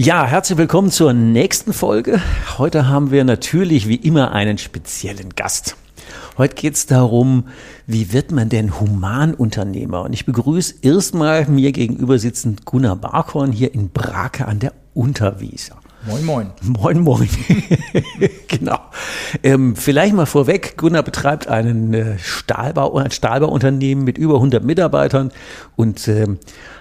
Ja, 0.00 0.24
herzlich 0.24 0.56
willkommen 0.56 0.92
zur 0.92 1.12
nächsten 1.12 1.72
Folge. 1.72 2.22
Heute 2.56 2.86
haben 2.86 3.10
wir 3.10 3.24
natürlich 3.24 3.88
wie 3.88 3.96
immer 3.96 4.30
einen 4.30 4.56
speziellen 4.56 5.30
Gast. 5.30 5.76
Heute 6.36 6.54
geht 6.54 6.74
es 6.74 6.86
darum, 6.86 7.48
wie 7.88 8.12
wird 8.12 8.30
man 8.30 8.48
denn 8.48 8.78
Humanunternehmer? 8.78 10.02
Und 10.02 10.12
ich 10.12 10.24
begrüße 10.24 10.76
erstmal 10.82 11.46
mir 11.46 11.72
gegenüber 11.72 12.20
sitzend 12.20 12.64
Gunnar 12.64 12.94
Barkhorn 12.94 13.50
hier 13.50 13.74
in 13.74 13.90
Brake 13.90 14.46
an 14.46 14.60
der 14.60 14.72
Unterwieser. 14.94 15.74
Moin, 16.06 16.24
moin. 16.24 16.50
Moin, 16.62 17.00
moin. 17.00 17.28
genau. 18.46 18.78
Ähm, 19.42 19.74
vielleicht 19.74 20.14
mal 20.14 20.26
vorweg, 20.26 20.76
Gunnar 20.76 21.02
betreibt 21.02 21.48
einen 21.48 21.92
äh, 21.92 22.18
Stahlbau, 22.20 22.96
ein 22.98 23.10
Stahlbauunternehmen 23.10 24.04
mit 24.04 24.16
über 24.16 24.34
100 24.36 24.62
Mitarbeitern 24.62 25.32
und 25.74 26.06
ähm, 26.06 26.38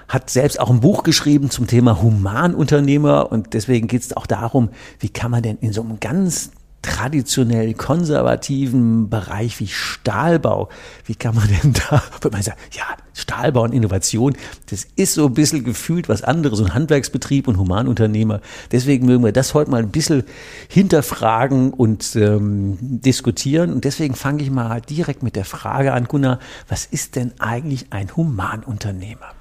hat 0.07 0.29
selbst 0.29 0.59
auch 0.59 0.69
ein 0.69 0.79
Buch 0.79 1.03
geschrieben 1.03 1.49
zum 1.49 1.67
Thema 1.67 2.01
Humanunternehmer 2.01 3.31
und 3.31 3.53
deswegen 3.53 3.87
geht 3.87 4.01
es 4.01 4.15
auch 4.15 4.27
darum, 4.27 4.69
wie 4.99 5.09
kann 5.09 5.31
man 5.31 5.43
denn 5.43 5.57
in 5.57 5.73
so 5.73 5.81
einem 5.81 5.99
ganz 5.99 6.51
traditionell 6.81 7.73
konservativen 7.73 9.09
Bereich 9.09 9.59
wie 9.59 9.67
Stahlbau, 9.67 10.69
wie 11.05 11.15
kann 11.15 11.35
man 11.35 11.47
denn 11.47 11.73
da, 11.73 12.01
wenn 12.21 12.31
man 12.31 12.41
sagt, 12.41 12.59
ja, 12.75 12.85
Stahlbau 13.13 13.63
und 13.63 13.73
Innovation, 13.73 14.37
das 14.69 14.87
ist 14.95 15.15
so 15.15 15.25
ein 15.25 15.33
bisschen 15.33 15.63
gefühlt 15.63 16.07
was 16.07 16.21
anderes, 16.21 16.59
so 16.59 16.65
ein 16.65 16.73
Handwerksbetrieb 16.73 17.47
und 17.47 17.57
Humanunternehmer. 17.57 18.41
Deswegen 18.71 19.05
mögen 19.05 19.23
wir 19.23 19.31
das 19.31 19.53
heute 19.53 19.71
mal 19.71 19.81
ein 19.81 19.89
bisschen 19.89 20.23
hinterfragen 20.69 21.73
und 21.73 22.15
ähm, 22.15 22.77
diskutieren. 22.79 23.73
Und 23.73 23.83
deswegen 23.83 24.13
fange 24.13 24.43
ich 24.43 24.51
mal 24.51 24.79
direkt 24.81 25.23
mit 25.23 25.35
der 25.35 25.45
Frage 25.45 25.93
an, 25.93 26.05
Gunnar, 26.05 26.39
was 26.69 26.85
ist 26.85 27.15
denn 27.15 27.33
eigentlich 27.39 27.87
ein 27.89 28.15
Humanunternehmer? 28.15 29.36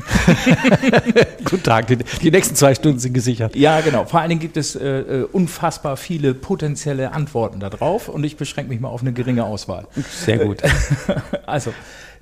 Guten 1.44 1.62
Tag, 1.62 1.86
die, 1.86 1.96
die, 1.96 2.30
nächsten 2.30 2.54
zwei 2.54 2.74
Stunden 2.74 2.98
sind 2.98 3.12
gesichert. 3.12 3.56
Ja, 3.56 3.80
genau. 3.80 4.04
Vor 4.04 4.20
allen 4.20 4.28
Dingen 4.28 4.40
gibt 4.40 4.56
es 4.56 4.76
äh, 4.76 5.00
äh 5.00 5.22
unfassbar 5.24 5.96
viele 5.96 6.34
potenzielle 6.34 7.12
Antworten 7.12 7.60
darauf 7.60 8.08
und 8.08 8.24
ich 8.24 8.36
beschränke 8.36 8.70
mich 8.70 8.80
mal 8.80 8.88
auf 8.88 9.02
eine 9.02 9.12
geringe 9.12 9.44
Auswahl. 9.44 9.86
Sehr 10.10 10.38
gut. 10.38 10.58
also, 11.46 11.72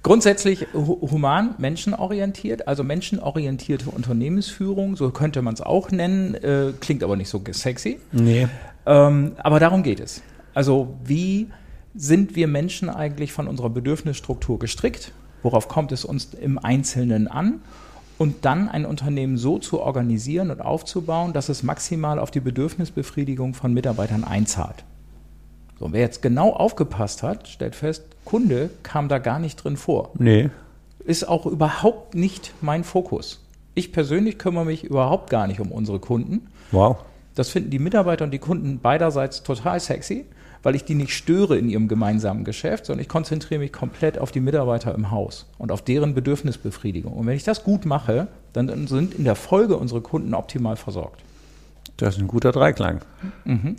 grundsätzlich 0.03 0.67
human, 0.75 1.55
menschenorientiert, 1.59 2.69
also 2.69 2.85
menschenorientierte 2.85 3.91
Unternehmensführung, 3.91 4.97
so 4.97 5.11
könnte 5.11 5.43
man 5.43 5.55
es 5.55 5.61
auch 5.61 5.91
nennen, 5.91 6.35
äh, 6.35 6.73
klingt 6.81 7.03
aber 7.03 7.17
nicht 7.17 7.29
so 7.29 7.43
sexy. 7.51 7.99
Nee. 8.13 8.49
Ähm, 8.87 9.33
aber 9.39 9.61
darum 9.61 9.83
geht 9.83 10.01
es. 10.01 10.23
Also, 10.55 10.99
wie 11.05 11.49
sind 11.95 12.37
wir 12.37 12.47
Menschen 12.47 12.89
eigentlich 12.89 13.33
von 13.33 13.49
unserer 13.49 13.71
Bedürfnisstruktur 13.71 14.59
gestrickt? 14.59 15.13
Worauf 15.43 15.69
kommt 15.69 15.93
es 15.93 16.05
uns 16.05 16.35
im 16.35 16.59
Einzelnen 16.59 17.29
an 17.29 17.61
und 18.19 18.45
dann 18.45 18.69
ein 18.69 18.85
Unternehmen 18.85 19.37
so 19.37 19.59
zu 19.59 19.81
organisieren 19.81 20.51
und 20.51 20.61
aufzubauen, 20.61 21.33
dass 21.33 21.49
es 21.49 21.63
maximal 21.63 22.19
auf 22.19 22.31
die 22.31 22.41
Bedürfnisbefriedigung 22.41 23.55
von 23.55 23.73
Mitarbeitern 23.73 24.25
einzahlt. 24.25 24.85
So, 25.79 25.93
wer 25.93 26.01
jetzt 26.01 26.23
genau 26.23 26.53
aufgepasst 26.53 27.23
hat, 27.23 27.47
stellt 27.47 27.77
fest, 27.77 28.05
Kunde 28.25 28.71
kam 28.83 29.09
da 29.09 29.19
gar 29.19 29.39
nicht 29.39 29.63
drin 29.63 29.77
vor. 29.77 30.11
Nee. 30.19 30.51
Ist 31.05 31.29
auch 31.29 31.47
überhaupt 31.47 32.15
nicht 32.17 32.53
mein 32.61 32.83
Fokus. 32.83 33.45
Ich 33.75 33.93
persönlich 33.93 34.39
kümmere 34.39 34.65
mich 34.65 34.83
überhaupt 34.83 35.31
gar 35.31 35.47
nicht 35.47 35.61
um 35.61 35.71
unsere 35.71 36.01
Kunden. 36.01 36.49
Wow. 36.73 36.97
Das 37.37 37.51
finden 37.51 37.71
die 37.71 37.79
Mitarbeiter 37.79 38.25
und 38.25 38.33
die 38.33 38.41
Kunden 38.41 38.81
beiderseits 38.81 39.45
total 39.45 39.79
sexy 39.79 40.27
weil 40.63 40.75
ich 40.75 40.85
die 40.85 40.95
nicht 40.95 41.13
störe 41.13 41.57
in 41.57 41.69
ihrem 41.69 41.89
gemeinsamen 41.89 42.45
Geschäft, 42.45 42.87
sondern 42.87 43.03
ich 43.03 43.09
konzentriere 43.09 43.61
mich 43.61 43.73
komplett 43.73 44.19
auf 44.19 44.33
die 44.33 44.41
Mitarbeiter 44.41 44.95
im 44.95 45.11
Haus 45.11 45.47
und 45.59 45.73
auf 45.73 45.83
deren 45.83 46.15
Bedürfnisbefriedigung. 46.15 47.13
Und 47.13 47.27
wenn 47.27 47.37
ich 47.37 47.45
das 47.45 47.65
gut 47.65 47.87
mache, 47.87 48.29
dann 48.53 48.87
sind 48.87 49.15
in 49.15 49.25
der 49.25 49.37
Folge 49.37 49.77
unsere 49.77 50.01
Kunden 50.01 50.35
optimal 50.35 50.77
versorgt. 50.77 51.23
Das 51.97 52.15
ist 52.15 52.21
ein 52.21 52.29
guter 52.29 52.53
Dreiklang. 52.53 53.01
Mhm. 53.45 53.77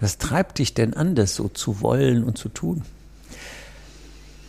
Was 0.00 0.18
treibt 0.18 0.58
dich 0.58 0.74
denn 0.74 0.94
an, 0.94 1.14
das 1.14 1.34
so 1.34 1.48
zu 1.48 1.80
wollen 1.80 2.22
und 2.22 2.38
zu 2.38 2.48
tun? 2.48 2.82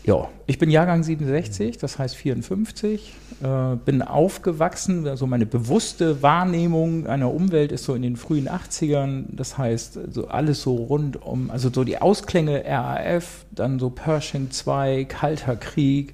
Ja, 0.08 0.30
ich 0.46 0.58
bin 0.58 0.70
Jahrgang 0.70 1.04
67, 1.04 1.80
das 1.80 2.00
heißt 2.00 2.16
54, 2.16 3.14
äh, 3.44 3.76
bin 3.76 4.02
aufgewachsen, 4.02 5.06
also 5.06 5.28
meine 5.28 5.46
bewusste 5.46 6.24
Wahrnehmung 6.24 7.08
einer 7.08 7.34
Umwelt 7.34 7.74
ist 7.74 7.84
so 7.84 7.94
in 7.94 8.04
den 8.04 8.16
frühen 8.16 8.48
80ern, 8.48 9.26
das 9.34 9.58
heißt 9.58 10.00
so 10.14 10.30
alles 10.30 10.62
so 10.62 10.76
rund 10.76 11.22
um, 11.22 11.52
also 11.52 11.70
so 11.70 11.84
die 11.84 11.98
Ausklänge 11.98 12.64
RAF, 12.66 13.46
dann 13.52 13.80
so 13.80 13.90
Pershing 13.90 14.50
2, 14.50 15.04
Kalter 15.04 15.58
Krieg, 15.58 16.14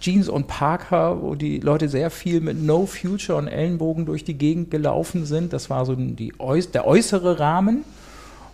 Jeans 0.00 0.28
und 0.28 0.48
Parker, 0.48 1.22
wo 1.22 1.36
die 1.36 1.60
Leute 1.60 1.88
sehr 1.88 2.10
viel 2.10 2.40
mit 2.40 2.60
No 2.60 2.84
Future 2.84 3.38
und 3.38 3.46
Ellenbogen 3.46 4.06
durch 4.06 4.24
die 4.24 4.36
Gegend 4.36 4.72
gelaufen 4.72 5.24
sind, 5.24 5.52
das 5.52 5.70
war 5.70 5.86
so 5.86 5.94
die, 5.94 6.32
der 6.72 6.84
äußere 6.84 7.38
Rahmen. 7.38 7.84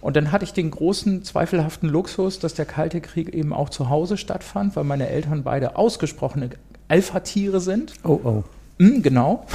Und 0.01 0.17
dann 0.17 0.33
hatte 0.33 0.45
ich 0.45 0.53
den 0.53 0.71
großen, 0.71 1.25
zweifelhaften 1.25 1.89
Luxus, 1.89 2.39
dass 2.39 2.55
der 2.55 2.65
Kalte 2.65 3.01
Krieg 3.01 3.35
eben 3.35 3.53
auch 3.53 3.69
zu 3.69 3.91
Hause 3.91 4.17
stattfand, 4.17 4.77
weil 4.77 4.85
meine 4.85 5.09
Eltern 5.09 5.43
beide 5.43 5.77
ausgesprochene 5.77 6.51
Alpha-Tiere 6.89 7.61
sind. 7.61 7.93
Oh, 8.05 8.19
oh. 8.25 8.45
Mhm, 8.79 9.03
genau. 9.03 9.47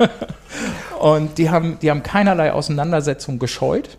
und 1.00 1.38
die 1.38 1.50
haben, 1.50 1.78
die 1.82 1.90
haben 1.90 2.04
keinerlei 2.04 2.52
Auseinandersetzung 2.52 3.40
gescheut. 3.40 3.98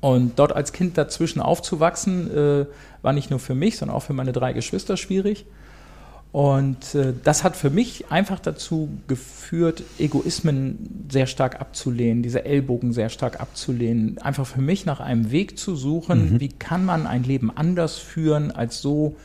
Und 0.00 0.40
dort 0.40 0.52
als 0.52 0.72
Kind 0.72 0.98
dazwischen 0.98 1.40
aufzuwachsen, 1.40 2.36
äh, 2.36 2.66
war 3.02 3.12
nicht 3.12 3.30
nur 3.30 3.38
für 3.38 3.54
mich, 3.54 3.78
sondern 3.78 3.96
auch 3.96 4.02
für 4.02 4.12
meine 4.12 4.32
drei 4.32 4.52
Geschwister 4.52 4.96
schwierig. 4.96 5.46
Und 6.30 6.94
äh, 6.94 7.14
das 7.24 7.42
hat 7.42 7.56
für 7.56 7.70
mich 7.70 8.10
einfach 8.10 8.38
dazu 8.38 8.90
geführt, 9.06 9.82
Egoismen 9.98 11.06
sehr 11.10 11.26
stark 11.26 11.60
abzulehnen, 11.60 12.22
diese 12.22 12.44
Ellbogen 12.44 12.92
sehr 12.92 13.08
stark 13.08 13.40
abzulehnen, 13.40 14.18
einfach 14.18 14.46
für 14.46 14.60
mich 14.60 14.84
nach 14.84 15.00
einem 15.00 15.30
Weg 15.30 15.58
zu 15.58 15.74
suchen, 15.74 16.34
mhm. 16.34 16.40
wie 16.40 16.50
kann 16.50 16.84
man 16.84 17.06
ein 17.06 17.22
Leben 17.22 17.50
anders 17.56 17.96
führen 17.96 18.50
als 18.50 18.82
so 18.82 19.16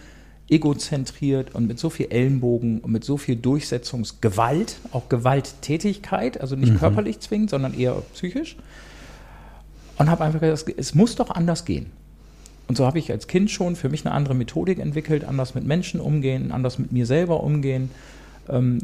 egozentriert 0.49 1.55
und 1.55 1.67
mit 1.67 1.79
so 1.79 1.89
viel 1.89 2.07
Ellenbogen 2.09 2.79
und 2.79 2.91
mit 2.91 3.03
so 3.03 3.17
viel 3.17 3.35
Durchsetzungsgewalt, 3.35 4.77
auch 4.91 5.09
Gewalttätigkeit, 5.09 6.39
also 6.39 6.55
nicht 6.55 6.73
mhm. 6.73 6.79
körperlich 6.79 7.19
zwingend, 7.19 7.49
sondern 7.49 7.73
eher 7.73 7.95
psychisch. 8.13 8.55
Und 9.97 10.09
habe 10.09 10.23
einfach 10.23 10.39
gesagt, 10.39 10.73
es 10.77 10.95
muss 10.95 11.15
doch 11.15 11.31
anders 11.31 11.65
gehen. 11.65 11.91
Und 12.73 12.77
so 12.77 12.87
habe 12.87 12.97
ich 12.97 13.11
als 13.11 13.27
Kind 13.27 13.51
schon 13.51 13.75
für 13.75 13.87
mich 13.87 14.03
eine 14.03 14.15
andere 14.15 14.33
Methodik 14.33 14.79
entwickelt, 14.79 15.25
anders 15.25 15.53
mit 15.53 15.63
Menschen 15.63 15.99
umgehen, 15.99 16.51
anders 16.51 16.79
mit 16.79 16.91
mir 16.91 17.05
selber 17.05 17.43
umgehen. 17.43 17.91
Ähm, 18.49 18.79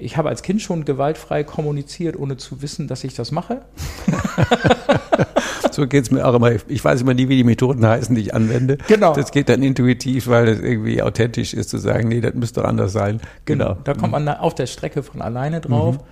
ich 0.00 0.16
habe 0.16 0.28
als 0.28 0.44
Kind 0.44 0.62
schon 0.62 0.84
gewaltfrei 0.84 1.42
kommuniziert, 1.42 2.16
ohne 2.16 2.36
zu 2.36 2.62
wissen, 2.62 2.86
dass 2.86 3.02
ich 3.02 3.14
das 3.14 3.32
mache. 3.32 3.62
so 5.72 5.88
geht 5.88 6.04
es 6.04 6.10
mir 6.12 6.24
auch 6.24 6.34
immer. 6.34 6.52
Ich 6.68 6.84
weiß 6.84 7.00
immer 7.00 7.12
nie, 7.12 7.28
wie 7.28 7.34
die 7.38 7.42
Methoden 7.42 7.84
heißen, 7.84 8.14
die 8.14 8.20
ich 8.20 8.34
anwende. 8.34 8.78
Genau. 8.86 9.14
Das 9.14 9.32
geht 9.32 9.48
dann 9.48 9.64
intuitiv, 9.64 10.28
weil 10.28 10.46
es 10.46 10.60
irgendwie 10.60 11.02
authentisch 11.02 11.54
ist, 11.54 11.70
zu 11.70 11.78
sagen, 11.78 12.06
nee, 12.06 12.20
das 12.20 12.34
müsste 12.34 12.60
doch 12.60 12.68
anders 12.68 12.92
sein. 12.92 13.20
Genau. 13.46 13.78
Da 13.82 13.94
kommt 13.94 14.12
man 14.12 14.28
auf 14.28 14.54
der 14.54 14.66
Strecke 14.66 15.02
von 15.02 15.22
alleine 15.22 15.60
drauf. 15.60 15.96
Mhm. 15.96 16.02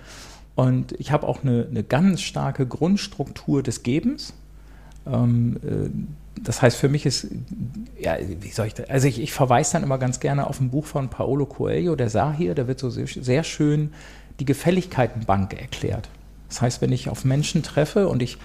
Und 0.55 0.91
ich 0.99 1.13
habe 1.13 1.25
auch 1.25 1.41
eine, 1.41 1.67
eine 1.71 1.83
ganz 1.83 2.19
starke 2.19 2.67
Grundstruktur 2.67 3.63
des 3.63 3.81
Gebens. 3.81 4.33
Ähm, 5.07 5.55
äh, 5.63 5.89
das 6.43 6.61
heißt, 6.61 6.77
für 6.77 6.89
mich 6.89 7.05
ist, 7.05 7.27
ja, 7.99 8.17
wie 8.19 8.51
soll 8.51 8.67
ich 8.67 8.73
das? 8.73 8.89
Also 8.89 9.07
ich, 9.07 9.21
ich 9.21 9.31
verweise 9.31 9.73
dann 9.73 9.83
immer 9.83 9.97
ganz 9.97 10.19
gerne 10.19 10.47
auf 10.47 10.59
ein 10.59 10.71
Buch 10.71 10.85
von 10.85 11.09
Paolo 11.09 11.45
Coelho, 11.45 11.95
der 11.95 12.09
sah 12.09 12.33
hier, 12.33 12.55
da 12.55 12.67
wird 12.67 12.79
so 12.79 12.89
sehr, 12.89 13.07
sehr 13.07 13.43
schön 13.43 13.93
die 14.39 14.45
Gefälligkeitenbank 14.45 15.53
erklärt. 15.59 16.09
Das 16.49 16.61
heißt, 16.61 16.81
wenn 16.81 16.91
ich 16.91 17.09
auf 17.09 17.25
Menschen 17.25 17.63
treffe 17.63 18.07
und 18.07 18.23
ich 18.23 18.37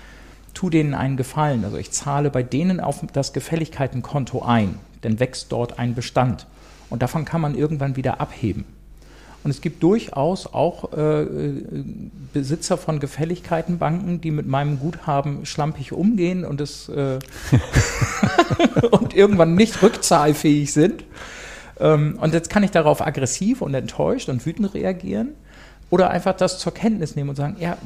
tue 0.52 0.70
denen 0.70 0.94
einen 0.94 1.16
Gefallen, 1.16 1.64
also 1.64 1.76
ich 1.78 1.90
zahle 1.90 2.30
bei 2.30 2.42
denen 2.42 2.80
auf 2.80 3.02
das 3.12 3.32
Gefälligkeitenkonto 3.32 4.42
ein, 4.42 4.78
dann 5.00 5.18
wächst 5.18 5.50
dort 5.52 5.78
ein 5.78 5.94
Bestand. 5.94 6.46
Und 6.90 7.02
davon 7.02 7.24
kann 7.24 7.40
man 7.40 7.54
irgendwann 7.54 7.96
wieder 7.96 8.20
abheben. 8.20 8.64
Und 9.46 9.50
es 9.50 9.60
gibt 9.60 9.80
durchaus 9.84 10.52
auch 10.52 10.92
äh, 10.92 11.24
Besitzer 12.32 12.76
von 12.76 12.98
Gefälligkeitenbanken, 12.98 14.20
die 14.20 14.32
mit 14.32 14.48
meinem 14.48 14.80
Guthaben 14.80 15.46
schlampig 15.46 15.92
umgehen 15.92 16.44
und 16.44 16.60
es 16.60 16.88
äh, 16.88 17.20
und 18.90 19.14
irgendwann 19.14 19.54
nicht 19.54 19.80
rückzahlfähig 19.84 20.72
sind. 20.72 21.04
Ähm, 21.78 22.18
und 22.20 22.34
jetzt 22.34 22.50
kann 22.50 22.64
ich 22.64 22.72
darauf 22.72 23.00
aggressiv 23.06 23.62
und 23.62 23.72
enttäuscht 23.72 24.28
und 24.28 24.44
wütend 24.44 24.74
reagieren 24.74 25.36
oder 25.90 26.10
einfach 26.10 26.34
das 26.34 26.58
zur 26.58 26.74
Kenntnis 26.74 27.14
nehmen 27.14 27.30
und 27.30 27.36
sagen, 27.36 27.54
ja, 27.60 27.76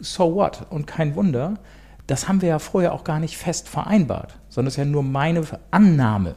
so 0.00 0.36
what? 0.36 0.66
Und 0.70 0.86
kein 0.86 1.16
Wunder. 1.16 1.54
Das 2.06 2.28
haben 2.28 2.42
wir 2.42 2.50
ja 2.50 2.60
vorher 2.60 2.92
auch 2.92 3.02
gar 3.02 3.18
nicht 3.18 3.36
fest 3.36 3.68
vereinbart, 3.68 4.38
sondern 4.50 4.68
es 4.68 4.74
ist 4.74 4.78
ja 4.78 4.84
nur 4.84 5.02
meine 5.02 5.42
Annahme 5.72 6.36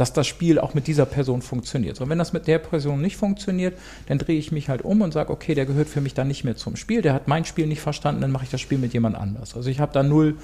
dass 0.00 0.14
das 0.14 0.26
Spiel 0.26 0.58
auch 0.58 0.72
mit 0.72 0.86
dieser 0.86 1.04
Person 1.04 1.42
funktioniert. 1.42 1.96
So, 1.96 2.08
wenn 2.08 2.18
das 2.18 2.32
mit 2.32 2.46
der 2.46 2.58
Person 2.58 3.02
nicht 3.02 3.16
funktioniert, 3.16 3.76
dann 4.06 4.18
drehe 4.18 4.38
ich 4.38 4.50
mich 4.50 4.68
halt 4.70 4.82
um 4.82 5.02
und 5.02 5.12
sage, 5.12 5.30
okay, 5.30 5.54
der 5.54 5.66
gehört 5.66 5.88
für 5.88 6.00
mich 6.00 6.14
dann 6.14 6.28
nicht 6.28 6.42
mehr 6.42 6.56
zum 6.56 6.76
Spiel, 6.76 7.02
der 7.02 7.12
hat 7.12 7.28
mein 7.28 7.44
Spiel 7.44 7.66
nicht 7.66 7.82
verstanden, 7.82 8.22
dann 8.22 8.32
mache 8.32 8.44
ich 8.44 8.50
das 8.50 8.60
Spiel 8.60 8.78
mit 8.78 8.94
jemand 8.94 9.16
anders. 9.16 9.54
Also 9.54 9.68
ich 9.68 9.78
habe 9.78 9.92
da 9.92 10.02
null 10.02 10.36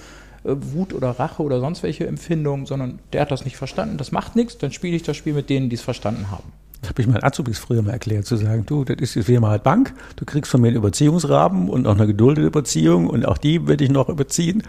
äh, 0.44 0.50
Wut 0.50 0.92
oder 0.92 1.10
Rache 1.10 1.42
oder 1.42 1.60
sonst 1.60 1.82
welche 1.82 2.06
Empfindungen, 2.06 2.66
sondern 2.66 2.98
der 3.14 3.22
hat 3.22 3.30
das 3.30 3.44
nicht 3.44 3.56
verstanden, 3.56 3.96
das 3.96 4.12
macht 4.12 4.36
nichts, 4.36 4.58
dann 4.58 4.72
spiele 4.72 4.94
ich 4.94 5.02
das 5.02 5.16
Spiel 5.16 5.32
mit 5.32 5.48
denen, 5.48 5.70
die 5.70 5.76
es 5.76 5.82
verstanden 5.82 6.30
haben. 6.30 6.52
Das 6.82 6.90
habe 6.90 7.00
ich 7.00 7.08
meinen 7.08 7.24
Azubis 7.24 7.58
früher 7.58 7.80
mal 7.80 7.92
erklärt, 7.92 8.26
zu 8.26 8.36
sagen, 8.36 8.66
du, 8.66 8.84
das 8.84 8.98
ist 8.98 9.14
jetzt 9.14 9.28
wie 9.28 9.38
halt 9.38 9.62
Bank, 9.62 9.94
du 10.16 10.26
kriegst 10.26 10.50
von 10.50 10.60
mir 10.60 10.68
einen 10.68 10.76
Überziehungsrahmen 10.76 11.70
und 11.70 11.86
auch 11.86 11.94
eine 11.94 12.06
geduldete 12.06 12.46
Überziehung 12.46 13.08
und 13.08 13.26
auch 13.26 13.38
die 13.38 13.66
werde 13.66 13.84
ich 13.84 13.90
noch 13.90 14.10
überziehen. 14.10 14.62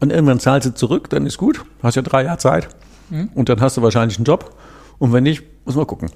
Und 0.00 0.10
irgendwann 0.10 0.40
zahlst 0.40 0.66
du 0.68 0.74
zurück, 0.74 1.10
dann 1.10 1.26
ist 1.26 1.38
gut, 1.38 1.64
hast 1.82 1.96
ja 1.96 2.02
drei 2.02 2.24
Jahre 2.24 2.38
Zeit. 2.38 2.68
Mhm. 3.10 3.30
Und 3.34 3.48
dann 3.48 3.60
hast 3.60 3.76
du 3.76 3.82
wahrscheinlich 3.82 4.18
einen 4.18 4.24
Job. 4.24 4.56
Und 4.98 5.12
wenn 5.12 5.24
nicht, 5.24 5.42
muss 5.64 5.74
man 5.74 5.86
gucken. 5.86 6.10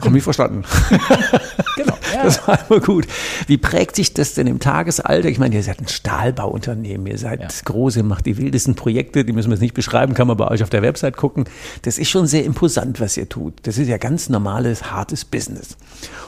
Haben 0.00 0.16
ich 0.16 0.22
verstanden. 0.22 0.64
genau. 1.76 1.94
Ja. 2.14 2.24
Das 2.24 2.48
war 2.48 2.58
immer 2.68 2.80
gut. 2.80 3.06
Wie 3.48 3.58
prägt 3.58 3.94
sich 3.94 4.14
das 4.14 4.32
denn 4.32 4.46
im 4.46 4.60
Tagesalter? 4.60 5.28
Ich 5.28 5.38
meine, 5.38 5.54
ihr 5.54 5.62
seid 5.62 5.78
ein 5.78 5.88
Stahlbauunternehmen, 5.88 7.06
ihr 7.06 7.18
seid 7.18 7.40
ja. 7.40 7.48
groß, 7.66 7.96
ihr 7.96 8.02
macht 8.02 8.24
die 8.24 8.38
wildesten 8.38 8.74
Projekte, 8.74 9.26
die 9.26 9.32
müssen 9.34 9.50
wir 9.50 9.56
jetzt 9.56 9.60
nicht 9.60 9.74
beschreiben, 9.74 10.14
kann 10.14 10.26
man 10.26 10.38
bei 10.38 10.48
euch 10.48 10.62
auf 10.62 10.70
der 10.70 10.80
Website 10.80 11.18
gucken. 11.18 11.44
Das 11.82 11.98
ist 11.98 12.08
schon 12.08 12.26
sehr 12.26 12.44
imposant, 12.44 12.98
was 13.00 13.18
ihr 13.18 13.28
tut. 13.28 13.54
Das 13.64 13.76
ist 13.76 13.88
ja 13.88 13.98
ganz 13.98 14.30
normales, 14.30 14.90
hartes 14.90 15.26
Business. 15.26 15.76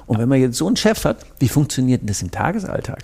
Und 0.06 0.18
wenn 0.18 0.28
man 0.28 0.38
jetzt 0.38 0.58
so 0.58 0.66
einen 0.66 0.76
Chef 0.76 1.04
hat, 1.06 1.24
wie 1.38 1.48
funktioniert 1.48 2.02
denn 2.02 2.08
das 2.08 2.20
im 2.20 2.30
Tagesalltag? 2.30 2.98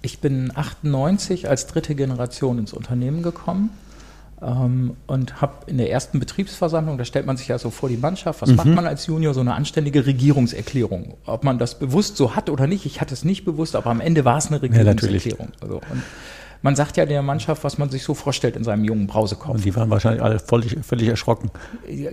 Ich 0.00 0.20
bin 0.20 0.50
98 0.54 1.46
als 1.48 1.66
dritte 1.66 1.94
Generation 1.94 2.58
ins 2.58 2.72
Unternehmen 2.72 3.22
gekommen 3.22 3.68
ähm, 4.42 4.96
und 5.06 5.40
habe 5.40 5.54
in 5.66 5.78
der 5.78 5.90
ersten 5.90 6.18
Betriebsversammlung, 6.18 6.98
da 6.98 7.04
stellt 7.04 7.26
man 7.26 7.36
sich 7.36 7.48
ja 7.48 7.58
so 7.58 7.70
vor 7.70 7.88
die 7.88 7.96
Mannschaft, 7.96 8.42
was 8.42 8.50
mhm. 8.50 8.56
macht 8.56 8.68
man 8.68 8.86
als 8.86 9.06
Junior, 9.06 9.34
so 9.34 9.40
eine 9.40 9.54
anständige 9.54 10.06
Regierungserklärung. 10.06 11.14
Ob 11.26 11.44
man 11.44 11.58
das 11.58 11.78
bewusst 11.78 12.16
so 12.16 12.34
hat 12.34 12.48
oder 12.50 12.66
nicht, 12.66 12.86
ich 12.86 13.00
hatte 13.00 13.14
es 13.14 13.24
nicht 13.24 13.44
bewusst, 13.44 13.76
aber 13.76 13.90
am 13.90 14.00
Ende 14.00 14.24
war 14.24 14.38
es 14.38 14.48
eine 14.48 14.62
Regierungserklärung. 14.62 15.48
Ja, 15.48 15.62
also, 15.62 15.74
und 15.90 16.02
man 16.62 16.76
sagt 16.76 16.96
ja 16.96 17.06
der 17.06 17.22
Mannschaft, 17.22 17.64
was 17.64 17.78
man 17.78 17.88
sich 17.88 18.02
so 18.02 18.14
vorstellt 18.14 18.56
in 18.56 18.64
seinem 18.64 18.84
jungen 18.84 19.06
Brausekopf. 19.06 19.54
Und 19.54 19.64
die 19.64 19.74
waren 19.74 19.88
wahrscheinlich 19.88 20.22
alle 20.22 20.38
völlig, 20.38 20.76
völlig 20.84 21.08
erschrocken. 21.08 21.50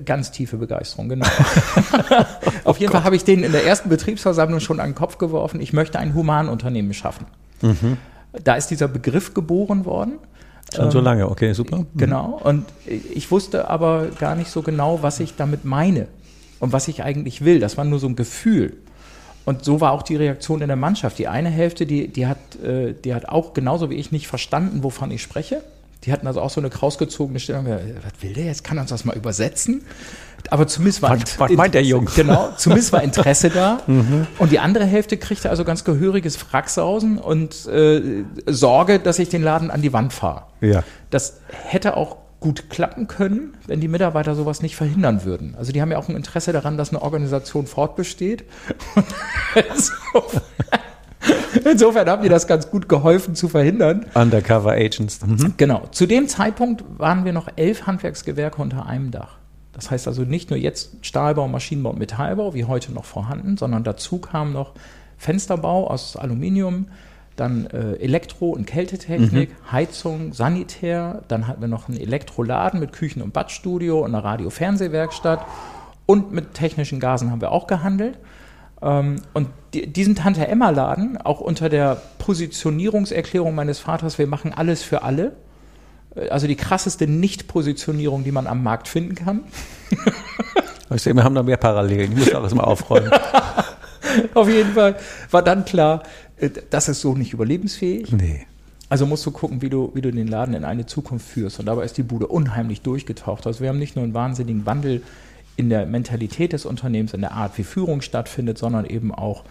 Ganz 0.06 0.32
tiefe 0.32 0.58
Begeisterung, 0.58 1.10
genau. 1.10 1.26
Auf 2.64 2.80
jeden 2.80 2.92
oh 2.92 2.94
Fall 2.94 3.04
habe 3.04 3.16
ich 3.16 3.26
denen 3.26 3.44
in 3.44 3.52
der 3.52 3.66
ersten 3.66 3.90
Betriebsversammlung 3.90 4.60
schon 4.62 4.80
an 4.80 4.90
den 4.90 4.96
Kopf 4.96 5.18
geworfen, 5.18 5.60
ich 5.60 5.74
möchte 5.74 6.00
ein 6.00 6.14
Humanunternehmen 6.14 6.94
schaffen. 6.94 7.26
Mhm. 7.62 7.98
Da 8.44 8.56
ist 8.56 8.68
dieser 8.68 8.88
Begriff 8.88 9.34
geboren 9.34 9.86
worden. 9.86 10.14
Schon 10.74 10.86
ähm, 10.86 10.92
so 10.92 11.00
lange, 11.00 11.30
okay, 11.30 11.54
super. 11.54 11.80
Mhm. 11.80 11.88
Genau. 11.96 12.42
Und 12.44 12.66
ich 12.86 13.30
wusste 13.32 13.70
aber 13.70 14.08
gar 14.20 14.36
nicht 14.36 14.50
so 14.50 14.62
genau, 14.62 15.02
was 15.02 15.20
ich 15.20 15.36
damit 15.36 15.66
meine 15.66 16.08
und 16.60 16.74
was 16.74 16.88
ich 16.88 17.04
eigentlich 17.04 17.44
will. 17.44 17.60
Das 17.60 17.78
war 17.78 17.86
nur 17.86 18.00
so 18.00 18.08
ein 18.08 18.16
Gefühl. 18.16 18.74
Und 19.46 19.64
so 19.64 19.80
war 19.80 19.94
auch 19.94 20.04
die 20.04 20.18
Reaktion 20.18 20.62
in 20.62 20.68
der 20.68 20.76
Mannschaft. 20.76 21.18
Die 21.20 21.28
eine 21.30 21.50
Hälfte, 21.50 21.86
die, 21.86 22.10
die, 22.10 22.28
hat, 22.28 22.38
äh, 22.62 22.94
die 22.94 23.14
hat 23.14 23.30
auch 23.30 23.54
genauso 23.54 23.90
wie 23.90 23.96
ich 23.96 24.12
nicht 24.12 24.28
verstanden, 24.28 24.84
wovon 24.84 25.10
ich 25.10 25.22
spreche. 25.22 25.64
Die 26.04 26.12
hatten 26.12 26.28
also 26.28 26.42
auch 26.42 26.50
so 26.50 26.60
eine 26.60 26.70
krausgezogene 26.70 27.40
Stellung. 27.40 27.66
Was 27.66 28.22
will 28.22 28.34
der 28.34 28.46
jetzt? 28.46 28.64
Kann 28.64 28.78
er 28.78 28.82
uns 28.82 28.90
das 28.90 29.06
mal 29.06 29.16
übersetzen? 29.16 29.86
Aber 30.50 30.68
zumindest 30.68 31.02
war 31.02 31.20
was, 31.20 31.40
was 31.40 31.52
meint 31.52 31.74
der 31.74 31.84
Junge? 31.84 32.10
Genau, 32.16 32.50
zumindest 32.58 32.94
war 32.94 33.04
Interesse 33.04 33.50
da. 33.50 33.82
Mhm. 33.88 34.28
Und 34.38 34.52
die 34.52 34.60
andere 34.60 34.86
Hälfte 34.86 35.18
kriegte 35.18 35.50
also 35.50 35.64
ganz 35.64 35.84
gehöriges 35.84 36.36
Fracksausen 36.36 37.18
und 37.18 37.66
äh, 37.68 38.24
Sorge, 38.46 39.00
dass 39.00 39.18
ich 39.18 39.30
den 39.30 39.44
Laden 39.44 39.72
an 39.72 39.82
die 39.82 39.94
Wand 39.94 40.14
fahre. 40.14 40.44
Ja. 40.62 40.84
Das 41.10 41.40
hätte 41.50 41.96
auch 41.96 42.18
gut 42.40 42.70
klappen 42.70 43.08
können, 43.08 43.56
wenn 43.66 43.80
die 43.80 43.88
Mitarbeiter 43.88 44.36
sowas 44.36 44.62
nicht 44.62 44.76
verhindern 44.76 45.24
würden. 45.24 45.56
Also 45.58 45.72
die 45.72 45.82
haben 45.82 45.92
ja 45.92 45.98
auch 45.98 46.10
ein 46.10 46.16
Interesse 46.16 46.52
daran, 46.52 46.78
dass 46.78 46.90
eine 46.90 47.02
Organisation 47.02 47.66
fortbesteht. 47.66 48.44
Insofern 51.64 52.10
haben 52.10 52.24
die 52.24 52.30
das 52.30 52.48
ganz 52.48 52.70
gut 52.70 52.88
geholfen 52.88 53.36
zu 53.36 53.50
verhindern. 53.50 54.06
Undercover 54.14 54.72
Agents. 54.72 55.26
Mhm. 55.26 55.56
Genau. 55.58 55.88
Zu 55.92 56.06
dem 56.06 56.28
Zeitpunkt 56.28 56.84
waren 56.98 57.26
wir 57.26 57.34
noch 57.34 57.48
elf 57.56 57.88
Handwerksgewerke 57.88 58.62
unter 58.62 58.86
einem 58.86 59.12
Dach. 59.12 59.37
Das 59.78 59.92
heißt 59.92 60.08
also 60.08 60.24
nicht 60.24 60.50
nur 60.50 60.58
jetzt 60.58 60.92
Stahlbau, 61.02 61.48
Maschinenbau 61.48 61.92
und 61.92 62.00
Metallbau, 62.00 62.54
wie 62.54 62.66
heute 62.66 62.92
noch 62.92 63.06
vorhanden, 63.06 63.58
sondern 63.58 63.84
dazu 63.84 64.18
kam 64.18 64.52
noch 64.52 64.74
Fensterbau 65.18 65.88
aus 65.88 66.18
Aluminium, 66.18 66.88
dann 67.36 67.68
äh, 67.68 67.94
Elektro- 67.94 68.50
und 68.50 68.66
Kältetechnik, 68.66 69.52
mhm. 69.52 69.72
Heizung, 69.72 70.34
Sanitär, 70.34 71.22
dann 71.28 71.48
hatten 71.48 71.62
wir 71.62 71.68
noch 71.68 71.88
einen 71.88 72.00
Elektroladen 72.00 72.80
mit 72.80 72.92
Küchen- 72.92 73.22
und 73.22 73.34
Badstudio 73.34 74.00
und 74.00 74.16
einer 74.16 74.24
Radio-Fernsehwerkstatt 74.24 75.46
und 76.08 76.32
mit 76.32 76.56
technischen 76.56 77.00
Gasen 77.00 77.30
haben 77.30 77.42
wir 77.42 77.52
auch 77.52 77.68
gehandelt. 77.68 78.18
Ähm, 78.82 79.18
und 79.36 79.50
die, 79.76 79.86
diesen 79.86 80.16
Tante-Emma-Laden, 80.16 81.18
auch 81.18 81.40
unter 81.40 81.70
der 81.70 82.02
Positionierungserklärung 82.18 83.54
meines 83.54 83.78
Vaters, 83.78 84.18
wir 84.18 84.26
machen 84.26 84.54
alles 84.56 84.82
für 84.82 85.04
alle, 85.04 85.36
also 86.30 86.48
die 86.48 86.56
krasseste 86.56 87.08
Nicht-Positionierung, 87.08 88.24
die 88.24 88.32
man 88.32 88.48
am 88.48 88.64
Markt 88.64 88.88
finden 88.88 89.16
kann. 89.16 89.42
Ich 90.96 91.02
sehe, 91.02 91.14
wir 91.14 91.24
haben 91.24 91.36
da 91.36 91.44
mehr 91.44 91.58
Parallelen. 91.58 92.14
Ich 92.14 92.18
muss 92.18 92.34
auch 92.34 92.44
erstmal 92.44 92.66
aufräumen. 92.66 93.12
Auf 94.34 94.48
jeden 94.48 94.74
Fall 94.74 94.96
war 95.32 95.42
dann 95.42 95.66
klar, 95.66 96.04
äh, 96.38 96.50
das 96.70 96.88
ist 96.88 97.02
so 97.02 97.14
nicht 97.14 97.34
überlebensfähig. 97.34 98.12
Nee. 98.14 98.46
Also 98.90 99.06
musst 99.06 99.26
du 99.26 99.32
gucken, 99.32 99.62
wie 99.62 99.70
du, 99.70 99.92
wie 99.96 100.02
du 100.02 100.12
den 100.12 100.28
Laden 100.28 100.54
in 100.54 100.64
eine 100.64 100.86
Zukunft 100.86 101.28
führst. 101.28 101.60
Und 101.60 101.66
dabei 101.66 101.84
ist 101.84 101.98
die 101.98 102.04
Bude 102.04 102.28
unheimlich 102.28 102.82
durchgetaucht. 102.82 103.46
Also 103.46 103.60
wir 103.60 103.70
haben 103.70 103.80
nicht 103.80 103.98
nur 103.98 104.06
einen 104.06 104.14
wahnsinnigen 104.14 104.66
Wandel 104.66 105.04
in 105.58 105.70
der 105.70 105.86
Mentalität 105.86 106.54
des 106.54 106.66
Unternehmens, 106.66 107.14
in 107.14 107.22
der 107.22 107.34
Art, 107.34 107.58
wie 107.58 107.64
Führung 107.64 108.02
stattfindet, 108.02 108.58
sondern 108.58 108.86
eben 108.86 109.14
auch 109.14 109.44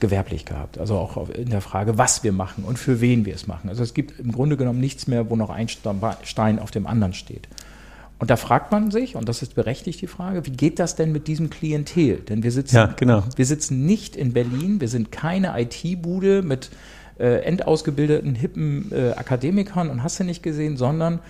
gewerblich 0.00 0.44
gehabt. 0.44 0.78
Also 0.78 0.96
auch 0.96 1.28
in 1.30 1.50
der 1.50 1.60
Frage, 1.60 1.98
was 1.98 2.24
wir 2.24 2.32
machen 2.32 2.64
und 2.64 2.78
für 2.78 3.00
wen 3.00 3.24
wir 3.24 3.34
es 3.34 3.46
machen. 3.46 3.68
Also 3.68 3.82
es 3.82 3.94
gibt 3.94 4.18
im 4.18 4.32
Grunde 4.32 4.56
genommen 4.56 4.80
nichts 4.80 5.06
mehr, 5.06 5.30
wo 5.30 5.36
noch 5.36 5.50
ein 5.50 5.68
Stein 5.68 6.58
auf 6.58 6.70
dem 6.70 6.86
anderen 6.86 7.14
steht. 7.14 7.48
Und 8.18 8.30
da 8.30 8.36
fragt 8.36 8.72
man 8.72 8.90
sich, 8.90 9.16
und 9.16 9.28
das 9.28 9.42
ist 9.42 9.54
berechtigt 9.54 10.00
die 10.00 10.06
Frage, 10.06 10.46
wie 10.46 10.52
geht 10.52 10.78
das 10.78 10.96
denn 10.96 11.12
mit 11.12 11.26
diesem 11.26 11.50
Klientel? 11.50 12.18
Denn 12.18 12.42
wir 12.42 12.52
sitzen, 12.52 12.76
ja, 12.76 12.86
genau. 12.86 13.24
wir 13.36 13.44
sitzen 13.44 13.84
nicht 13.86 14.16
in 14.16 14.32
Berlin, 14.32 14.80
wir 14.80 14.88
sind 14.88 15.10
keine 15.10 15.60
IT-Bude 15.60 16.42
mit 16.42 16.70
äh, 17.18 17.42
endausgebildeten, 17.44 18.34
hippen 18.34 18.92
äh, 18.92 19.12
Akademikern 19.12 19.90
und 19.90 20.02
hast 20.02 20.20
du 20.20 20.24
nicht 20.24 20.42
gesehen, 20.42 20.76
sondern 20.76 21.20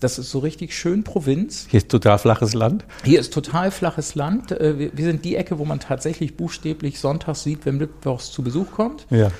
das 0.00 0.18
ist 0.18 0.30
so 0.30 0.38
richtig 0.40 0.76
schön 0.76 1.04
Provinz. 1.04 1.66
Hier 1.70 1.78
ist 1.78 1.90
total 1.90 2.18
flaches 2.18 2.54
Land. 2.54 2.84
Hier 3.04 3.20
ist 3.20 3.32
total 3.32 3.70
flaches 3.70 4.14
Land. 4.14 4.50
Äh, 4.50 4.90
wir 4.94 5.04
sind 5.04 5.24
die 5.24 5.36
Ecke, 5.36 5.58
wo 5.58 5.64
man 5.64 5.78
tatsächlich 5.78 6.36
buchstäblich 6.36 6.98
sonntags 6.98 7.42
sieht, 7.42 7.66
wenn 7.66 7.76
Mittwochs 7.76 8.32
zu 8.32 8.42
Besuch 8.42 8.72
kommt. 8.72 9.06
Ja. 9.10 9.30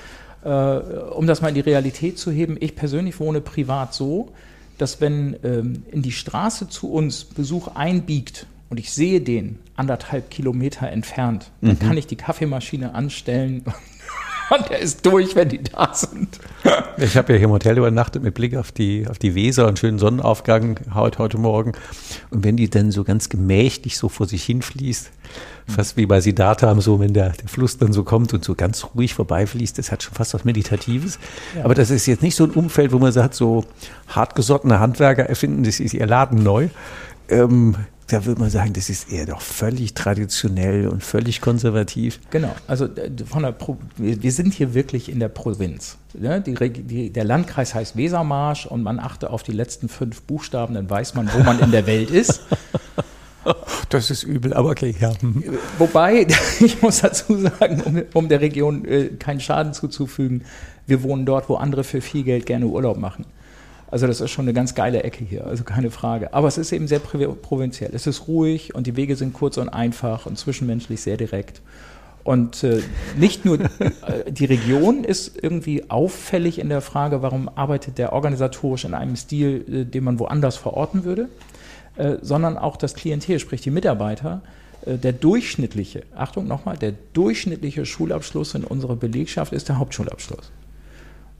Äh, 0.43 1.09
um 1.11 1.27
das 1.27 1.41
mal 1.41 1.49
in 1.49 1.55
die 1.55 1.61
Realität 1.61 2.17
zu 2.17 2.31
heben, 2.31 2.57
ich 2.59 2.75
persönlich 2.75 3.19
wohne 3.19 3.41
privat 3.41 3.93
so, 3.93 4.31
dass 4.77 5.01
wenn 5.01 5.35
ähm, 5.43 5.83
in 5.91 6.01
die 6.01 6.11
Straße 6.11 6.69
zu 6.69 6.91
uns 6.91 7.23
Besuch 7.25 7.75
einbiegt 7.75 8.45
und 8.69 8.79
ich 8.79 8.91
sehe 8.91 9.21
den 9.21 9.59
anderthalb 9.75 10.29
Kilometer 10.29 10.87
entfernt, 10.87 11.51
dann 11.61 11.71
mhm. 11.71 11.79
kann 11.79 11.97
ich 11.97 12.07
die 12.07 12.15
Kaffeemaschine 12.15 12.95
anstellen 12.95 13.63
und 14.51 14.69
der 14.69 14.79
ist 14.79 15.05
durch, 15.05 15.35
wenn 15.35 15.49
die 15.49 15.63
da 15.63 15.93
sind. 15.93 16.39
Ich 16.97 17.15
habe 17.15 17.33
ja 17.33 17.39
hier 17.39 17.45
im 17.45 17.51
Hotel 17.51 17.77
übernachtet 17.77 18.21
mit 18.21 18.33
Blick 18.33 18.55
auf 18.55 18.71
die, 18.71 19.07
auf 19.09 19.17
die 19.17 19.33
Weser 19.33 19.67
und 19.67 19.79
schönen 19.79 19.97
Sonnenaufgang 19.97 20.79
heute, 20.93 21.19
heute 21.19 21.37
Morgen. 21.37 21.71
Und 22.31 22.43
wenn 22.43 22.57
die 22.57 22.69
dann 22.69 22.91
so 22.91 23.03
ganz 23.03 23.29
gemächlich 23.29 23.97
so 23.97 24.09
vor 24.09 24.27
sich 24.27 24.43
hinfließt, 24.43 25.09
fast 25.67 25.95
wie 25.95 26.05
bei 26.05 26.19
Siddhartha, 26.19 26.79
so 26.81 26.99
wenn 26.99 27.13
der, 27.13 27.29
der 27.29 27.47
Fluss 27.47 27.77
dann 27.77 27.93
so 27.93 28.03
kommt 28.03 28.33
und 28.33 28.43
so 28.43 28.53
ganz 28.55 28.85
ruhig 28.93 29.13
vorbeifließt, 29.13 29.77
das 29.77 29.91
hat 29.91 30.03
schon 30.03 30.13
fast 30.13 30.33
was 30.33 30.43
Meditatives. 30.43 31.17
Ja. 31.55 31.63
Aber 31.63 31.73
das 31.73 31.89
ist 31.89 32.05
jetzt 32.05 32.21
nicht 32.21 32.35
so 32.35 32.43
ein 32.43 32.51
Umfeld, 32.51 32.91
wo 32.91 32.99
man 32.99 33.13
sagt, 33.13 33.35
so 33.35 33.63
hartgesottene 34.07 34.79
Handwerker 34.79 35.23
erfinden 35.23 35.63
das 35.63 35.79
ist 35.79 35.93
ihr 35.93 36.05
Laden 36.05 36.43
neu. 36.43 36.67
Ähm, 37.29 37.75
da 38.11 38.25
würde 38.25 38.41
man 38.41 38.49
sagen, 38.49 38.73
das 38.73 38.89
ist 38.89 39.11
eher 39.11 39.25
doch 39.25 39.41
völlig 39.41 39.93
traditionell 39.93 40.87
und 40.87 41.03
völlig 41.03 41.41
konservativ. 41.41 42.19
Genau, 42.29 42.53
also 42.67 42.85
äh, 42.85 43.11
von 43.25 43.43
der 43.43 43.51
Pro 43.51 43.77
wir 43.97 44.31
sind 44.31 44.53
hier 44.53 44.73
wirklich 44.73 45.09
in 45.09 45.19
der 45.19 45.29
Provinz. 45.29 45.97
Ne? 46.13 46.41
Die, 46.41 46.53
die, 46.53 47.09
der 47.11 47.23
Landkreis 47.23 47.73
heißt 47.73 47.95
Wesermarsch 47.95 48.65
und 48.65 48.83
man 48.83 48.99
achte 48.99 49.29
auf 49.29 49.43
die 49.43 49.53
letzten 49.53 49.89
fünf 49.89 50.21
Buchstaben, 50.23 50.73
dann 50.75 50.89
weiß 50.89 51.13
man, 51.15 51.29
wo 51.33 51.39
man 51.39 51.59
in 51.59 51.71
der 51.71 51.85
Welt 51.87 52.09
ist. 52.09 52.41
Das 53.89 54.11
ist 54.11 54.23
übel, 54.23 54.53
aber 54.53 54.69
okay, 54.69 54.95
ja. 54.99 55.11
Mhm. 55.19 55.43
Wobei, 55.79 56.27
ich 56.59 56.81
muss 56.81 57.01
dazu 57.01 57.37
sagen, 57.37 57.81
um, 57.81 58.01
um 58.13 58.29
der 58.29 58.39
Region 58.39 58.85
äh, 58.85 59.07
keinen 59.07 59.39
Schaden 59.39 59.73
zuzufügen, 59.73 60.43
wir 60.87 61.03
wohnen 61.03 61.25
dort, 61.25 61.49
wo 61.49 61.55
andere 61.55 61.83
für 61.83 62.01
viel 62.01 62.23
Geld 62.23 62.45
gerne 62.45 62.67
Urlaub 62.67 62.97
machen. 62.97 63.25
Also 63.91 64.07
das 64.07 64.21
ist 64.21 64.31
schon 64.31 64.45
eine 64.45 64.53
ganz 64.53 64.73
geile 64.73 65.03
Ecke 65.03 65.25
hier, 65.25 65.45
also 65.45 65.65
keine 65.65 65.91
Frage. 65.91 66.33
Aber 66.33 66.47
es 66.47 66.57
ist 66.57 66.71
eben 66.71 66.87
sehr 66.87 66.99
provinziell. 66.99 67.91
Es 67.93 68.07
ist 68.07 68.27
ruhig 68.27 68.73
und 68.73 68.87
die 68.87 68.95
Wege 68.95 69.17
sind 69.17 69.33
kurz 69.33 69.57
und 69.57 69.67
einfach 69.67 70.25
und 70.25 70.37
zwischenmenschlich 70.37 71.01
sehr 71.01 71.17
direkt. 71.17 71.61
Und 72.23 72.63
äh, 72.63 72.81
nicht 73.17 73.45
nur 73.45 73.59
äh, 73.59 73.67
die 74.29 74.45
Region 74.45 75.03
ist 75.03 75.41
irgendwie 75.41 75.89
auffällig 75.89 76.59
in 76.59 76.69
der 76.69 76.81
Frage, 76.81 77.21
warum 77.21 77.49
arbeitet 77.55 77.97
der 77.97 78.13
organisatorisch 78.13 78.85
in 78.85 78.93
einem 78.93 79.15
Stil, 79.15 79.65
äh, 79.67 79.85
den 79.85 80.03
man 80.03 80.19
woanders 80.19 80.55
verorten 80.55 81.03
würde, 81.03 81.27
äh, 81.97 82.17
sondern 82.21 82.57
auch 82.57 82.77
das 82.77 82.93
Klientel, 82.93 83.39
sprich 83.39 83.61
die 83.61 83.71
Mitarbeiter. 83.71 84.41
Äh, 84.85 84.97
der 84.97 85.13
durchschnittliche, 85.13 86.03
Achtung 86.15 86.47
nochmal, 86.47 86.77
der 86.77 86.93
durchschnittliche 87.13 87.85
Schulabschluss 87.85 88.55
in 88.55 88.63
unserer 88.63 88.95
Belegschaft 88.95 89.51
ist 89.51 89.67
der 89.67 89.79
Hauptschulabschluss. 89.79 90.51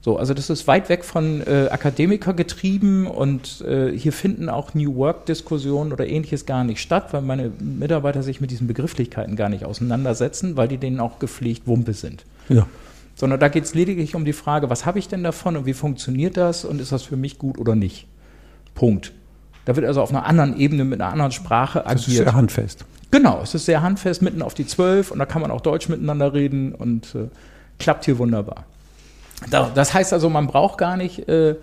So, 0.04 0.16
also 0.16 0.34
das 0.34 0.50
ist 0.50 0.66
weit 0.66 0.88
weg 0.88 1.04
von 1.04 1.46
äh, 1.46 1.68
Akademiker 1.70 2.34
getrieben 2.34 3.06
und 3.06 3.60
äh, 3.60 3.96
hier 3.96 4.12
finden 4.12 4.48
auch 4.48 4.74
New 4.74 4.96
Work-Diskussionen 4.96 5.92
oder 5.92 6.08
ähnliches 6.08 6.44
gar 6.44 6.64
nicht 6.64 6.80
statt, 6.80 7.12
weil 7.12 7.22
meine 7.22 7.52
Mitarbeiter 7.60 8.24
sich 8.24 8.40
mit 8.40 8.50
diesen 8.50 8.66
Begrifflichkeiten 8.66 9.36
gar 9.36 9.48
nicht 9.48 9.64
auseinandersetzen, 9.64 10.56
weil 10.56 10.66
die 10.66 10.78
denen 10.78 10.98
auch 10.98 11.20
gepflegt 11.20 11.68
Wumpe 11.68 11.92
sind. 11.92 12.24
Ja. 12.48 12.66
Sondern 13.14 13.38
da 13.38 13.46
geht 13.46 13.62
es 13.62 13.74
lediglich 13.74 14.16
um 14.16 14.24
die 14.24 14.32
Frage, 14.32 14.68
was 14.70 14.86
habe 14.86 14.98
ich 14.98 15.06
denn 15.06 15.22
davon 15.22 15.56
und 15.56 15.66
wie 15.66 15.72
funktioniert 15.72 16.36
das 16.36 16.64
und 16.64 16.80
ist 16.80 16.90
das 16.90 17.04
für 17.04 17.16
mich 17.16 17.38
gut 17.38 17.56
oder 17.56 17.76
nicht? 17.76 18.08
Punkt. 18.74 19.12
Da 19.66 19.76
wird 19.76 19.86
also 19.86 20.02
auf 20.02 20.10
einer 20.10 20.26
anderen 20.26 20.58
Ebene 20.58 20.84
mit 20.84 21.00
einer 21.00 21.12
anderen 21.12 21.30
Sprache 21.30 21.86
agiert. 21.86 21.98
Das 22.00 22.08
ist 22.08 22.16
sehr 22.16 22.34
handfest. 22.34 22.84
Genau, 23.12 23.40
es 23.40 23.54
ist 23.54 23.66
sehr 23.66 23.82
handfest, 23.82 24.20
mitten 24.20 24.42
auf 24.42 24.54
die 24.54 24.66
Zwölf 24.66 25.12
und 25.12 25.20
da 25.20 25.26
kann 25.26 25.42
man 25.42 25.52
auch 25.52 25.60
Deutsch 25.60 25.88
miteinander 25.88 26.34
reden 26.34 26.74
und 26.74 27.14
äh, 27.14 27.28
klappt 27.78 28.06
hier 28.06 28.18
wunderbar. 28.18 28.64
Das 29.50 29.92
heißt 29.92 30.12
also, 30.12 30.30
man 30.30 30.46
braucht 30.46 30.78
gar 30.78 30.96
nicht 30.96 31.28
äh, 31.28 31.56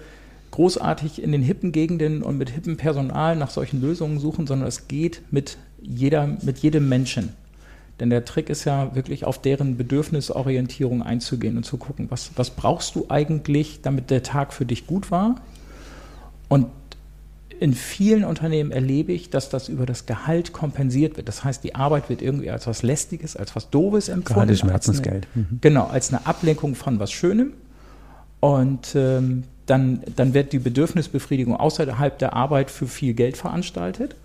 großartig 0.51 1.21
in 1.21 1.31
den 1.31 1.41
hippen 1.41 1.71
Gegenden 1.71 2.23
und 2.23 2.37
mit 2.37 2.49
hippen 2.49 2.77
Personal 2.77 3.35
nach 3.35 3.49
solchen 3.49 3.81
Lösungen 3.81 4.19
suchen, 4.19 4.47
sondern 4.47 4.67
es 4.67 4.87
geht 4.87 5.21
mit, 5.31 5.57
jeder, 5.81 6.27
mit 6.41 6.59
jedem 6.59 6.89
Menschen. 6.89 7.33
Denn 7.99 8.09
der 8.09 8.25
Trick 8.25 8.49
ist 8.49 8.65
ja 8.65 8.95
wirklich 8.95 9.25
auf 9.25 9.41
deren 9.41 9.77
Bedürfnisorientierung 9.77 11.03
einzugehen 11.03 11.57
und 11.57 11.63
zu 11.63 11.77
gucken, 11.77 12.07
was, 12.09 12.31
was 12.35 12.49
brauchst 12.49 12.95
du 12.95 13.05
eigentlich, 13.09 13.81
damit 13.81 14.09
der 14.09 14.23
Tag 14.23 14.53
für 14.53 14.65
dich 14.65 14.87
gut 14.87 15.11
war? 15.11 15.35
Und 16.47 16.67
in 17.59 17.73
vielen 17.73 18.23
Unternehmen 18.23 18.71
erlebe 18.71 19.11
ich, 19.11 19.29
dass 19.29 19.49
das 19.49 19.67
über 19.67 19.85
das 19.85 20.05
Gehalt 20.05 20.53
kompensiert 20.53 21.17
wird. 21.17 21.27
Das 21.27 21.43
heißt, 21.43 21.63
die 21.63 21.75
Arbeit 21.75 22.09
wird 22.09 22.21
irgendwie 22.21 22.49
als 22.49 22.67
was 22.67 22.83
Lästiges, 22.83 23.35
als 23.35 23.55
was 23.55 23.69
Doofes 23.69 24.07
empfunden. 24.07 24.39
Gerade 24.39 24.57
Schmerzensgeld. 24.57 25.27
Mhm. 25.35 25.59
Genau, 25.61 25.87
als 25.87 26.13
eine 26.13 26.25
Ablenkung 26.25 26.75
von 26.75 26.99
was 26.99 27.11
Schönem. 27.11 27.53
Und 28.39 28.95
ähm, 28.95 29.43
dann, 29.65 30.01
dann 30.15 30.33
wird 30.33 30.53
die 30.53 30.59
Bedürfnisbefriedigung 30.59 31.55
außerhalb 31.55 32.17
der 32.17 32.33
Arbeit 32.33 32.71
für 32.71 32.87
viel 32.87 33.13
Geld 33.13 33.35
veranstaltet. 33.35 34.15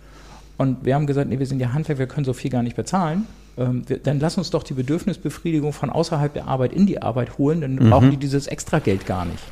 Und 0.56 0.84
wir 0.84 0.94
haben 0.94 1.06
gesagt, 1.06 1.28
nee, 1.28 1.38
wir 1.38 1.46
sind 1.46 1.58
ja 1.58 1.72
Handwerk, 1.72 1.98
wir 1.98 2.06
können 2.06 2.24
so 2.24 2.32
viel 2.32 2.50
gar 2.50 2.62
nicht 2.62 2.76
bezahlen. 2.76 3.26
Ähm, 3.58 3.82
wir, 3.88 3.98
dann 3.98 4.20
lass 4.20 4.38
uns 4.38 4.50
doch 4.50 4.62
die 4.62 4.74
Bedürfnisbefriedigung 4.74 5.72
von 5.72 5.90
außerhalb 5.90 6.32
der 6.32 6.46
Arbeit 6.46 6.72
in 6.72 6.86
die 6.86 7.02
Arbeit 7.02 7.36
holen, 7.38 7.60
dann 7.60 7.74
mhm. 7.74 7.90
brauchen 7.90 8.10
die 8.12 8.16
dieses 8.16 8.46
extra 8.46 8.78
Geld 8.78 9.06
gar 9.06 9.24
nicht. 9.24 9.42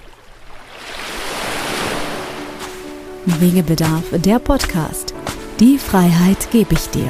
Wegebedarf, 3.25 4.03
der 4.25 4.41
Podcast. 4.41 5.15
Die 5.61 5.79
Freiheit 5.79 6.51
gebe 6.51 6.75
ich 6.75 6.89
dir. 6.89 7.09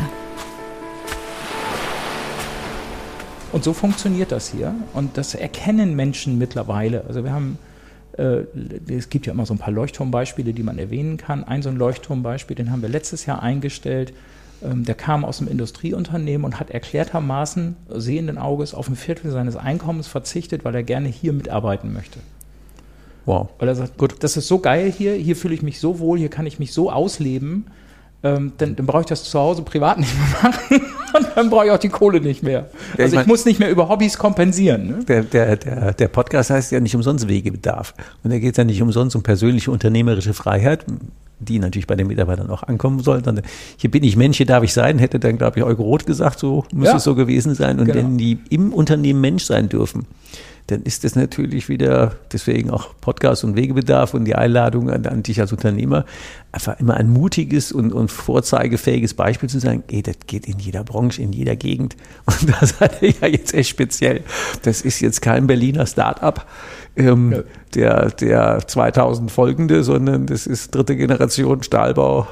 Und 3.51 3.65
so 3.65 3.73
funktioniert 3.73 4.31
das 4.31 4.51
hier. 4.51 4.75
Und 4.93 5.17
das 5.17 5.35
erkennen 5.35 5.97
Menschen 5.97 6.37
mittlerweile. 6.37 7.05
Also 7.09 7.25
wir 7.25 7.33
haben, 7.33 7.57
äh, 8.19 8.43
es 8.89 9.09
gibt 9.09 9.25
ja 9.25 9.33
immer 9.33 9.47
so 9.47 9.55
ein 9.55 9.59
paar 9.59 9.73
Leuchtturmbeispiele, 9.73 10.53
die 10.53 10.63
man 10.63 10.79
erwähnen 10.79 11.17
kann. 11.17 11.45
Ein 11.45 11.63
so 11.63 11.71
ein 11.71 11.77
Leuchtturmbeispiel, 11.77 12.57
den 12.57 12.71
haben 12.71 12.83
wir 12.83 12.91
letztes 12.91 13.25
Jahr 13.25 13.43
eingestellt. 13.43 14.13
Ähm, 14.63 14.85
der 14.85 14.95
kam 14.95 15.25
aus 15.25 15.39
dem 15.39 15.49
Industrieunternehmen 15.49 16.45
und 16.45 16.61
hat 16.61 16.69
erklärtermaßen 16.69 17.75
sehenden 17.89 18.37
Auges 18.37 18.75
auf 18.75 18.87
ein 18.87 18.97
Viertel 18.97 19.31
seines 19.31 19.57
Einkommens 19.57 20.09
verzichtet, 20.09 20.63
weil 20.63 20.75
er 20.75 20.83
gerne 20.83 21.09
hier 21.09 21.33
mitarbeiten 21.33 21.91
möchte. 21.95 22.19
Wow. 23.25 23.49
Weil 23.59 23.69
er 23.69 23.75
sagt, 23.75 23.99
gut, 23.99 24.17
das 24.21 24.37
ist 24.37 24.49
so 24.49 24.59
geil 24.59 24.91
hier, 24.91 25.15
hier 25.15 25.37
fühle 25.37 25.55
ich 25.55 25.63
mich 25.63 25.79
so 25.81 25.99
wohl, 25.99 26.19
hier 26.19 26.29
kann 26.29 26.47
ich 26.47 26.59
mich 26.59 26.73
so 26.73 26.91
ausleben 26.91 27.67
ähm, 28.25 28.53
dann, 28.59 28.77
dann 28.77 28.87
brauche 28.87 29.01
ich 29.01 29.07
das 29.07 29.25
zu 29.25 29.39
Hause 29.39 29.63
privat 29.63 29.99
nicht 29.99 30.15
mehr 30.15 30.43
machen 30.43 30.81
und 31.17 31.27
dann 31.35 31.51
brauche 31.51 31.67
ich 31.67 31.71
auch 31.73 31.79
die 31.79 31.89
Kohle 31.89 32.21
nicht 32.21 32.43
mehr. 32.43 32.71
Ja, 32.97 33.05
also 33.05 33.07
ich, 33.07 33.13
mein, 33.15 33.23
ich, 33.23 33.27
muss 33.27 33.45
nicht 33.45 33.59
mehr 33.59 33.71
über 33.71 33.89
Hobbys 33.89 34.17
kompensieren. 34.17 34.87
Ne? 34.87 35.05
Der, 35.07 35.23
der, 35.23 35.57
der, 35.57 35.93
der 35.93 36.09
Podcast 36.09 36.51
heißt 36.51 36.71
ja 36.73 36.79
nicht 36.79 36.95
umsonst 36.95 37.29
Wegebedarf. 37.29 37.95
Und 38.23 38.33
da 38.33 38.39
geht 38.39 38.53
es 38.53 38.57
ja 38.57 38.65
nicht 38.65 38.81
umsonst 38.81 39.17
um 39.17 39.23
persönliche 39.23 39.73
unternehmerische 39.73 40.35
Freiheit, 40.35 40.85
die 41.41 41.59
natürlich 41.59 41.89
bei 41.89 41.97
den 41.97 42.07
Mitarbeitern 42.07 42.49
auch 42.51 42.63
ankommen 42.63 43.01
soll. 43.01 43.23
Dann, 43.23 43.43
hier 43.77 43.91
bin 43.91 44.05
ich 44.05 44.17
Mensch, 44.17 44.37
hier 44.37 44.47
darf 44.47 44.63
ich 44.63 44.73
sein, 44.73 45.01
hätte 45.01 45.19
dann, 45.19 45.37
glaube 45.37 45.59
ich, 45.59 45.65
Euro 45.65 45.83
Rot 45.83 46.07
gesagt, 46.07 46.39
so 46.39 46.65
muss 46.73 46.89
ja. 46.89 46.97
es 46.97 47.05
so 47.05 47.17
gewesen 47.17 47.57
sein. 47.57 47.81
Und 47.81 47.87
genau. 47.87 47.99
wenn 47.99 48.19
die 48.19 48.39
im 48.51 48.73
Unternehmen 48.73 49.21
Mensch 49.21 49.45
sein 49.45 49.69
dürfen, 49.69 50.07
dann 50.69 50.83
ist 50.83 51.05
das 51.05 51.17
natürlich 51.17 51.69
wieder, 51.69 52.17
deswegen 52.33 52.71
auch 52.71 52.95
Podcast 53.01 53.45
und 53.45 53.57
Wegebedarf 53.57 54.15
und 54.15 54.25
die 54.25 54.35
Einladung 54.35 54.91
an, 54.91 55.07
an 55.07 55.23
dich 55.23 55.41
als 55.41 55.53
Unternehmer, 55.53 56.05
einfach 56.53 56.79
immer 56.79 56.95
ein 56.95 57.11
mutiges 57.11 57.73
und, 57.73 57.93
und 57.93 58.11
vorzeigefähiges 58.11 59.15
Beispiel 59.15 59.49
zu 59.49 59.59
sagen, 59.59 59.83
ey, 59.91 60.03
das 60.03 60.17
geht 60.27 60.47
in 60.47 60.59
jeder 60.59 60.85
Branche, 60.85 61.21
in 61.21 61.33
jeder 61.33 61.57
Gegend. 61.57 61.97
Und 62.27 62.49
das 62.61 62.79
seid 62.79 63.03
ihr 63.03 63.15
ja 63.21 63.27
jetzt 63.27 63.55
echt 63.55 63.71
speziell. 63.71 64.23
Das 64.63 64.83
ist 64.83 65.01
jetzt 65.01 65.23
kein 65.23 65.47
Berliner 65.47 65.87
Start-up, 65.87 66.47
ähm, 66.97 67.33
ja. 67.33 67.43
der, 67.75 68.11
der 68.11 68.67
2000 68.67 69.31
folgende, 69.31 69.83
sondern 69.83 70.27
das 70.27 70.47
ist 70.47 70.75
dritte 70.75 70.97
Generation 70.97 71.63
Stahlbau. 71.63 72.29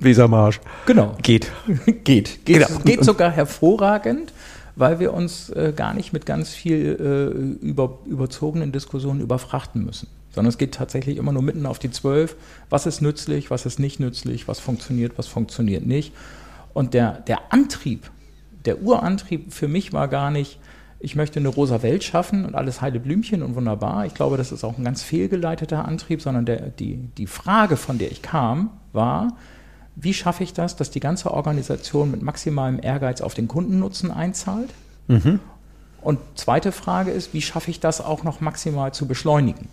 Wesermarsch. 0.00 0.60
Genau. 0.86 1.16
Geht. 1.22 1.50
geht. 1.86 2.04
Geht, 2.04 2.66
genau. 2.66 2.80
geht 2.84 3.04
sogar 3.04 3.30
hervorragend 3.30 4.32
weil 4.78 5.00
wir 5.00 5.12
uns 5.12 5.50
äh, 5.50 5.72
gar 5.74 5.92
nicht 5.92 6.12
mit 6.12 6.24
ganz 6.24 6.50
viel 6.50 6.96
äh, 7.00 7.66
über, 7.66 7.98
überzogenen 8.06 8.70
Diskussionen 8.70 9.20
überfrachten 9.20 9.84
müssen. 9.84 10.08
Sondern 10.30 10.50
es 10.50 10.58
geht 10.58 10.74
tatsächlich 10.74 11.16
immer 11.16 11.32
nur 11.32 11.42
mitten 11.42 11.66
auf 11.66 11.78
die 11.78 11.90
Zwölf. 11.90 12.36
Was 12.70 12.86
ist 12.86 13.02
nützlich, 13.02 13.50
was 13.50 13.66
ist 13.66 13.80
nicht 13.80 13.98
nützlich, 13.98 14.46
was 14.46 14.60
funktioniert, 14.60 15.18
was 15.18 15.26
funktioniert 15.26 15.84
nicht. 15.84 16.12
Und 16.74 16.94
der, 16.94 17.20
der 17.20 17.52
Antrieb, 17.52 18.10
der 18.64 18.80
Urantrieb 18.82 19.52
für 19.52 19.66
mich 19.66 19.92
war 19.92 20.06
gar 20.06 20.30
nicht, 20.30 20.60
ich 21.00 21.16
möchte 21.16 21.40
eine 21.40 21.48
rosa 21.48 21.82
Welt 21.82 22.04
schaffen 22.04 22.44
und 22.44 22.54
alles 22.54 22.80
heile 22.80 23.00
Blümchen 23.00 23.42
und 23.42 23.56
wunderbar. 23.56 24.06
Ich 24.06 24.14
glaube, 24.14 24.36
das 24.36 24.52
ist 24.52 24.64
auch 24.64 24.78
ein 24.78 24.84
ganz 24.84 25.02
fehlgeleiteter 25.02 25.84
Antrieb, 25.84 26.22
sondern 26.22 26.44
der, 26.44 26.68
die, 26.70 26.98
die 27.16 27.26
Frage, 27.26 27.76
von 27.76 27.98
der 27.98 28.12
ich 28.12 28.22
kam, 28.22 28.70
war, 28.92 29.36
wie 30.00 30.14
schaffe 30.14 30.44
ich 30.44 30.52
das, 30.52 30.76
dass 30.76 30.90
die 30.90 31.00
ganze 31.00 31.32
Organisation 31.32 32.10
mit 32.10 32.22
maximalem 32.22 32.78
Ehrgeiz 32.80 33.20
auf 33.20 33.34
den 33.34 33.48
Kundennutzen 33.48 34.10
einzahlt? 34.10 34.70
Mhm. 35.08 35.40
Und 36.00 36.20
zweite 36.36 36.70
Frage 36.70 37.10
ist, 37.10 37.34
wie 37.34 37.42
schaffe 37.42 37.70
ich 37.70 37.80
das 37.80 38.00
auch 38.00 38.22
noch 38.22 38.40
maximal 38.40 38.94
zu 38.94 39.06
beschleunigen? 39.06 39.68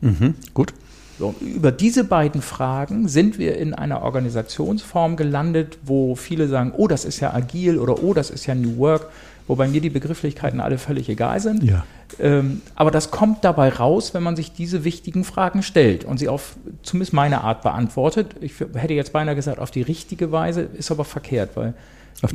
Mhm. 0.00 0.34
Gut. 0.54 0.72
So, 1.18 1.34
über 1.40 1.72
diese 1.72 2.04
beiden 2.04 2.42
Fragen 2.42 3.08
sind 3.08 3.38
wir 3.38 3.56
in 3.56 3.72
einer 3.72 4.02
Organisationsform 4.02 5.16
gelandet, 5.16 5.78
wo 5.82 6.14
viele 6.14 6.48
sagen, 6.48 6.72
oh, 6.76 6.88
das 6.88 7.04
ist 7.04 7.20
ja 7.20 7.32
agil 7.32 7.78
oder 7.78 8.02
oh, 8.02 8.12
das 8.12 8.30
ist 8.30 8.46
ja 8.46 8.54
New 8.54 8.76
Work 8.76 9.08
wobei 9.46 9.68
mir 9.68 9.80
die 9.80 9.90
Begrifflichkeiten 9.90 10.60
alle 10.60 10.78
völlig 10.78 11.08
egal 11.08 11.40
sind. 11.40 11.62
Ja. 11.62 11.84
Ähm, 12.20 12.62
aber 12.74 12.90
das 12.90 13.10
kommt 13.10 13.44
dabei 13.44 13.68
raus, 13.68 14.14
wenn 14.14 14.22
man 14.22 14.36
sich 14.36 14.52
diese 14.52 14.84
wichtigen 14.84 15.24
Fragen 15.24 15.62
stellt 15.62 16.04
und 16.04 16.18
sie 16.18 16.28
auf 16.28 16.56
zumindest 16.82 17.12
meine 17.12 17.42
Art 17.42 17.62
beantwortet. 17.62 18.34
Ich 18.40 18.54
hätte 18.74 18.94
jetzt 18.94 19.12
beinahe 19.12 19.34
gesagt, 19.34 19.58
auf 19.58 19.70
die 19.70 19.82
richtige 19.82 20.32
Weise, 20.32 20.62
ist 20.62 20.90
aber 20.90 21.04
verkehrt, 21.04 21.50
weil 21.54 21.74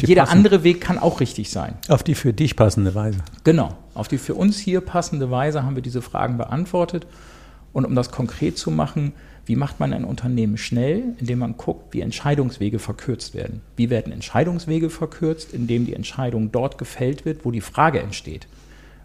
jeder 0.02 0.24
passende. 0.24 0.38
andere 0.38 0.64
Weg 0.64 0.82
kann 0.82 1.00
auch 1.00 1.22
richtig 1.22 1.50
sein. 1.50 1.74
Auf 1.88 2.04
die 2.04 2.14
für 2.14 2.34
dich 2.34 2.56
passende 2.56 2.94
Weise. 2.94 3.20
Genau, 3.44 3.76
auf 3.96 4.08
die 4.08 4.20
für 4.20 4.36
uns 4.36 4.60
hier 4.60 4.82
passende 4.82 5.32
Weise 5.32 5.64
haben 5.64 5.76
wir 5.76 5.82
diese 5.82 6.02
Fragen 6.02 6.38
beantwortet. 6.38 7.08
Und 7.74 7.86
um 7.86 7.96
das 7.96 8.12
konkret 8.12 8.58
zu 8.58 8.72
machen, 8.72 9.14
wie 9.46 9.56
macht 9.56 9.80
man 9.80 9.94
ein 9.94 10.06
Unternehmen 10.06 10.58
schnell, 10.58 11.16
indem 11.20 11.40
man 11.40 11.58
guckt, 11.58 11.94
wie 11.94 12.02
Entscheidungswege 12.02 12.80
verkürzt 12.80 13.34
werden? 13.34 13.62
Wie 13.76 13.90
werden 13.90 14.14
Entscheidungswege 14.14 14.90
verkürzt, 14.90 15.54
indem 15.54 15.86
die 15.86 15.96
Entscheidung 15.96 16.52
dort 16.52 16.78
gefällt 16.78 17.26
wird, 17.26 17.44
wo 17.44 17.52
die 17.52 17.62
Frage 17.62 18.00
entsteht? 18.00 18.48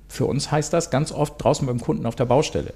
Für 0.09 0.27
uns 0.27 0.51
heißt 0.51 0.73
das 0.73 0.91
ganz 0.91 1.11
oft 1.11 1.43
draußen 1.43 1.67
beim 1.67 1.81
Kunden 1.81 2.07
auf 2.07 2.17
der 2.17 2.27
Baustelle. 2.27 2.75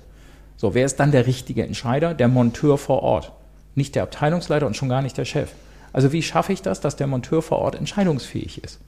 So, 0.57 0.75
wer 0.75 0.85
ist 0.85 0.97
dann 0.97 1.13
der 1.13 1.27
richtige 1.27 1.65
Entscheider? 1.65 2.15
Der 2.15 2.29
Monteur 2.29 2.77
vor 2.77 3.03
Ort. 3.03 3.33
Nicht 3.75 3.95
der 3.95 4.03
Abteilungsleiter 4.03 4.67
und 4.67 4.77
schon 4.77 4.89
gar 4.89 5.03
nicht 5.03 5.17
der 5.17 5.25
Chef. 5.25 5.51
Also 5.93 6.13
wie 6.13 6.23
schaffe 6.23 6.53
ich 6.53 6.63
das, 6.63 6.81
dass 6.81 6.97
der 6.97 7.07
Monteur 7.07 7.43
vor 7.43 7.59
Ort 7.59 7.77
entscheidungsfähig 7.77 8.63
ist? 8.63 8.81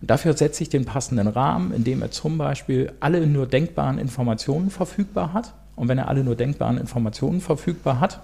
Und 0.00 0.10
dafür 0.10 0.36
setze 0.36 0.62
ich 0.62 0.68
den 0.68 0.84
passenden 0.84 1.28
Rahmen, 1.28 1.72
indem 1.72 2.02
er 2.02 2.10
zum 2.10 2.36
Beispiel 2.36 2.92
alle 3.00 3.26
nur 3.26 3.46
denkbaren 3.46 3.98
Informationen 3.98 4.70
verfügbar 4.70 5.32
hat. 5.32 5.54
Und 5.76 5.88
wenn 5.88 5.98
er 5.98 6.08
alle 6.08 6.24
nur 6.24 6.36
denkbaren 6.36 6.78
Informationen 6.78 7.40
verfügbar 7.40 8.00
hat, 8.00 8.20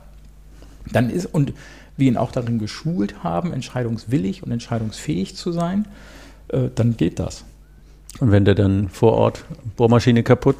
dann 0.92 1.10
ist, 1.10 1.26
und 1.26 1.52
wir 1.96 2.08
ihn 2.08 2.16
auch 2.16 2.32
darin 2.32 2.58
geschult 2.58 3.22
haben, 3.22 3.52
entscheidungswillig 3.52 4.42
und 4.42 4.52
entscheidungsfähig 4.52 5.36
zu 5.36 5.52
sein, 5.52 5.86
äh, 6.48 6.68
dann 6.74 6.96
geht 6.96 7.18
das. 7.18 7.44
Und 8.18 8.32
wenn 8.32 8.44
der 8.44 8.54
dann 8.54 8.88
vor 8.88 9.12
Ort 9.12 9.44
Bohrmaschine 9.76 10.22
kaputt, 10.22 10.56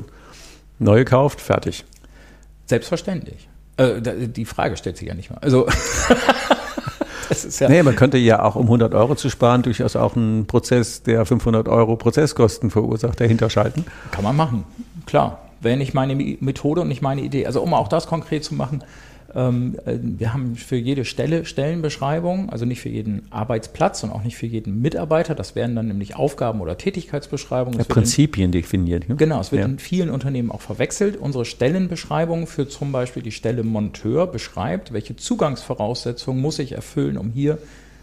neue 0.78 1.04
kauft, 1.04 1.40
fertig. 1.40 1.84
Selbstverständlich. 2.66 3.48
Äh, 3.76 4.00
die 4.28 4.44
Frage 4.44 4.76
stellt 4.76 4.96
sich 4.96 5.08
ja 5.08 5.14
nicht 5.14 5.30
mal. 5.30 5.38
Also 5.40 5.66
ja 7.58 7.68
nee, 7.68 7.82
man 7.82 7.96
könnte 7.96 8.18
ja 8.18 8.42
auch 8.42 8.54
um 8.54 8.66
100 8.66 8.94
Euro 8.94 9.14
zu 9.14 9.30
sparen 9.30 9.62
durchaus 9.62 9.96
auch 9.96 10.16
einen 10.16 10.46
Prozess, 10.46 11.02
der 11.02 11.26
500 11.26 11.68
Euro 11.68 11.96
Prozesskosten 11.96 12.70
verursacht, 12.70 13.20
dahinter 13.20 13.50
schalten. 13.50 13.84
Kann 14.10 14.24
man 14.24 14.36
machen, 14.36 14.64
klar. 15.06 15.49
Wäre 15.60 15.76
nicht 15.76 15.94
meine 15.94 16.14
Methode 16.14 16.80
und 16.80 16.88
nicht 16.88 17.02
meine 17.02 17.20
Idee. 17.20 17.46
Also 17.46 17.60
um 17.62 17.74
auch 17.74 17.88
das 17.88 18.06
konkret 18.06 18.44
zu 18.44 18.54
machen, 18.54 18.82
ähm, 19.34 19.76
äh, 19.84 19.96
wir 20.00 20.32
haben 20.32 20.56
für 20.56 20.76
jede 20.76 21.04
Stelle 21.04 21.44
Stellenbeschreibung, 21.44 22.50
also 22.50 22.64
nicht 22.64 22.80
für 22.80 22.88
jeden 22.88 23.26
Arbeitsplatz 23.30 24.02
und 24.02 24.10
auch 24.10 24.24
nicht 24.24 24.36
für 24.36 24.46
jeden 24.46 24.80
Mitarbeiter. 24.80 25.34
Das 25.34 25.54
wären 25.54 25.76
dann 25.76 25.88
nämlich 25.88 26.16
Aufgaben 26.16 26.60
oder 26.60 26.76
Tätigkeitsbeschreibungen. 26.76 27.78
Ja, 27.78 27.84
Prinzipien 27.84 28.46
in, 28.46 28.52
definiert. 28.52 29.08
Ne? 29.08 29.16
Genau, 29.16 29.40
es 29.40 29.52
wird 29.52 29.60
ja. 29.60 29.68
in 29.68 29.78
vielen 29.78 30.10
Unternehmen 30.10 30.50
auch 30.50 30.60
verwechselt. 30.60 31.16
Unsere 31.16 31.44
Stellenbeschreibung 31.44 32.46
für 32.46 32.68
zum 32.68 32.92
Beispiel 32.92 33.22
die 33.22 33.32
Stelle 33.32 33.62
Monteur 33.62 34.26
beschreibt, 34.26 34.92
welche 34.92 35.16
Zugangsvoraussetzungen 35.16 36.40
muss 36.40 36.58
ich 36.58 36.72
erfüllen, 36.72 37.16
um 37.16 37.30
hier 37.30 37.58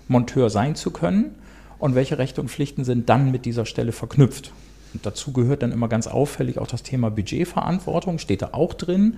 Monteur 0.08 0.50
sein 0.50 0.76
zu 0.76 0.92
können 0.92 1.36
und 1.80 1.96
welche 1.96 2.18
Rechte 2.18 2.40
und 2.40 2.50
Pflichten 2.50 2.86
sind 2.86 3.10
dann 3.10 3.32
mit 3.32 3.46
dieser 3.46 3.66
Stelle 3.66 3.92
verknüpft. 3.92 4.52
Und 4.94 5.06
dazu 5.06 5.34
gehört 5.34 5.64
dann 5.64 5.72
immer 5.72 5.88
ganz 5.88 6.08
auffällig 6.08 6.60
auch 6.60 6.68
das 6.68 6.84
Thema 6.84 7.10
Budgetverantwortung, 7.12 8.20
steht 8.20 8.42
da 8.42 8.50
auch 8.54 8.74
drin 8.74 9.18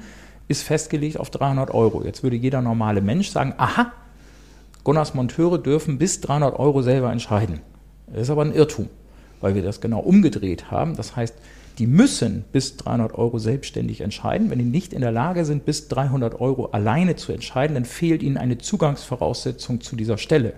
ist 0.50 0.64
festgelegt 0.64 1.18
auf 1.18 1.30
300 1.30 1.72
Euro. 1.72 2.04
Jetzt 2.04 2.24
würde 2.24 2.36
jeder 2.36 2.62
normale 2.62 3.02
Mensch 3.02 3.30
sagen, 3.30 3.54
aha, 3.58 3.94
Gunnars 4.84 5.14
Monteure 5.14 5.60
dürfen 5.60 5.98
bis 5.98 6.20
300 6.22 6.58
Euro 6.60 6.82
selber 6.82 7.12
entscheiden. 7.12 7.62
Das 8.08 8.24
ist 8.24 8.30
aber 8.32 8.42
ein 8.42 8.54
Irrtum, 8.54 8.90
weil 9.40 9.54
wir 9.54 9.62
das 9.62 9.80
genau 9.80 10.00
umgedreht 10.00 10.72
haben. 10.72 10.96
Das 10.96 11.16
heißt, 11.16 11.36
die 11.78 11.86
müssen 11.86 12.44
bis 12.52 12.78
300 12.78 13.14
Euro 13.14 13.38
selbstständig 13.38 14.02
entscheiden. 14.02 14.50
Wenn 14.50 14.58
die 14.58 14.66
nicht 14.66 14.92
in 14.92 15.02
der 15.02 15.12
Lage 15.12 15.46
sind, 15.46 15.66
bis 15.66 15.88
300 15.88 16.42
Euro 16.42 16.66
alleine 16.66 17.16
zu 17.16 17.32
entscheiden, 17.32 17.76
dann 17.76 17.86
fehlt 17.86 18.24
ihnen 18.24 18.38
eine 18.38 18.58
Zugangsvoraussetzung 18.58 19.82
zu 19.82 19.96
dieser 19.96 20.18
Stelle. 20.18 20.54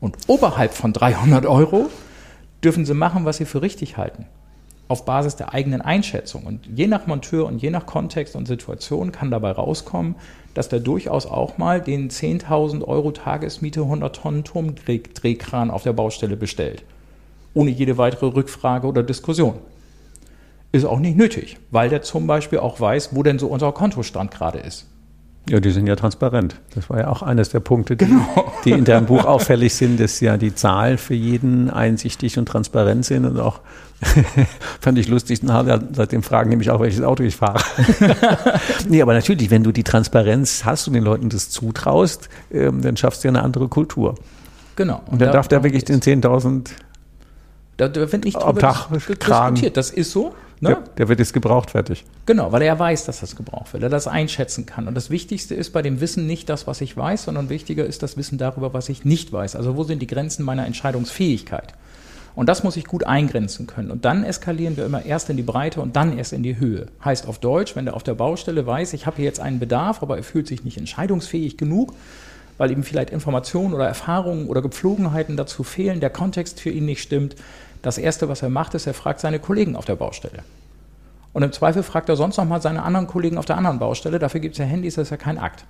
Und 0.00 0.16
oberhalb 0.28 0.74
von 0.74 0.92
300 0.92 1.44
Euro 1.46 1.90
dürfen 2.64 2.84
sie 2.84 2.94
machen, 2.94 3.24
was 3.24 3.36
sie 3.38 3.44
für 3.44 3.62
richtig 3.62 3.96
halten 3.96 4.26
auf 4.92 5.06
Basis 5.06 5.36
der 5.36 5.54
eigenen 5.54 5.80
Einschätzung. 5.80 6.44
Und 6.44 6.66
je 6.66 6.86
nach 6.86 7.06
Monteur 7.06 7.46
und 7.46 7.62
je 7.62 7.70
nach 7.70 7.86
Kontext 7.86 8.36
und 8.36 8.46
Situation 8.46 9.10
kann 9.10 9.30
dabei 9.30 9.52
rauskommen, 9.52 10.16
dass 10.52 10.68
der 10.68 10.80
durchaus 10.80 11.24
auch 11.24 11.56
mal 11.56 11.80
den 11.80 12.10
10.000 12.10 12.84
Euro 12.86 13.10
Tagesmiete 13.10 13.80
100 13.80 14.14
Tonnen 14.14 14.44
Turmdrehkran 14.44 15.70
auf 15.70 15.82
der 15.82 15.94
Baustelle 15.94 16.36
bestellt. 16.36 16.84
Ohne 17.54 17.70
jede 17.70 17.96
weitere 17.96 18.26
Rückfrage 18.26 18.86
oder 18.86 19.02
Diskussion. 19.02 19.54
Ist 20.72 20.84
auch 20.84 21.00
nicht 21.00 21.16
nötig, 21.16 21.56
weil 21.70 21.88
der 21.88 22.02
zum 22.02 22.26
Beispiel 22.26 22.58
auch 22.58 22.78
weiß, 22.78 23.16
wo 23.16 23.22
denn 23.22 23.38
so 23.38 23.46
unser 23.46 23.72
Kontostand 23.72 24.30
gerade 24.30 24.58
ist. 24.58 24.86
Ja, 25.48 25.58
die 25.58 25.70
sind 25.72 25.88
ja 25.88 25.96
transparent. 25.96 26.56
Das 26.74 26.88
war 26.88 27.00
ja 27.00 27.08
auch 27.08 27.22
eines 27.22 27.50
der 27.50 27.60
Punkte, 27.60 27.96
die, 27.96 28.06
genau. 28.06 28.52
die 28.64 28.70
in 28.70 28.84
deinem 28.84 29.06
Buch 29.06 29.24
auffällig 29.24 29.74
sind, 29.74 29.98
dass 29.98 30.20
ja 30.20 30.36
die 30.36 30.54
Zahlen 30.54 30.98
für 30.98 31.14
jeden 31.14 31.68
einsichtig 31.68 32.38
und 32.38 32.46
transparent 32.46 33.04
sind 33.04 33.24
und 33.24 33.40
auch 33.40 33.60
fand 34.80 34.98
ich 34.98 35.08
lustig, 35.08 35.40
seitdem 35.92 36.22
fragen 36.22 36.50
nämlich 36.50 36.70
auch, 36.70 36.80
welches 36.80 37.02
Auto 37.02 37.22
ich 37.22 37.36
fahre. 37.36 37.62
nee, 38.88 39.02
aber 39.02 39.14
natürlich, 39.14 39.50
wenn 39.50 39.62
du 39.62 39.72
die 39.72 39.84
Transparenz 39.84 40.64
hast 40.64 40.88
und 40.88 40.94
den 40.94 41.04
Leuten 41.04 41.28
das 41.28 41.50
zutraust, 41.50 42.28
ähm, 42.52 42.82
dann 42.82 42.96
schaffst 42.96 43.22
du 43.22 43.28
ja 43.28 43.32
eine 43.32 43.42
andere 43.42 43.68
Kultur. 43.68 44.16
Genau. 44.74 45.02
Und, 45.06 45.12
und 45.12 45.20
dann 45.20 45.28
da, 45.28 45.34
darf 45.34 45.48
der 45.48 45.62
wirklich 45.62 45.84
den 45.84 46.00
10.000 46.00 46.70
da, 47.76 47.88
da 47.88 48.12
wird 48.12 48.24
nicht 48.24 48.36
drüber 48.36 48.60
Tag 48.60 48.88
diskutiert. 48.92 49.76
Das 49.76 49.90
ist 49.90 50.12
so. 50.12 50.34
Ne? 50.62 50.68
Der, 50.68 50.82
der, 50.96 51.08
wird 51.08 51.18
jetzt 51.18 51.32
gebraucht, 51.32 51.72
fertig. 51.72 52.04
Genau, 52.24 52.52
weil 52.52 52.62
er 52.62 52.78
weiß, 52.78 53.04
dass 53.04 53.18
das 53.18 53.34
gebraucht 53.34 53.72
wird, 53.72 53.82
er 53.82 53.88
das 53.88 54.06
einschätzen 54.06 54.64
kann. 54.64 54.86
Und 54.86 54.94
das 54.94 55.10
Wichtigste 55.10 55.56
ist 55.56 55.70
bei 55.70 55.82
dem 55.82 56.00
Wissen 56.00 56.28
nicht 56.28 56.48
das, 56.48 56.68
was 56.68 56.80
ich 56.80 56.96
weiß, 56.96 57.24
sondern 57.24 57.48
wichtiger 57.48 57.84
ist 57.84 58.04
das 58.04 58.16
Wissen 58.16 58.38
darüber, 58.38 58.72
was 58.72 58.88
ich 58.88 59.04
nicht 59.04 59.32
weiß. 59.32 59.56
Also 59.56 59.76
wo 59.76 59.82
sind 59.82 60.00
die 60.00 60.06
Grenzen 60.06 60.44
meiner 60.44 60.64
Entscheidungsfähigkeit? 60.64 61.74
Und 62.36 62.48
das 62.48 62.62
muss 62.62 62.76
ich 62.76 62.84
gut 62.84 63.04
eingrenzen 63.04 63.66
können. 63.66 63.90
Und 63.90 64.04
dann 64.04 64.22
eskalieren 64.22 64.76
wir 64.76 64.86
immer 64.86 65.04
erst 65.04 65.28
in 65.30 65.36
die 65.36 65.42
Breite 65.42 65.80
und 65.80 65.96
dann 65.96 66.16
erst 66.16 66.32
in 66.32 66.44
die 66.44 66.56
Höhe. 66.56 66.86
Heißt 67.04 67.26
auf 67.26 67.40
Deutsch, 67.40 67.74
wenn 67.74 67.86
der 67.86 67.94
auf 67.94 68.04
der 68.04 68.14
Baustelle 68.14 68.64
weiß, 68.64 68.92
ich 68.92 69.04
habe 69.04 69.16
hier 69.16 69.24
jetzt 69.24 69.40
einen 69.40 69.58
Bedarf, 69.58 70.00
aber 70.00 70.16
er 70.16 70.22
fühlt 70.22 70.46
sich 70.46 70.62
nicht 70.62 70.78
entscheidungsfähig 70.78 71.56
genug, 71.56 71.92
weil 72.56 72.70
ihm 72.70 72.84
vielleicht 72.84 73.10
Informationen 73.10 73.74
oder 73.74 73.88
Erfahrungen 73.88 74.46
oder 74.46 74.62
Gepflogenheiten 74.62 75.36
dazu 75.36 75.64
fehlen, 75.64 75.98
der 75.98 76.10
Kontext 76.10 76.60
für 76.60 76.70
ihn 76.70 76.84
nicht 76.84 77.02
stimmt, 77.02 77.34
das 77.82 77.98
Erste, 77.98 78.28
was 78.28 78.42
er 78.42 78.48
macht, 78.48 78.74
ist, 78.74 78.86
er 78.86 78.94
fragt 78.94 79.20
seine 79.20 79.38
Kollegen 79.38 79.76
auf 79.76 79.84
der 79.84 79.96
Baustelle. 79.96 80.42
Und 81.32 81.42
im 81.42 81.52
Zweifel 81.52 81.82
fragt 81.82 82.08
er 82.08 82.16
sonst 82.16 82.36
noch 82.36 82.44
mal 82.44 82.62
seine 82.62 82.82
anderen 82.82 83.06
Kollegen 83.06 83.38
auf 83.38 83.46
der 83.46 83.56
anderen 83.56 83.78
Baustelle. 83.78 84.18
Dafür 84.18 84.40
gibt 84.40 84.54
es 84.54 84.58
ja 84.58 84.64
Handys, 84.64 84.94
das 84.94 85.08
ist 85.08 85.10
ja 85.10 85.16
kein 85.16 85.38
Akt. 85.38 85.64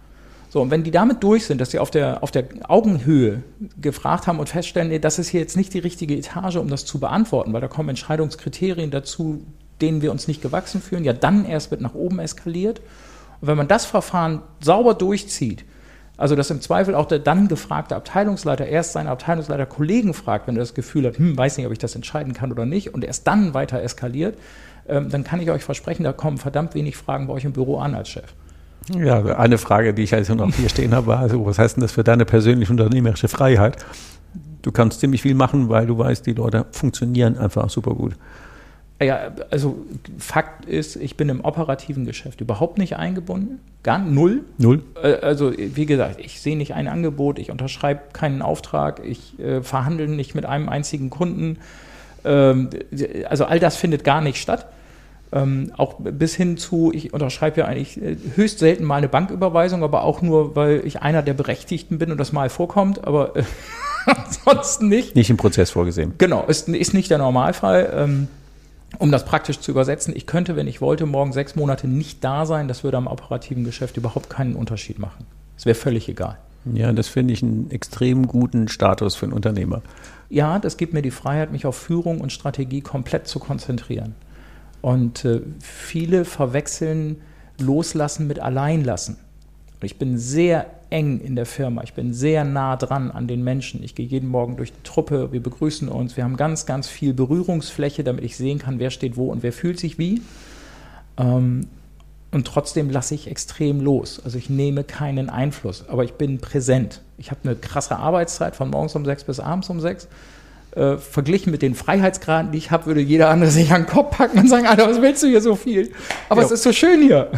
So, 0.51 0.61
und 0.61 0.71
wenn 0.71 0.83
die 0.83 0.91
damit 0.91 1.23
durch 1.23 1.47
sind, 1.47 1.63
dass 1.63 1.71
sie 1.71 1.79
auf 1.79 1.91
der, 1.91 2.23
auf 2.23 2.31
der 2.31 2.45
Augenhöhe 2.69 3.43
gefragt 3.81 4.27
haben 4.27 4.39
und 4.39 4.51
feststellen, 4.51 4.89
nee, 4.89 4.99
das 4.99 5.19
ist 5.19 5.29
hier 5.29 5.41
jetzt 5.41 5.57
nicht 5.57 5.73
die 5.73 5.79
richtige 5.79 6.15
Etage, 6.15 6.57
um 6.57 6.69
das 6.69 6.85
zu 6.85 7.01
beantworten, 7.01 7.55
weil 7.55 7.63
da 7.63 7.69
kommen 7.69 7.89
Entscheidungskriterien 7.89 8.91
dazu, 8.91 9.47
denen 9.81 10.03
wir 10.03 10.13
uns 10.13 10.29
nicht 10.29 10.43
gewachsen 10.43 10.83
fühlen, 10.83 11.05
ja, 11.05 11.15
dann 11.15 11.47
erst 11.47 11.71
wird 11.71 11.81
nach 11.81 11.95
oben 11.95 12.19
eskaliert. 12.19 12.81
Und 13.41 13.49
wenn 13.49 13.57
man 13.57 13.67
das 13.67 13.87
Verfahren 13.87 14.43
sauber 14.61 14.93
durchzieht, 14.93 15.65
also, 16.23 16.37
dass 16.37 16.53
im 16.53 16.61
Zweifel 16.61 16.95
auch 16.95 17.07
der 17.07 17.19
dann 17.19 17.49
gefragte 17.49 17.97
Abteilungsleiter 17.97 18.65
erst 18.65 18.93
seine 18.93 19.11
Abteilungsleiter-Kollegen 19.11 20.15
fragt, 20.15 20.47
wenn 20.47 20.55
er 20.55 20.61
das 20.61 20.73
Gefühl 20.73 21.05
hat, 21.05 21.19
hm, 21.19 21.37
weiß 21.37 21.57
nicht, 21.57 21.67
ob 21.67 21.73
ich 21.73 21.81
das 21.81 21.97
entscheiden 21.97 22.33
kann 22.33 22.53
oder 22.53 22.65
nicht, 22.65 22.95
und 22.95 23.03
erst 23.03 23.27
dann 23.27 23.55
weiter 23.55 23.83
eskaliert, 23.83 24.39
ähm, 24.89 25.09
dann 25.11 25.25
kann 25.25 25.41
ich 25.41 25.51
euch 25.51 25.65
versprechen, 25.65 26.05
da 26.05 26.13
kommen 26.13 26.39
verdammt 26.39 26.77
wenig 26.77 26.97
Fragen 26.97 27.27
bei 27.27 27.33
euch 27.33 27.45
im 27.45 27.53
Büro 27.53 27.79
an 27.79 27.97
als 27.97 28.09
Chef. 28.09 28.35
Ja, 28.95 29.21
eine 29.37 29.59
Frage, 29.59 29.95
die 29.95 30.03
ich 30.03 30.15
also 30.15 30.37
noch 30.37 30.55
hier 30.55 30.69
stehen 30.69 30.95
habe, 30.95 31.09
war, 31.09 31.19
also, 31.19 31.45
was 31.45 31.59
heißt 31.59 31.77
denn 31.77 31.83
das 31.83 31.91
für 31.91 32.05
deine 32.05 32.25
persönliche 32.25 32.71
unternehmerische 32.71 33.27
Freiheit? 33.27 33.85
Du 34.63 34.71
kannst 34.71 35.01
ziemlich 35.01 35.23
viel 35.23 35.35
machen, 35.35 35.71
weil 35.71 35.89
du 35.89 35.99
weißt, 35.99 36.25
die 36.25 36.35
Leute 36.35 36.67
funktionieren 36.71 37.37
einfach 37.37 37.69
super 37.69 37.95
gut. 37.95 38.15
Ja, 39.03 39.33
also 39.51 39.85
Fakt 40.19 40.67
ist, 40.67 40.97
ich 40.97 41.17
bin 41.17 41.29
im 41.29 41.45
operativen 41.45 42.05
Geschäft 42.05 42.41
überhaupt 42.41 42.79
nicht 42.79 42.97
eingebunden. 42.97 43.61
Gar 43.83 43.99
null. 43.99 44.45
Null. 44.59 44.83
Äh, 45.03 45.15
also, 45.15 45.53
wie 45.57 45.87
gesagt, 45.87 46.21
ich 46.21 46.41
sehe 46.41 46.57
nicht 46.57 46.75
ein 46.75 46.89
Angebot, 46.89 47.39
ich 47.39 47.51
unterschreibe 47.51 48.01
keinen 48.13 48.43
Auftrag, 48.43 49.03
ich 49.05 49.39
äh, 49.39 49.63
verhandle 49.63 50.09
nicht 50.09 50.35
mit 50.35 50.47
einem 50.47 50.69
einzigen 50.69 51.11
Kunden. 51.11 51.59
Ähm, 52.25 52.71
also 53.29 53.45
all 53.45 53.59
das 53.59 53.77
findet 53.77 54.05
gar 54.05 54.21
nicht 54.21 54.41
statt. 54.41 54.67
Ähm, 55.35 55.73
auch 55.79 55.95
bis 55.99 56.35
hin 56.35 56.59
zu, 56.59 56.93
ich 56.93 57.15
unterschreibe 57.15 57.61
ja 57.61 57.67
eigentlich 57.67 58.01
äh, 58.01 58.17
höchst 58.37 58.59
selten 58.59 58.85
mal 58.85 58.97
eine 58.97 59.09
Banküberweisung, 59.09 59.83
aber 59.83 60.05
auch 60.05 60.21
nur, 60.21 60.55
weil 60.55 60.83
ich 60.85 61.01
einer 61.01 61.23
der 61.23 61.33
Berechtigten 61.33 61.99
bin 61.99 62.13
und 62.13 62.19
das 62.19 62.33
mal 62.33 62.51
vorkommt, 62.51 63.05
aber 63.07 63.35
äh, 63.37 63.43
ansonsten 64.07 64.89
nicht. 64.89 65.17
Nicht 65.17 65.31
im 65.31 65.39
Prozess 65.39 65.71
vorgesehen. 65.71 66.13
Genau, 66.19 66.45
ist, 66.45 66.69
ist 66.69 66.93
nicht 66.93 67.11
der 67.11 67.19
Normalfall. 67.19 67.93
Ähm, 67.97 68.29
um 68.99 69.11
das 69.11 69.25
praktisch 69.25 69.61
zu 69.61 69.71
übersetzen, 69.71 70.15
ich 70.17 70.27
könnte, 70.27 70.57
wenn 70.57 70.67
ich 70.67 70.81
wollte, 70.81 71.07
morgen 71.07 71.33
sechs 71.33 71.57
Monate 71.57 71.89
nicht 71.89 72.23
da 72.23 72.47
sein. 72.47 72.69
Das 72.69 72.85
würde 72.85 72.97
am 72.97 73.07
operativen 73.07 73.65
Geschäft 73.65 73.97
überhaupt 73.97 74.31
keinen 74.31 74.55
Unterschied 74.55 74.99
machen. 74.99 75.27
Es 75.57 75.67
wäre 75.67 75.75
völlig 75.75 76.09
egal. 76.09 76.39
Ja, 76.73 76.93
das 76.93 77.09
finde 77.09 77.35
ich 77.35 77.43
einen 77.43 77.71
extrem 77.71 78.27
guten 78.29 78.69
Status 78.69 79.17
für 79.17 79.27
einen 79.27 79.33
Unternehmer. 79.33 79.83
Ja, 80.29 80.59
das 80.59 80.77
gibt 80.77 80.93
mir 80.93 81.03
die 81.03 81.11
Freiheit, 81.11 81.51
mich 81.51 81.67
auf 81.67 81.77
Führung 81.77 82.21
und 82.21 82.33
Strategie 82.33 82.81
komplett 82.81 83.27
zu 83.27 83.39
konzentrieren. 83.39 84.15
Und 84.81 85.25
äh, 85.25 85.41
viele 85.61 86.25
verwechseln 86.25 87.21
Loslassen 87.59 88.27
mit 88.27 88.41
Alleinlassen. 88.41 89.17
Und 89.83 89.87
ich 89.87 89.99
bin 89.99 90.17
sehr 90.17 90.67
eng 90.91 91.19
in 91.19 91.35
der 91.35 91.45
Firma. 91.45 91.83
Ich 91.83 91.95
bin 91.95 92.15
sehr 92.15 92.45
nah 92.45 92.77
dran 92.77 93.11
an 93.11 93.27
den 93.27 93.43
Menschen. 93.43 93.83
Ich 93.83 93.97
gehe 93.97 94.07
jeden 94.07 94.29
Morgen 94.29 94.57
durch 94.57 94.73
die 94.73 94.83
Truppe, 94.85 95.33
wir 95.33 95.43
begrüßen 95.43 95.89
uns. 95.89 96.17
Wir 96.17 96.23
haben 96.23 96.37
ganz, 96.37 96.67
ganz 96.67 96.87
viel 96.87 97.13
Berührungsfläche, 97.13 98.05
damit 98.05 98.23
ich 98.23 98.37
sehen 98.37 98.61
kann, 98.61 98.79
wer 98.79 98.91
steht 98.91 99.17
wo 99.17 99.33
und 99.33 99.43
wer 99.43 99.53
fühlt 99.53 99.81
sich 99.81 99.99
wie. 99.99 100.23
Ähm, 101.19 101.67
und 102.31 102.47
trotzdem 102.47 102.91
lasse 102.91 103.17
ich 103.17 103.27
extrem 103.27 103.81
los. 103.81 104.21
Also 104.25 104.39
ich 104.39 104.49
nehme 104.49 104.85
keinen 104.85 105.29
Einfluss, 105.29 105.89
aber 105.89 106.05
ich 106.05 106.13
bin 106.13 106.39
präsent. 106.39 107.01
Ich 107.19 107.33
habe 107.33 107.41
eine 107.43 107.57
krasse 107.57 107.97
Arbeitszeit 107.97 108.55
von 108.55 108.71
morgens 108.71 108.95
um 108.95 109.05
sechs 109.05 109.25
bis 109.25 109.41
abends 109.41 109.69
um 109.69 109.81
sechs. 109.81 110.07
Äh, 110.75 110.97
verglichen 110.97 111.51
mit 111.53 111.61
den 111.61 111.75
Freiheitsgraden, 111.75 112.51
die 112.53 112.59
ich 112.59 112.71
habe, 112.71 112.87
würde 112.87 113.01
jeder 113.03 113.29
andere 113.29 113.51
sich 113.51 113.73
an 113.73 113.83
den 113.83 113.87
Kopf 113.89 114.17
packen 114.17 114.39
und 114.39 114.49
sagen, 114.49 114.67
Alter, 114.67 114.89
was 114.89 115.03
willst 115.03 115.23
du 115.23 115.27
hier 115.27 115.43
so 115.43 115.55
viel? 115.55 115.93
Aber 116.31 116.41
ja. 116.41 116.47
es 116.47 116.53
ist 116.53 116.63
so 116.63 116.73
schön 116.73 117.03
hier. 117.03 117.31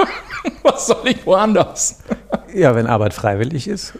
was 0.62 0.86
soll 0.86 1.06
ich 1.06 1.26
woanders? 1.26 1.98
Ja, 2.54 2.74
wenn 2.74 2.86
Arbeit 2.86 3.12
freiwillig 3.12 3.68
ist. 3.68 3.92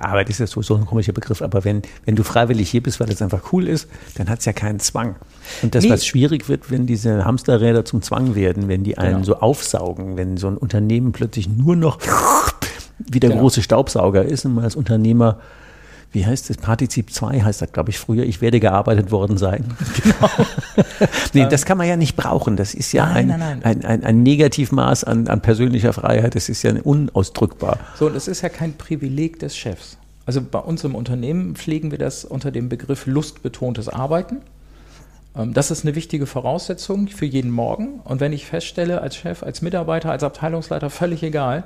Arbeit 0.00 0.30
ist 0.30 0.38
ja 0.38 0.46
so, 0.46 0.62
so 0.62 0.76
ein 0.76 0.86
komischer 0.86 1.12
Begriff, 1.12 1.42
aber 1.42 1.64
wenn, 1.64 1.82
wenn 2.04 2.14
du 2.14 2.22
freiwillig 2.22 2.70
hier 2.70 2.82
bist, 2.82 3.00
weil 3.00 3.10
es 3.10 3.20
einfach 3.20 3.52
cool 3.52 3.66
ist, 3.66 3.88
dann 4.16 4.28
hat 4.28 4.38
es 4.38 4.44
ja 4.44 4.52
keinen 4.52 4.78
Zwang. 4.78 5.16
Und 5.62 5.74
das, 5.74 5.82
Nee. 5.84 5.90
was 5.90 6.06
schwierig 6.06 6.48
wird, 6.48 6.70
wenn 6.70 6.86
diese 6.86 7.24
Hamsterräder 7.24 7.84
zum 7.84 8.02
Zwang 8.02 8.34
werden, 8.36 8.68
wenn 8.68 8.84
die 8.84 8.98
einen 8.98 9.14
Genau. 9.14 9.24
so 9.24 9.36
aufsaugen, 9.40 10.16
wenn 10.16 10.36
so 10.36 10.46
ein 10.46 10.56
Unternehmen 10.56 11.10
plötzlich 11.12 11.48
nur 11.48 11.74
noch 11.76 11.98
wie 12.98 13.18
der 13.20 13.30
Genau. 13.30 13.42
große 13.42 13.62
Staubsauger 13.62 14.24
ist 14.24 14.44
und 14.44 14.54
man 14.54 14.64
als 14.64 14.76
Unternehmer 14.76 15.38
wie 16.12 16.24
heißt 16.24 16.48
das? 16.48 16.56
Partizip 16.56 17.12
2 17.12 17.42
heißt 17.42 17.60
das, 17.60 17.72
glaube 17.72 17.90
ich, 17.90 17.98
früher. 17.98 18.24
Ich 18.24 18.40
werde 18.40 18.60
gearbeitet 18.60 19.10
worden 19.10 19.36
sein. 19.38 19.64
Genau. 20.02 20.46
nee, 21.34 21.46
das 21.50 21.64
kann 21.64 21.76
man 21.76 21.86
ja 21.86 21.96
nicht 21.96 22.16
brauchen. 22.16 22.56
Das 22.56 22.72
ist 22.72 22.92
ja 22.92 23.06
Nein, 23.06 23.30
ein, 23.30 23.38
nein, 23.38 23.60
nein. 23.62 23.62
Ein, 23.62 23.84
ein, 23.84 24.04
ein 24.04 24.22
Negativmaß 24.22 25.04
an, 25.04 25.28
an 25.28 25.40
persönlicher 25.42 25.92
Freiheit. 25.92 26.34
Das 26.34 26.48
ist 26.48 26.62
ja 26.62 26.72
unausdrückbar. 26.82 27.78
So, 27.98 28.06
und 28.06 28.16
es 28.16 28.26
ist 28.28 28.42
ja 28.42 28.48
kein 28.48 28.74
Privileg 28.74 29.38
des 29.38 29.56
Chefs. 29.56 29.98
Also 30.24 30.40
bei 30.42 30.58
uns 30.58 30.84
im 30.84 30.94
Unternehmen 30.94 31.56
pflegen 31.56 31.90
wir 31.90 31.98
das 31.98 32.24
unter 32.24 32.50
dem 32.50 32.68
Begriff 32.68 33.06
lustbetontes 33.06 33.88
Arbeiten. 33.88 34.38
Ähm, 35.36 35.52
Das 35.54 35.70
ist 35.70 35.84
eine 35.84 35.94
wichtige 35.94 36.26
Voraussetzung 36.26 37.08
für 37.08 37.26
jeden 37.26 37.50
Morgen. 37.50 38.00
Und 38.04 38.20
wenn 38.20 38.32
ich 38.32 38.46
feststelle, 38.46 39.00
als 39.00 39.16
Chef, 39.16 39.42
als 39.42 39.62
Mitarbeiter, 39.62 40.10
als 40.10 40.22
Abteilungsleiter, 40.22 40.90
völlig 40.90 41.22
egal, 41.22 41.64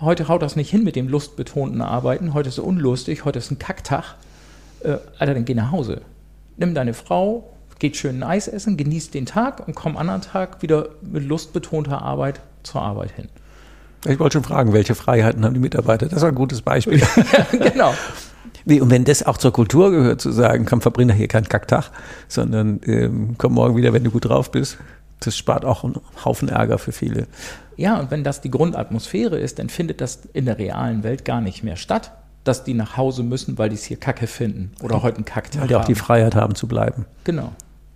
heute 0.00 0.28
haut 0.28 0.42
das 0.42 0.56
nicht 0.56 0.70
hin 0.70 0.84
mit 0.84 0.96
dem 0.96 1.08
lustbetonten 1.08 1.82
Arbeiten, 1.82 2.34
heute 2.34 2.48
ist 2.48 2.58
es 2.58 2.64
unlustig, 2.64 3.24
heute 3.24 3.38
ist 3.38 3.50
ein 3.50 3.58
Kacktag, 3.58 4.16
äh, 4.80 4.98
Alter, 5.18 5.34
dann 5.34 5.44
geh 5.44 5.54
nach 5.54 5.70
Hause. 5.70 6.02
Nimm 6.56 6.74
deine 6.74 6.94
Frau, 6.94 7.54
geht 7.78 7.96
schön 7.96 8.18
ein 8.18 8.22
Eis 8.22 8.48
essen, 8.48 8.76
genießt 8.76 9.14
den 9.14 9.26
Tag 9.26 9.66
und 9.66 9.74
komm 9.74 9.92
am 9.92 9.98
anderen 9.98 10.22
Tag 10.22 10.62
wieder 10.62 10.88
mit 11.02 11.24
lustbetonter 11.24 12.02
Arbeit 12.02 12.40
zur 12.62 12.82
Arbeit 12.82 13.10
hin. 13.12 13.28
Ich 14.06 14.18
wollte 14.18 14.34
schon 14.34 14.44
fragen, 14.44 14.72
welche 14.72 14.94
Freiheiten 14.94 15.44
haben 15.44 15.54
die 15.54 15.60
Mitarbeiter? 15.60 16.06
Das 16.06 16.22
war 16.22 16.28
ein 16.28 16.34
gutes 16.34 16.62
Beispiel. 16.62 17.02
genau. 17.52 17.94
Nee, 18.66 18.80
und 18.80 18.90
wenn 18.90 19.04
das 19.04 19.24
auch 19.24 19.36
zur 19.36 19.52
Kultur 19.52 19.90
gehört, 19.90 20.20
zu 20.20 20.30
sagen, 20.30 20.64
komm, 20.66 20.80
verbring 20.80 21.08
doch 21.08 21.14
hier 21.14 21.28
keinen 21.28 21.48
Kacktag, 21.48 21.90
sondern 22.28 22.80
ähm, 22.86 23.34
komm 23.38 23.54
morgen 23.54 23.76
wieder, 23.76 23.92
wenn 23.92 24.04
du 24.04 24.10
gut 24.10 24.26
drauf 24.26 24.50
bist, 24.50 24.78
das 25.26 25.36
spart 25.36 25.64
auch 25.64 25.84
einen 25.84 26.00
Haufen 26.24 26.48
Ärger 26.48 26.78
für 26.78 26.92
viele. 26.92 27.26
Ja, 27.76 27.98
und 27.98 28.10
wenn 28.10 28.24
das 28.24 28.40
die 28.40 28.50
Grundatmosphäre 28.50 29.38
ist, 29.38 29.58
dann 29.58 29.68
findet 29.68 30.00
das 30.00 30.20
in 30.32 30.44
der 30.44 30.58
realen 30.58 31.02
Welt 31.02 31.24
gar 31.24 31.40
nicht 31.40 31.64
mehr 31.64 31.76
statt, 31.76 32.12
dass 32.44 32.62
die 32.64 32.74
nach 32.74 32.96
Hause 32.96 33.22
müssen, 33.22 33.58
weil 33.58 33.70
die 33.70 33.74
es 33.74 33.84
hier 33.84 33.96
Kacke 33.98 34.26
finden 34.26 34.72
oder 34.82 35.02
heute 35.02 35.16
einen 35.16 35.24
Kacktag 35.24 35.62
Weil 35.62 35.68
die 35.68 35.76
auch 35.76 35.84
die. 35.84 35.94
Freiheit 35.94 36.34
haben 36.34 36.54
zu 36.54 36.68
bleiben. 36.68 37.06
Genau, 37.24 37.52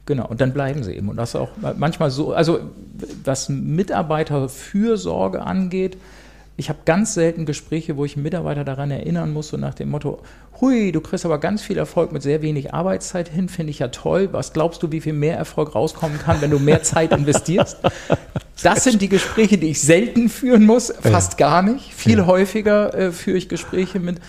genau. 0.07 0.27
Und 0.27 0.41
dann 0.41 0.53
bleiben 0.53 0.83
sie 0.83 0.95
eben. 0.95 1.09
Und 1.09 1.17
das 1.17 1.37
auch 1.37 1.51
manchmal 1.77 2.11
so, 2.11 2.33
also 2.33 2.61
was 3.25 3.49
Mitarbeiterfürsorge 3.49 5.43
angeht, 5.43 5.99
ich 6.59 6.69
habe 6.69 6.81
ganz 6.85 7.15
selten 7.15 7.47
Gespräche, 7.47 7.97
wo 7.97 8.05
ich 8.05 8.17
einen 8.17 8.25
Mitarbeiter 8.25 8.65
daran 8.65 8.91
erinnern 8.91 9.33
muss, 9.33 9.49
so 9.49 9.57
nach 9.57 9.75
dem 9.75 9.91
Motto, 9.91 10.21
hui, 10.61 10.91
du 10.91 11.01
kriegst 11.01 11.25
aber 11.25 11.39
ganz 11.39 11.63
viel 11.63 11.79
Erfolg 11.79 12.11
mit 12.11 12.23
sehr 12.23 12.43
wenig 12.43 12.75
Arbeitszeit 12.75 13.29
hin, 13.29 13.49
finde 13.49 13.71
ich 13.71 13.79
ja 13.79 13.89
toll. 13.89 14.31
Was 14.33 14.53
glaubst 14.53 14.83
du, 14.83 14.91
wie 14.91 15.01
viel 15.01 15.13
mehr 15.13 15.37
Erfolg 15.37 15.77
rauskommen 15.77 16.19
kann, 16.19 16.41
wenn 16.41 16.51
du 16.51 16.59
mehr 16.59 16.83
Zeit 16.83 17.13
investierst? 17.13 17.79
Das 18.61 18.83
sind 18.83 19.01
die 19.01 19.09
Gespräche, 19.09 19.57
die 19.57 19.69
ich 19.69 19.81
selten 19.81 20.29
führen 20.29 20.67
muss, 20.67 20.93
fast 21.01 21.39
gar 21.39 21.63
nicht. 21.63 21.95
Viel 21.95 22.27
häufiger 22.27 22.93
äh, 22.93 23.13
führe 23.13 23.37
ich 23.39 23.49
Gespräche 23.49 24.01
mit, 24.01 24.21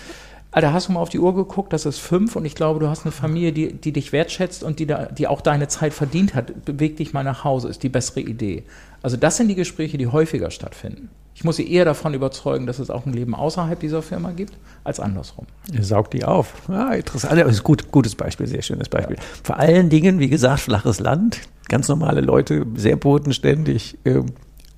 Alter, 0.51 0.71
hast 0.71 0.87
du 0.87 0.91
mal 0.93 0.99
auf 0.99 1.09
die 1.09 1.17
Uhr 1.17 1.33
geguckt, 1.33 1.73
das 1.73 1.87
ist 1.87 1.97
fünf 1.97 2.35
und 2.35 2.45
ich 2.45 2.53
glaube, 2.53 2.79
du 2.79 2.89
hast 2.89 3.05
eine 3.05 3.11
Familie, 3.11 3.53
die, 3.53 3.73
die 3.73 3.91
dich 3.91 4.11
wertschätzt 4.11 4.63
und 4.63 4.77
die, 4.77 4.85
da, 4.85 5.05
die 5.05 5.27
auch 5.27 5.41
deine 5.41 5.67
Zeit 5.67 5.95
verdient 5.95 6.35
hat. 6.35 6.65
Beweg 6.65 6.97
dich 6.97 7.11
mal 7.11 7.23
nach 7.23 7.43
Hause, 7.43 7.69
ist 7.69 7.81
die 7.81 7.89
bessere 7.89 8.21
Idee. 8.21 8.65
Also 9.01 9.17
das 9.17 9.37
sind 9.37 9.47
die 9.47 9.55
Gespräche, 9.55 9.97
die 9.97 10.07
häufiger 10.07 10.51
stattfinden. 10.51 11.09
Ich 11.39 11.45
muss 11.45 11.55
sie 11.55 11.71
eher 11.71 11.85
davon 11.85 12.13
überzeugen, 12.13 12.65
dass 12.67 12.79
es 12.79 12.89
auch 12.89 13.05
ein 13.05 13.13
Leben 13.13 13.33
außerhalb 13.33 13.79
dieser 13.79 14.01
Firma 14.01 14.31
gibt, 14.31 14.57
als 14.83 14.99
andersrum. 14.99 15.45
Er 15.73 15.83
saugt 15.83 16.11
die 16.11 16.25
auf. 16.25 16.67
Ah, 16.67 16.91
interessant. 16.93 17.39
Das 17.39 17.49
ist 17.53 17.63
gut, 17.63 17.89
gutes 17.93 18.13
Beispiel, 18.13 18.45
sehr 18.45 18.61
schönes 18.61 18.89
Beispiel. 18.89 19.15
Vor 19.41 19.55
allen 19.57 19.89
Dingen, 19.89 20.19
wie 20.19 20.27
gesagt, 20.27 20.59
flaches 20.59 20.99
Land, 20.99 21.39
ganz 21.69 21.87
normale 21.87 22.19
Leute, 22.19 22.65
sehr 22.75 22.97
bodenständig 22.97 23.97
ähm, 24.03 24.25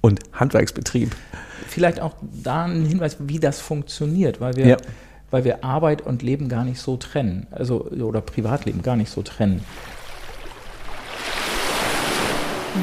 und 0.02 0.20
Handwerksbetrieb. 0.34 1.16
Vielleicht 1.68 2.00
auch 2.00 2.14
da 2.44 2.66
ein 2.66 2.86
Hinweis, 2.86 3.18
wie 3.22 3.40
das 3.40 3.60
funktioniert, 3.60 4.40
weil 4.40 4.56
wir, 4.56 4.68
Ja. 4.68 4.78
weil 5.32 5.44
wir 5.44 5.64
Arbeit 5.64 6.04
und 6.04 6.22
Leben 6.22 6.48
gar 6.48 6.64
nicht 6.64 6.80
so 6.80 6.96
trennen, 6.96 7.48
also 7.50 7.86
oder 7.86 8.22
Privatleben 8.22 8.84
gar 8.84 8.96
nicht 8.98 9.10
so 9.10 9.24
trennen. 9.24 9.64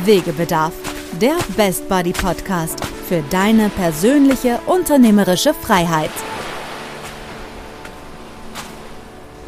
Wegebedarf, 0.04 0.72
der 1.20 1.36
Best 1.56 1.88
Buddy 1.88 2.12
Podcast 2.12 2.80
für 3.08 3.22
deine 3.30 3.70
persönliche 3.70 4.58
unternehmerische 4.66 5.54
Freiheit. 5.54 6.10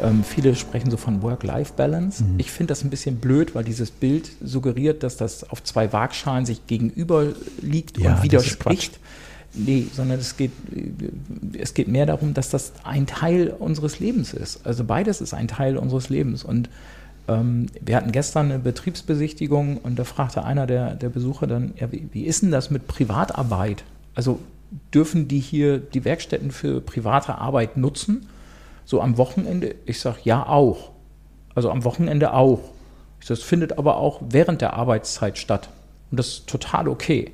Ähm, 0.01 0.23
viele 0.23 0.55
sprechen 0.55 0.89
so 0.89 0.97
von 0.97 1.21
Work-Life-Balance. 1.21 2.23
Ich 2.39 2.49
finde 2.49 2.71
das 2.71 2.83
ein 2.83 2.89
bisschen 2.89 3.17
blöd, 3.17 3.53
weil 3.53 3.63
dieses 3.63 3.91
Bild 3.91 4.31
suggeriert, 4.43 5.03
dass 5.03 5.15
das 5.15 5.47
auf 5.47 5.61
zwei 5.61 5.93
Waagschalen 5.93 6.47
sich 6.47 6.65
gegenüber 6.65 7.33
liegt 7.61 7.99
Ja, 7.99 8.15
und 8.15 8.23
widerspricht. 8.23 8.99
Nee, 9.53 9.85
sondern 9.93 10.19
es 10.19 10.37
geht, 10.37 10.53
es 11.53 11.75
geht 11.75 11.87
mehr 11.87 12.07
darum, 12.07 12.33
dass 12.33 12.49
das 12.49 12.73
ein 12.83 13.05
Teil 13.05 13.49
unseres 13.59 13.99
Lebens 13.99 14.33
ist. 14.33 14.65
Also 14.65 14.85
beides 14.85 15.21
ist 15.21 15.35
ein 15.35 15.47
Teil 15.47 15.77
unseres 15.77 16.09
Lebens. 16.09 16.43
Und 16.43 16.67
wir 17.37 17.95
hatten 17.95 18.11
gestern 18.11 18.51
eine 18.51 18.59
Betriebsbesichtigung 18.59 19.77
und 19.77 19.99
da 19.99 20.03
fragte 20.03 20.43
einer 20.43 20.65
der, 20.67 20.95
der 20.95 21.09
Besucher 21.09 21.47
dann, 21.47 21.73
ja, 21.79 21.91
wie, 21.91 22.07
wie 22.11 22.23
ist 22.23 22.41
denn 22.41 22.51
das 22.51 22.71
mit 22.71 22.87
Privatarbeit? 22.87 23.83
Also 24.15 24.39
dürfen 24.93 25.27
die 25.27 25.39
hier 25.39 25.77
die 25.77 26.05
Werkstätten 26.05 26.51
für 26.51 26.81
private 26.81 27.37
Arbeit 27.37 27.77
nutzen? 27.77 28.27
So 28.85 29.01
am 29.01 29.17
Wochenende? 29.17 29.75
Ich 29.85 29.99
sage, 29.99 30.17
ja, 30.23 30.47
auch. 30.47 30.91
Also 31.53 31.69
am 31.69 31.83
Wochenende 31.83 32.33
auch. 32.33 32.61
Das 33.27 33.43
findet 33.43 33.77
aber 33.77 33.97
auch 33.97 34.21
während 34.29 34.61
der 34.61 34.73
Arbeitszeit 34.73 35.37
statt. 35.37 35.69
Und 36.09 36.19
das 36.19 36.27
ist 36.27 36.47
total 36.47 36.87
okay. 36.87 37.31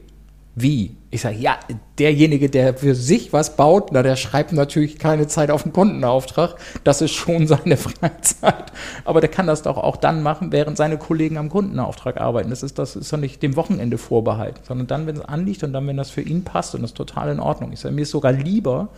Wie? 0.56 0.97
Ich 1.10 1.22
sage, 1.22 1.38
ja, 1.38 1.58
derjenige, 2.00 2.50
der 2.50 2.74
für 2.74 2.94
sich 2.94 3.32
was 3.32 3.56
baut, 3.56 3.94
na, 3.94 4.04
der 4.04 4.18
schreibt 4.18 4.52
natürlich 4.52 5.00
keine 5.00 5.28
Zeit 5.28 5.52
auf 5.52 5.64
den 5.64 5.72
Kundenauftrag. 5.72 6.56
Das 6.84 7.02
ist 7.02 7.14
schon 7.14 7.48
seine 7.48 7.78
Freizeit. 7.78 8.74
Aber 9.06 9.22
der 9.22 9.30
kann 9.30 9.48
das 9.48 9.62
doch 9.62 9.78
auch 9.78 9.96
dann 9.96 10.22
machen, 10.22 10.52
während 10.52 10.76
seine 10.76 10.98
Kollegen 10.98 11.38
am 11.38 11.50
Kundenauftrag 11.50 12.20
arbeiten. 12.20 12.50
Das 12.50 12.62
ist, 12.62 12.78
das 12.78 12.98
ist 12.98 13.14
doch 13.14 13.18
nicht 13.18 13.42
dem 13.42 13.56
Wochenende 13.56 13.98
vorbehalten, 13.98 14.60
sondern 14.64 14.88
dann, 14.88 15.08
wenn 15.08 15.16
es 15.16 15.22
anliegt 15.22 15.64
und 15.64 15.72
dann, 15.72 15.88
wenn 15.88 15.98
das 15.98 16.10
für 16.10 16.22
ihn 16.22 16.44
passt 16.44 16.76
und 16.76 16.82
das 16.82 16.92
ist 16.92 16.98
total 16.98 17.32
in 17.32 17.40
Ordnung. 17.40 17.72
Ich 17.72 17.80
sage, 17.80 17.96
mir 17.96 18.02
ist 18.02 18.12
sogar 18.12 18.34
lieber, 18.34 18.90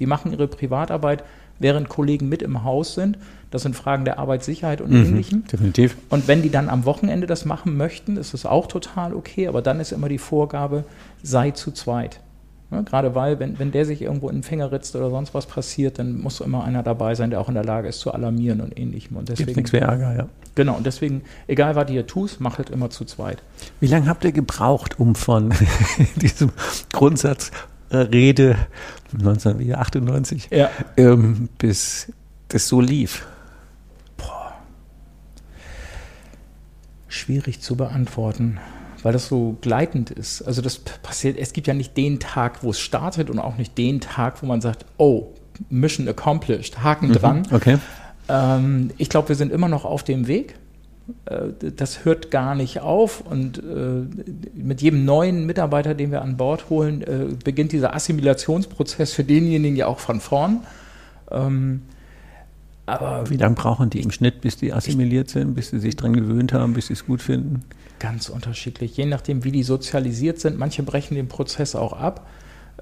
die 0.00 0.06
machen 0.06 0.32
ihre 0.32 0.48
Privatarbeit, 0.48 1.22
während 1.60 1.88
Kollegen 1.88 2.28
mit 2.28 2.42
im 2.42 2.64
Haus 2.64 2.94
sind. 2.94 3.16
Das 3.50 3.62
sind 3.62 3.76
Fragen 3.76 4.04
der 4.04 4.18
Arbeitssicherheit 4.18 4.80
und 4.80 4.90
Ähnlichem. 4.92 5.44
Definitiv. 5.46 5.96
Und 6.10 6.26
wenn 6.26 6.42
die 6.42 6.50
dann 6.50 6.68
am 6.68 6.84
Wochenende 6.84 7.28
das 7.28 7.44
machen 7.44 7.76
möchten, 7.76 8.16
ist 8.16 8.34
das 8.34 8.46
auch 8.46 8.66
total 8.66 9.14
okay, 9.14 9.46
aber 9.46 9.62
dann 9.62 9.78
ist 9.78 9.92
immer 9.92 10.08
die 10.08 10.18
Vorgabe, 10.18 10.84
sei 11.24 11.50
zu 11.50 11.72
zweit. 11.72 12.20
Ja, 12.70 12.80
gerade 12.80 13.14
weil, 13.14 13.38
wenn, 13.38 13.58
wenn 13.58 13.72
der 13.72 13.84
sich 13.84 14.02
irgendwo 14.02 14.28
in 14.28 14.36
den 14.36 14.42
Finger 14.42 14.72
ritzt 14.72 14.94
oder 14.96 15.10
sonst 15.10 15.34
was 15.34 15.46
passiert, 15.46 15.98
dann 15.98 16.20
muss 16.20 16.40
immer 16.40 16.64
einer 16.64 16.82
dabei 16.82 17.14
sein, 17.14 17.30
der 17.30 17.40
auch 17.40 17.48
in 17.48 17.54
der 17.54 17.64
Lage 17.64 17.88
ist 17.88 18.00
zu 18.00 18.12
alarmieren 18.12 18.60
und 18.60 18.78
ähnlichem. 18.78 19.16
Und 19.16 19.26
Gibt 19.26 19.38
deswegen, 19.38 19.56
nichts 19.56 19.72
mehr 19.72 19.82
Ärger, 19.82 20.16
ja. 20.16 20.28
genau, 20.54 20.74
und 20.76 20.86
deswegen, 20.86 21.22
egal 21.46 21.76
was 21.76 21.90
ihr 21.90 22.06
tust, 22.06 22.40
macht 22.40 22.58
halt 22.58 22.70
immer 22.70 22.90
zu 22.90 23.04
zweit. 23.04 23.42
Wie 23.80 23.86
lange 23.86 24.06
habt 24.06 24.24
ihr 24.24 24.32
gebraucht, 24.32 24.98
um 24.98 25.14
von 25.14 25.52
diesem 26.16 26.50
Grundsatz 26.92 27.50
äh, 27.90 27.96
Rede 27.98 28.56
1998 29.12 30.48
Ja. 30.50 30.70
ähm, 30.96 31.48
bis 31.58 32.12
das 32.48 32.68
so 32.68 32.80
lief? 32.80 33.26
Schwierig 37.06 37.60
zu 37.60 37.76
beantworten, 37.76 38.58
weil 39.04 39.12
das 39.12 39.28
so 39.28 39.56
gleitend 39.60 40.10
ist. 40.10 40.42
Also 40.42 40.62
das 40.62 40.78
passiert, 40.78 41.36
es 41.38 41.52
gibt 41.52 41.66
ja 41.66 41.74
nicht 41.74 41.96
den 41.96 42.18
Tag, 42.18 42.64
wo 42.64 42.70
es 42.70 42.80
startet 42.80 43.28
und 43.30 43.38
auch 43.38 43.58
nicht 43.58 43.76
den 43.78 44.00
Tag, 44.00 44.42
wo 44.42 44.46
man 44.46 44.62
sagt, 44.62 44.86
oh, 44.96 45.28
Mission 45.68 46.08
accomplished, 46.08 46.82
Haken 46.82 47.12
dran. 47.12 47.46
Okay. 47.52 47.78
Ähm, 48.28 48.90
ich 48.96 49.10
glaube, 49.10 49.28
wir 49.28 49.36
sind 49.36 49.52
immer 49.52 49.68
noch 49.68 49.84
auf 49.84 50.04
dem 50.04 50.26
Weg. 50.26 50.54
Äh, 51.26 51.70
das 51.76 52.06
hört 52.06 52.30
gar 52.30 52.54
nicht 52.54 52.80
auf 52.80 53.20
und 53.20 53.58
äh, 53.58 54.06
mit 54.54 54.80
jedem 54.80 55.04
neuen 55.04 55.44
Mitarbeiter, 55.44 55.94
den 55.94 56.10
wir 56.10 56.22
an 56.22 56.38
Bord 56.38 56.70
holen, 56.70 57.02
äh, 57.02 57.26
beginnt 57.44 57.72
dieser 57.72 57.94
Assimilationsprozess 57.94 59.12
für 59.12 59.22
denjenigen 59.22 59.76
ja 59.76 59.86
auch 59.86 59.98
von 59.98 60.18
vorn. 60.20 60.60
Ähm, 61.30 61.82
aber 62.86 63.28
Wie 63.28 63.36
lange 63.36 63.54
brauchen 63.54 63.90
die 63.90 64.00
im 64.00 64.10
Schnitt, 64.10 64.40
bis 64.40 64.56
die 64.56 64.72
assimiliert 64.72 65.28
sind, 65.28 65.54
bis 65.54 65.70
sie 65.70 65.78
sich 65.78 65.94
dran 65.94 66.14
gewöhnt 66.14 66.54
haben, 66.54 66.72
bis 66.72 66.86
sie 66.86 66.94
es 66.94 67.04
gut 67.04 67.20
finden? 67.20 67.64
Ganz 67.98 68.28
unterschiedlich, 68.28 68.96
je 68.96 69.06
nachdem, 69.06 69.44
wie 69.44 69.52
die 69.52 69.62
sozialisiert 69.62 70.38
sind. 70.38 70.58
Manche 70.58 70.82
brechen 70.82 71.14
den 71.14 71.28
Prozess 71.28 71.74
auch 71.74 71.92
ab, 71.92 72.26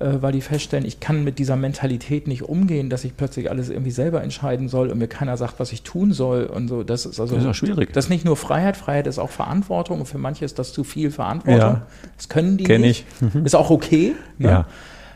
äh, 0.01 0.15
weil 0.21 0.33
die 0.33 0.41
feststellen, 0.41 0.85
ich 0.85 1.01
kann 1.01 1.25
mit 1.25 1.39
dieser 1.39 1.57
Mentalität 1.57 2.27
nicht 2.27 2.43
umgehen, 2.43 2.91
dass 2.91 3.05
ich 3.05 3.17
plötzlich 3.17 3.51
alles 3.51 3.69
irgendwie 3.69 3.91
selber 3.91 4.23
entscheiden 4.23 4.69
soll 4.69 4.91
und 4.91 4.99
mir 4.99 5.09
keiner 5.09 5.37
sagt, 5.37 5.61
was 5.61 5.73
ich 5.73 5.83
tun 5.83 6.13
soll 6.13 6.45
und 6.45 6.69
so. 6.69 6.83
Das 6.83 7.07
ist 7.07 7.21
also 7.21 7.35
Das 7.35 7.45
ist 7.45 7.51
auch 7.51 7.55
schwierig. 7.55 7.93
Das 7.93 8.07
ist 8.07 8.11
nicht 8.11 8.25
nur 8.25 8.37
Freiheit, 8.37 8.77
Freiheit 8.77 9.07
ist 9.07 9.19
auch 9.19 9.31
Verantwortung 9.31 10.01
und 10.01 10.07
für 10.07 10.19
manche 10.19 10.45
ist 10.45 10.59
das 10.59 10.73
zu 10.73 10.85
viel 10.85 11.11
Verantwortung. 11.11 11.61
Ja. 11.61 11.87
Das 12.17 12.29
können 12.29 12.57
die 12.57 12.65
Kenn 12.65 12.81
nicht. 12.81 13.07
ich. 13.21 13.35
Mhm. 13.35 13.47
Ist 13.47 13.55
auch 13.55 13.71
okay. 13.71 14.15
ne? 14.39 14.49
Ja. 14.49 14.67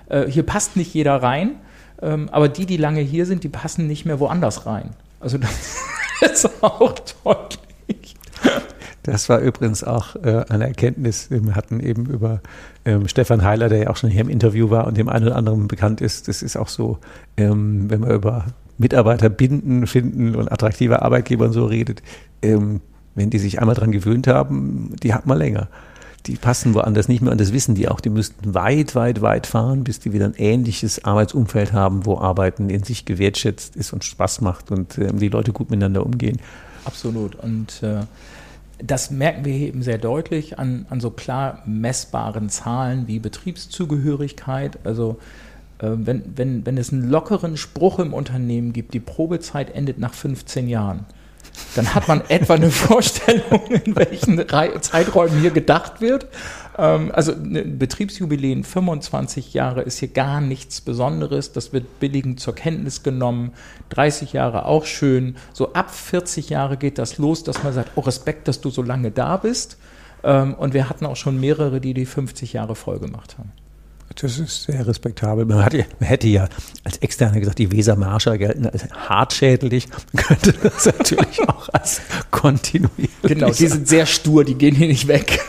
Äh, 0.08 0.30
hier 0.30 0.44
passt 0.44 0.76
nicht 0.76 0.94
jeder 0.94 1.22
rein. 1.22 1.56
Ähm, 2.02 2.28
aber 2.30 2.48
die, 2.48 2.66
die 2.66 2.76
lange 2.76 3.00
hier 3.00 3.26
sind, 3.26 3.44
die 3.44 3.48
passen 3.48 3.86
nicht 3.86 4.04
mehr 4.04 4.20
woanders 4.20 4.66
rein. 4.66 4.90
Also 5.20 5.38
das 5.38 5.78
ist 6.20 6.62
auch 6.62 6.94
deutlich. 7.24 7.65
Das 9.06 9.28
war 9.28 9.38
übrigens 9.38 9.84
auch 9.84 10.16
äh, 10.16 10.44
eine 10.48 10.66
Erkenntnis. 10.66 11.30
Wir 11.30 11.54
hatten 11.54 11.78
eben 11.78 12.06
über 12.06 12.40
ähm, 12.84 13.06
Stefan 13.06 13.44
Heiler, 13.44 13.68
der 13.68 13.78
ja 13.78 13.90
auch 13.90 13.96
schon 13.96 14.10
hier 14.10 14.22
im 14.22 14.28
Interview 14.28 14.68
war 14.68 14.88
und 14.88 14.96
dem 14.96 15.08
einen 15.08 15.26
oder 15.26 15.36
anderen 15.36 15.68
bekannt 15.68 16.00
ist. 16.00 16.26
Das 16.26 16.42
ist 16.42 16.56
auch 16.56 16.66
so, 16.66 16.98
ähm, 17.36 17.88
wenn 17.88 18.00
man 18.00 18.10
über 18.10 18.46
Mitarbeiter 18.78 19.28
binden, 19.28 19.86
finden 19.86 20.34
und 20.34 20.50
attraktive 20.50 21.02
Arbeitgeber 21.02 21.44
und 21.44 21.52
so 21.52 21.66
redet. 21.66 22.02
Ähm, 22.42 22.80
wenn 23.14 23.30
die 23.30 23.38
sich 23.38 23.60
einmal 23.60 23.76
dran 23.76 23.92
gewöhnt 23.92 24.26
haben, 24.26 24.96
die 25.00 25.14
hat 25.14 25.24
man 25.24 25.38
länger. 25.38 25.68
Die 26.26 26.34
passen 26.34 26.74
woanders 26.74 27.06
nicht 27.06 27.22
mehr 27.22 27.30
und 27.30 27.40
das 27.40 27.52
wissen 27.52 27.76
die 27.76 27.88
auch. 27.88 28.00
Die 28.00 28.10
müssten 28.10 28.54
weit, 28.54 28.96
weit, 28.96 29.22
weit 29.22 29.46
fahren, 29.46 29.84
bis 29.84 30.00
die 30.00 30.12
wieder 30.12 30.24
ein 30.24 30.34
ähnliches 30.36 31.04
Arbeitsumfeld 31.04 31.72
haben, 31.72 32.06
wo 32.06 32.18
Arbeiten 32.18 32.70
in 32.70 32.82
sich 32.82 33.04
gewertschätzt 33.04 33.76
ist 33.76 33.92
und 33.92 34.02
Spaß 34.02 34.40
macht 34.40 34.72
und 34.72 34.98
äh, 34.98 35.12
die 35.12 35.28
Leute 35.28 35.52
gut 35.52 35.70
miteinander 35.70 36.04
umgehen. 36.04 36.38
Absolut. 36.84 37.36
Und 37.36 37.84
äh, 37.84 38.00
das 38.78 39.10
merken 39.10 39.44
wir 39.44 39.54
eben 39.54 39.82
sehr 39.82 39.98
deutlich 39.98 40.58
an, 40.58 40.86
an 40.90 41.00
so 41.00 41.10
klar 41.10 41.62
messbaren 41.66 42.48
Zahlen 42.48 43.08
wie 43.08 43.18
Betriebszugehörigkeit. 43.18 44.78
Also 44.84 45.18
äh, 45.78 45.90
wenn, 45.90 46.22
wenn, 46.36 46.66
wenn 46.66 46.76
es 46.76 46.92
einen 46.92 47.08
lockeren 47.08 47.56
Spruch 47.56 47.98
im 47.98 48.12
Unternehmen 48.12 48.72
gibt, 48.72 48.94
die 48.94 49.00
Probezeit 49.00 49.74
endet 49.74 49.98
nach 49.98 50.14
15 50.14 50.68
Jahren, 50.68 51.06
dann 51.74 51.94
hat 51.94 52.08
man 52.08 52.22
etwa 52.28 52.54
eine 52.54 52.70
Vorstellung, 52.70 53.66
in 53.84 53.96
welchen 53.96 54.42
Zeiträumen 54.80 55.40
hier 55.40 55.50
gedacht 55.50 56.00
wird. 56.00 56.26
Ähm, 56.78 57.10
also 57.12 57.32
ein 57.32 57.78
Betriebsjubiläen 57.78 58.64
25 58.64 59.54
Jahre 59.54 59.82
ist 59.82 59.98
hier 59.98 60.08
gar 60.08 60.40
nichts 60.40 60.80
Besonderes. 60.80 61.52
Das 61.52 61.72
wird 61.72 62.00
billigend 62.00 62.40
zur 62.40 62.54
Kenntnis 62.54 63.02
genommen. 63.02 63.52
30 63.90 64.32
Jahre 64.32 64.66
auch 64.66 64.84
schön. 64.84 65.36
So 65.52 65.72
ab 65.72 65.94
40 65.94 66.50
Jahre 66.50 66.76
geht 66.76 66.98
das 66.98 67.18
los, 67.18 67.44
dass 67.44 67.62
man 67.62 67.72
sagt, 67.72 67.92
oh 67.96 68.00
Respekt, 68.00 68.48
dass 68.48 68.60
du 68.60 68.70
so 68.70 68.82
lange 68.82 69.10
da 69.10 69.36
bist. 69.36 69.78
Ähm, 70.24 70.54
und 70.54 70.74
wir 70.74 70.88
hatten 70.88 71.06
auch 71.06 71.16
schon 71.16 71.40
mehrere, 71.40 71.80
die 71.80 71.94
die 71.94 72.06
50 72.06 72.52
Jahre 72.52 72.74
voll 72.74 72.98
gemacht 72.98 73.36
haben. 73.38 73.52
Das 74.14 74.38
ist 74.38 74.62
sehr 74.62 74.86
respektabel. 74.86 75.44
Man, 75.44 75.64
hat, 75.64 75.74
man 75.74 76.08
hätte 76.08 76.26
ja 76.28 76.48
als 76.84 76.96
Externe 76.98 77.38
gesagt, 77.40 77.58
die 77.58 77.70
Wesermarscher 77.70 78.38
gelten 78.38 78.66
als 78.66 78.88
hartschädlich. 78.90 79.88
Man 80.12 80.24
könnte 80.24 80.54
das 80.54 80.86
natürlich 80.98 81.46
auch 81.48 81.68
als 81.72 82.00
kontinuierlich. 82.30 83.10
Genau, 83.22 83.50
die 83.50 83.66
sind 83.66 83.86
sehr 83.88 84.06
stur, 84.06 84.44
die 84.44 84.54
gehen 84.54 84.74
hier 84.74 84.88
nicht 84.88 85.08
weg. 85.08 85.40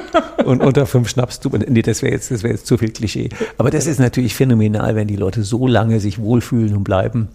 Und 0.44 0.62
unter 0.62 0.86
fünf 0.86 1.08
Schnaps, 1.08 1.40
nee, 1.68 1.82
das 1.82 2.02
wäre 2.02 2.12
jetzt, 2.12 2.30
das 2.30 2.42
wäre 2.42 2.54
jetzt 2.54 2.66
zu 2.66 2.78
viel 2.78 2.90
Klischee. 2.90 3.30
Aber 3.58 3.70
das 3.70 3.86
ist 3.86 3.98
natürlich 3.98 4.34
phänomenal, 4.34 4.94
wenn 4.94 5.08
die 5.08 5.16
Leute 5.16 5.42
so 5.42 5.66
lange 5.66 6.00
sich 6.00 6.18
wohlfühlen 6.18 6.76
und 6.76 6.84
bleiben. 6.84 7.28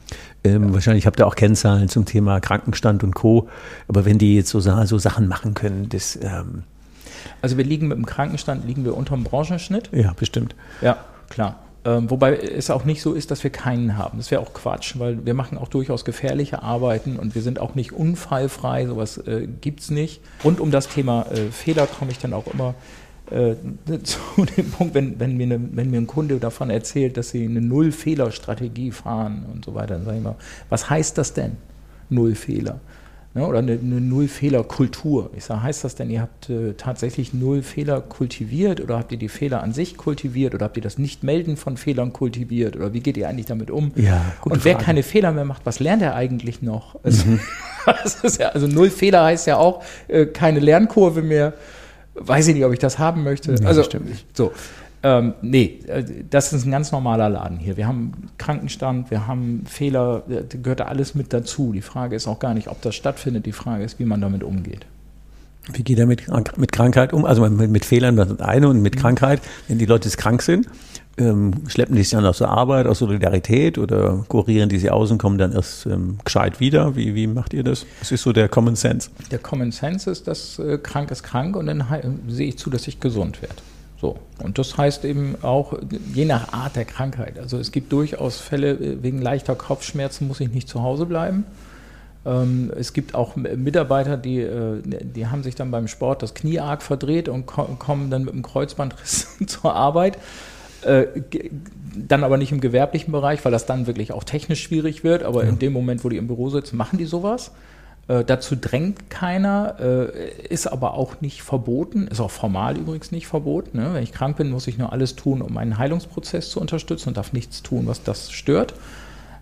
Ähm, 0.44 0.68
ja. 0.68 0.74
Wahrscheinlich 0.74 1.06
habt 1.08 1.20
ihr 1.20 1.28
auch 1.28 1.36
Kennzahlen 1.36 1.90
zum 1.90 2.06
Thema 2.06 2.40
Krankenstand 2.40 3.04
und 3.04 3.14
Co. 3.14 3.50
Aber 3.88 4.06
wenn 4.06 4.18
die 4.18 4.36
jetzt 4.36 4.50
so, 4.50 4.60
so 4.60 4.98
Sachen 4.98 5.28
machen 5.28 5.54
können, 5.54 5.90
das, 5.90 6.18
ähm, 6.22 6.64
also 7.42 7.58
wir 7.58 7.66
liegen 7.66 7.88
mit 7.88 7.98
dem 7.98 8.06
Krankenstand, 8.06 8.66
liegen 8.66 8.86
wir 8.86 8.96
unter 8.96 9.16
dem 9.16 9.24
Branchenschnitt. 9.24 9.90
Ja, 9.92 10.14
bestimmt. 10.14 10.56
Ja, 10.82 10.98
klar. 11.30 11.60
Ähm, 11.84 12.12
wobei 12.12 12.36
es 12.36 12.70
auch 12.70 12.86
nicht 12.86 13.02
so 13.02 13.14
ist, 13.14 13.32
dass 13.32 13.44
wir 13.44 13.50
keinen 13.50 13.98
haben. 13.98 14.20
Das 14.20 14.30
wäre 14.30 14.42
auch 14.42 14.54
Quatsch, 14.54 15.00
weil 15.00 15.26
wir 15.26 15.34
machen 15.34 15.58
auch 15.58 15.68
durchaus 15.68 16.06
gefährliche 16.06 16.62
Arbeiten 16.62 17.18
und 17.18 17.34
wir 17.34 17.42
sind 17.42 17.60
auch 17.60 17.74
nicht 17.74 17.92
unfallfrei, 17.92 18.86
sowas 18.86 19.18
äh, 19.18 19.48
gibt 19.62 19.80
es 19.80 19.90
nicht. 19.90 20.22
Rund 20.44 20.60
um 20.60 20.70
das 20.70 20.90
Thema 20.90 21.26
äh, 21.32 21.50
Fehler 21.50 21.88
komme 21.88 22.12
ich 22.12 22.20
dann 22.20 22.34
auch 22.34 22.46
immer 22.54 22.76
äh, 23.32 23.56
zu 24.04 24.20
dem 24.58 24.70
Punkt, 24.70 24.94
wenn, 24.94 25.20
wenn, 25.20 25.38
mir 25.38 25.46
eine, 25.46 25.60
wenn 25.76 25.90
mir 25.90 25.98
ein 25.98 26.08
Kunde 26.08 26.38
davon 26.38 26.70
erzählt, 26.70 27.18
dass 27.18 27.32
sie 27.32 27.46
eine 27.46 27.62
Null-Fehler-Strategie 27.62 28.92
fahren 28.92 29.48
und 29.52 29.66
so 29.66 29.74
weiter, 29.74 29.96
dann 29.96 30.06
sage 30.06 30.18
ich 30.18 30.24
mal, 30.24 30.36
was 30.70 30.88
heißt 30.88 31.18
das 31.18 31.34
denn? 31.34 31.58
Null 32.10 32.36
Fehler 32.36 32.80
ne, 33.34 33.46
oder 33.46 33.60
eine, 33.60 33.74
eine 33.74 34.02
Null-Fehler-Kultur. 34.02 35.30
Ich 35.36 35.46
sage, 35.46 35.64
heißt 35.64 35.84
das 35.84 35.96
denn, 35.96 36.10
ihr 36.10 36.22
habt 36.22 36.50
äh, 36.50 36.74
tatsächlich 36.74 37.34
Null 37.34 37.62
Fehler 37.62 38.02
kultiviert 38.02 38.82
oder 38.82 38.98
habt 38.98 39.12
ihr 39.12 39.18
die 39.18 39.30
Fehler 39.30 39.64
an 39.64 39.74
sich 39.74 39.98
kultiviert 39.98 40.54
oder 40.54 40.66
habt 40.66 40.78
ihr 40.78 40.84
das 40.84 40.98
Nicht-Melden 40.98 41.58
von 41.58 41.78
Fehlern 41.78 42.14
kultiviert 42.14 42.76
oder 42.76 42.94
wie 42.94 43.00
geht 43.00 43.18
ihr 43.18 43.28
eigentlich 43.30 43.46
damit 43.46 43.72
um? 43.72 43.92
Ja, 43.96 44.22
Und 44.44 44.66
wer 44.66 44.74
Frage. 44.74 44.86
keine 44.86 45.04
Fehler 45.04 45.32
mehr 45.32 45.46
macht, 45.46 45.66
was 45.66 45.80
lernt 45.80 46.02
er 46.02 46.16
eigentlich 46.16 46.62
noch? 46.62 47.00
Also, 47.04 47.26
mhm. 47.28 47.40
ja, 48.40 48.50
also 48.50 48.68
Null 48.68 48.90
Fehler 48.90 49.24
heißt 49.24 49.48
ja 49.48 49.58
auch 49.58 49.84
äh, 50.08 50.26
keine 50.26 50.60
Lernkurve 50.60 51.22
mehr. 51.22 51.54
Weiß 52.14 52.48
ich 52.48 52.56
nicht, 52.56 52.66
ob 52.66 52.74
ich 52.74 52.80
das 52.80 53.00
haben 53.00 53.24
möchte. 53.24 53.54
Ja, 53.54 53.66
also, 53.66 53.84
stimmt 53.84 54.10
nicht. 54.10 54.26
so. 54.36 54.52
Ähm, 55.04 55.34
nee, 55.42 55.80
äh, 55.88 56.04
das 56.30 56.54
ist 56.54 56.66
ein 56.66 56.72
ganz 56.72 56.92
normaler 56.92 57.30
Laden 57.30 57.58
hier. 57.58 57.76
Wir 57.78 57.88
haben 57.88 58.30
Krankenstand, 58.38 59.10
wir 59.10 59.28
haben 59.28 59.64
Fehler, 59.68 60.24
äh, 60.30 60.44
da 60.48 60.58
gehört 60.62 60.80
da 60.80 60.86
alles 60.86 61.16
mit 61.16 61.34
dazu. 61.34 61.72
Die 61.72 61.82
Frage 61.82 62.16
ist 62.16 62.28
auch 62.28 62.40
gar 62.40 62.54
nicht, 62.54 62.68
ob 62.68 62.82
das 62.82 62.96
stattfindet, 62.96 63.46
die 63.46 63.52
Frage 63.52 63.84
ist, 63.84 64.00
wie 64.00 64.06
man 64.06 64.22
damit 64.22 64.44
umgeht. 64.44 64.86
Wie 65.74 65.84
geht 65.84 66.00
er 66.00 66.06
mit, 66.08 66.24
mit 66.58 66.72
Krankheit 66.72 67.14
um? 67.14 67.26
Also 67.26 67.48
mit, 67.48 67.70
mit 67.70 67.86
Fehlern, 67.86 68.16
das 68.16 68.32
ist 68.32 68.42
eine 68.42 68.68
und 68.68 68.82
mit 68.82 68.96
mhm. 68.96 69.00
Krankheit, 69.00 69.42
wenn 69.68 69.78
die 69.78 69.86
Leute 69.86 70.10
krank 70.10 70.42
sind, 70.42 70.68
ähm, 71.18 71.54
schleppen 71.68 71.96
die 71.96 72.04
sich 72.04 72.12
dann 72.12 72.26
aus 72.26 72.40
der 72.40 72.50
Arbeit, 72.50 72.88
aus 72.88 73.00
Solidarität 73.00 73.78
oder 73.78 74.24
kurieren 74.28 74.70
die 74.70 74.80
sie 74.80 74.90
aus 74.90 75.12
und 75.12 75.18
kommen 75.18 75.38
dann 75.38 75.52
erst 75.52 75.86
ähm, 75.86 76.18
gescheit 76.24 76.60
wieder? 76.60 76.96
Wie, 76.96 77.16
wie 77.16 77.28
macht 77.28 77.54
ihr 77.54 77.64
das? 77.64 77.86
Was 78.00 78.12
ist 78.12 78.24
so 78.24 78.34
der 78.34 78.50
Common 78.50 78.76
Sense? 78.76 79.10
Der 79.30 79.40
Common 79.40 79.72
Sense 79.72 80.10
ist, 80.10 80.28
dass 80.28 80.58
äh, 80.60 80.78
krank 80.78 81.12
ist 81.12 81.24
krank 81.24 81.56
und 81.56 81.68
dann 81.68 81.84
sehe 82.28 82.50
ich 82.50 82.58
zu, 82.58 82.70
dass 82.70 82.88
ich 82.88 83.00
gesund 83.00 83.42
werde. 83.42 83.56
So. 84.02 84.18
Und 84.44 84.58
das 84.58 84.78
heißt 84.78 85.06
eben 85.06 85.36
auch, 85.44 85.78
je 86.12 86.26
nach 86.26 86.54
Art 86.54 86.76
der 86.76 86.86
Krankheit. 86.86 87.38
Also 87.38 87.60
es 87.60 87.72
gibt 87.72 87.94
durchaus 87.94 88.42
Fälle, 88.42 88.72
äh, 88.72 89.04
wegen 89.04 89.22
leichter 89.22 89.54
Kopfschmerzen 89.54 90.28
muss 90.28 90.40
ich 90.40 90.50
nicht 90.50 90.68
zu 90.68 90.82
Hause 90.82 91.06
bleiben. 91.06 91.46
Ähm, 92.26 92.72
es 92.76 92.94
gibt 92.94 93.14
auch 93.14 93.36
Mitarbeiter, 93.36 94.18
die, 94.18 94.40
äh, 94.40 94.82
die 94.84 95.28
haben 95.28 95.44
sich 95.44 95.54
dann 95.54 95.70
beim 95.70 95.88
Sport 95.88 96.24
das 96.24 96.34
Knie 96.34 96.60
arg 96.60 96.82
verdreht 96.82 97.30
und 97.30 97.46
kommen 97.46 98.10
dann 98.10 98.26
mit 98.26 98.34
dem 98.34 98.42
Kreuzbandriss 98.42 99.38
zur 99.46 99.76
Arbeit. 99.76 100.18
Äh, 100.82 101.06
dann 101.96 102.24
aber 102.24 102.38
nicht 102.38 102.52
im 102.52 102.60
gewerblichen 102.60 103.12
Bereich, 103.12 103.46
weil 103.46 103.52
das 103.52 103.68
dann 103.68 103.86
wirklich 103.86 104.14
auch 104.14 104.24
technisch 104.24 104.64
schwierig 104.64 105.04
wird. 105.04 105.22
Aber 105.22 105.44
ja. 105.44 105.50
in 105.50 105.60
dem 105.60 105.74
Moment, 105.74 106.04
wo 106.04 106.10
die 106.10 106.18
im 106.18 106.26
Büro 106.26 106.50
sitzen, 106.50 106.76
machen 106.76 106.98
die 106.98 107.06
sowas. 107.06 107.52
Äh, 108.12 108.26
dazu 108.26 108.58
drängt 108.58 109.10
keiner, 109.10 109.78
äh, 109.80 110.44
ist 110.50 110.68
aber 110.68 110.96
auch 110.96 111.22
nicht 111.22 111.44
verboten, 111.44 112.08
ist 112.08 112.20
auch 112.20 112.32
formal 112.32 112.78
übrigens 112.78 113.14
nicht 113.14 113.26
verboten. 113.26 113.78
Ne? 113.78 113.94
Wenn 113.94 114.04
ich 114.04 114.12
krank 114.12 114.36
bin, 114.36 114.50
muss 114.50 114.68
ich 114.68 114.78
nur 114.78 114.92
alles 114.92 115.16
tun, 115.16 115.42
um 115.42 115.54
meinen 115.54 115.78
Heilungsprozess 115.78 116.50
zu 116.50 116.60
unterstützen 116.60 117.10
und 117.10 117.18
darf 117.18 117.32
nichts 117.32 117.64
tun, 117.64 117.88
was 117.88 118.04
das 118.04 118.30
stört. 118.32 118.74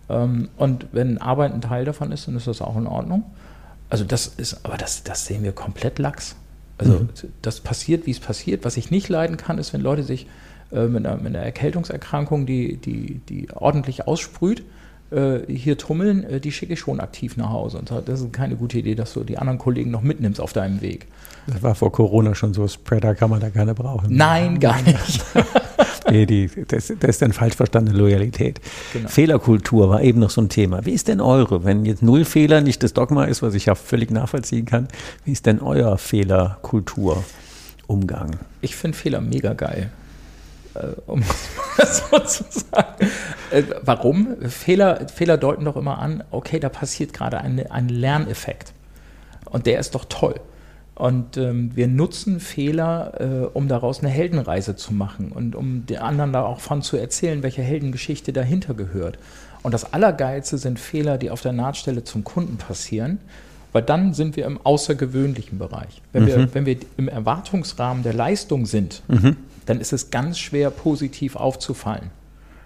Ähm, 0.07 0.49
und 0.55 0.85
wenn 0.91 1.17
Arbeit 1.17 1.53
ein 1.53 1.61
Teil 1.61 1.83
davon 1.83 2.11
ist, 2.11 2.27
dann 2.27 2.35
ist 2.35 2.45
das 2.45 2.61
auch 2.61 2.77
in 2.77 2.85
Ordnung. 2.85 3.23
Also 3.89 4.03
das 4.03 4.27
ist, 4.27 4.63
aber 4.63 4.77
das, 4.77 5.01
das 5.01 5.25
sehen 5.25 5.41
wir 5.43 5.51
komplett 5.51 5.97
lax. 5.97 6.35
Also 6.77 6.99
mhm. 6.99 7.09
das 7.41 7.61
passiert, 7.61 8.05
wie 8.05 8.11
es 8.11 8.19
passiert. 8.19 8.65
Was 8.65 8.77
ich 8.77 8.91
nicht 8.91 9.09
leiden 9.09 9.37
kann, 9.37 9.57
ist, 9.57 9.73
wenn 9.73 9.81
Leute 9.81 10.03
sich 10.03 10.27
äh, 10.71 10.85
mit, 10.85 11.07
einer, 11.07 11.15
mit, 11.17 11.35
einer, 11.35 11.43
Erkältungserkrankung, 11.43 12.45
die, 12.45 12.77
die, 12.77 13.19
die 13.29 13.47
ordentlich 13.51 14.07
aussprüht, 14.07 14.63
hier 15.11 15.77
tummeln, 15.77 16.23
äh, 16.23 16.39
die 16.39 16.51
schicke 16.51 16.73
ich 16.73 16.79
schon 16.79 16.99
aktiv 16.99 17.35
nach 17.35 17.49
Hause. 17.49 17.79
Und 17.79 17.91
das 18.05 18.21
ist 18.21 18.31
keine 18.31 18.55
gute 18.55 18.77
Idee, 18.77 18.93
dass 18.95 19.13
du 19.13 19.23
die 19.23 19.39
anderen 19.39 19.57
Kollegen 19.57 19.89
noch 19.89 20.03
mitnimmst 20.03 20.39
auf 20.39 20.53
deinem 20.53 20.81
Weg. 20.81 21.07
Das 21.47 21.63
war 21.63 21.73
vor 21.73 21.91
Corona 21.91 22.35
schon 22.35 22.53
so. 22.53 22.67
Spreader 22.67 23.15
kann 23.15 23.31
man 23.31 23.39
da 23.39 23.49
keine 23.49 23.73
brauchen. 23.73 24.15
Nein, 24.15 24.59
gar 24.59 24.79
nicht. 24.83 25.25
nee, 26.11 26.27
die, 26.27 26.47
das, 26.67 26.93
das, 26.99 27.09
ist 27.09 27.23
dann 27.23 27.33
falsch 27.33 27.55
verstandene 27.55 27.97
Loyalität. 27.97 28.61
Genau. 28.93 29.09
Fehlerkultur 29.09 29.89
war 29.89 30.03
eben 30.03 30.19
noch 30.19 30.29
so 30.29 30.41
ein 30.41 30.49
Thema. 30.49 30.85
Wie 30.85 30.91
ist 30.91 31.07
denn 31.07 31.21
eure, 31.21 31.65
wenn 31.65 31.85
jetzt 31.85 32.03
null 32.03 32.25
Fehler 32.25 32.61
nicht 32.61 32.83
das 32.83 32.93
Dogma 32.93 33.25
ist, 33.25 33.41
was 33.41 33.55
ich 33.55 33.65
ja 33.65 33.73
völlig 33.73 34.11
nachvollziehen 34.11 34.65
kann, 34.65 34.87
wie 35.25 35.31
ist 35.31 35.47
denn 35.47 35.59
euer 35.59 35.97
Fehlerkulturumgang? 35.97 38.37
Ich 38.61 38.75
finde 38.75 38.95
Fehler 38.97 39.21
mega 39.21 39.53
geil. 39.53 39.89
Äh, 40.79 40.95
um 41.07 41.23
es 41.77 42.03
so 42.09 42.19
zu 42.19 42.43
sagen. 42.49 43.09
Äh, 43.51 43.63
warum? 43.81 44.37
Fehler, 44.49 45.07
Fehler 45.07 45.37
deuten 45.37 45.65
doch 45.65 45.75
immer 45.75 45.99
an, 45.99 46.23
okay, 46.31 46.59
da 46.59 46.69
passiert 46.69 47.13
gerade 47.13 47.39
ein, 47.39 47.69
ein 47.69 47.89
Lerneffekt. 47.89 48.73
Und 49.45 49.65
der 49.65 49.79
ist 49.79 49.95
doch 49.95 50.05
toll. 50.05 50.35
Und 50.95 51.37
ähm, 51.37 51.71
wir 51.75 51.87
nutzen 51.87 52.41
Fehler, 52.41 53.13
äh, 53.19 53.45
um 53.53 53.69
daraus 53.69 53.99
eine 53.99 54.09
Heldenreise 54.09 54.75
zu 54.75 54.93
machen 54.93 55.31
und 55.31 55.55
um 55.55 55.85
den 55.85 55.99
anderen 55.99 56.33
da 56.33 56.43
auch 56.43 56.59
von 56.59 56.81
zu 56.81 56.97
erzählen, 56.97 57.41
welche 57.41 57.61
Heldengeschichte 57.61 58.33
dahinter 58.33 58.73
gehört. 58.73 59.17
Und 59.63 59.73
das 59.73 59.93
Allergeilste 59.93 60.57
sind 60.57 60.77
Fehler, 60.77 61.17
die 61.17 61.31
auf 61.31 61.41
der 61.41 61.53
Nahtstelle 61.53 62.03
zum 62.03 62.25
Kunden 62.25 62.57
passieren, 62.57 63.19
weil 63.71 63.81
dann 63.81 64.13
sind 64.13 64.35
wir 64.35 64.45
im 64.45 64.59
außergewöhnlichen 64.61 65.57
Bereich. 65.57 66.01
Wenn, 66.11 66.23
mhm. 66.23 66.27
wir, 66.27 66.53
wenn 66.53 66.65
wir 66.65 66.77
im 66.97 67.07
Erwartungsrahmen 67.07 68.03
der 68.03 68.13
Leistung 68.13 68.65
sind, 68.65 69.01
mhm. 69.07 69.37
Dann 69.69 69.79
ist 69.79 69.93
es 69.93 70.09
ganz 70.09 70.39
schwer, 70.39 70.71
positiv 70.71 71.35
aufzufallen. 71.35 72.09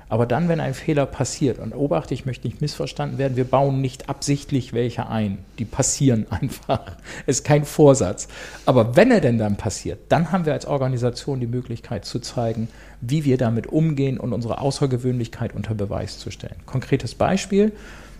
Aber 0.07 0.25
dann, 0.25 0.47
wenn 0.47 0.59
ein 0.59 0.73
Fehler 0.73 1.05
passiert, 1.05 1.59
und 1.59 1.73
obachte, 1.73 2.13
ich 2.13 2.25
möchte 2.25 2.47
nicht 2.47 2.61
missverstanden 2.61 3.17
werden, 3.17 3.35
wir 3.35 3.45
bauen 3.45 3.81
nicht 3.81 4.09
absichtlich 4.09 4.71
welche 4.71 5.09
ein. 5.09 5.39
Die 5.59 5.65
passieren 5.65 6.27
einfach. 6.29 6.97
Es 7.25 7.39
ist 7.39 7.45
kein 7.45 7.65
Vorsatz. 7.65 8.27
Aber 8.65 8.95
wenn 8.95 9.11
er 9.11 9.21
denn 9.21 9.37
dann 9.37 9.57
passiert, 9.57 9.99
dann 10.09 10.31
haben 10.31 10.45
wir 10.45 10.53
als 10.53 10.65
Organisation 10.65 11.39
die 11.39 11.47
Möglichkeit 11.47 12.05
zu 12.05 12.19
zeigen, 12.19 12.67
wie 13.01 13.25
wir 13.25 13.37
damit 13.37 13.67
umgehen 13.67 14.19
und 14.19 14.33
unsere 14.33 14.59
Außergewöhnlichkeit 14.59 15.55
unter 15.55 15.73
Beweis 15.73 16.19
zu 16.19 16.31
stellen. 16.31 16.57
Konkretes 16.65 17.15
Beispiel. 17.15 17.73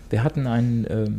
Wir 0.09 0.23
hatten 0.23 0.47
einen 0.47 0.85
äh, 0.85 1.09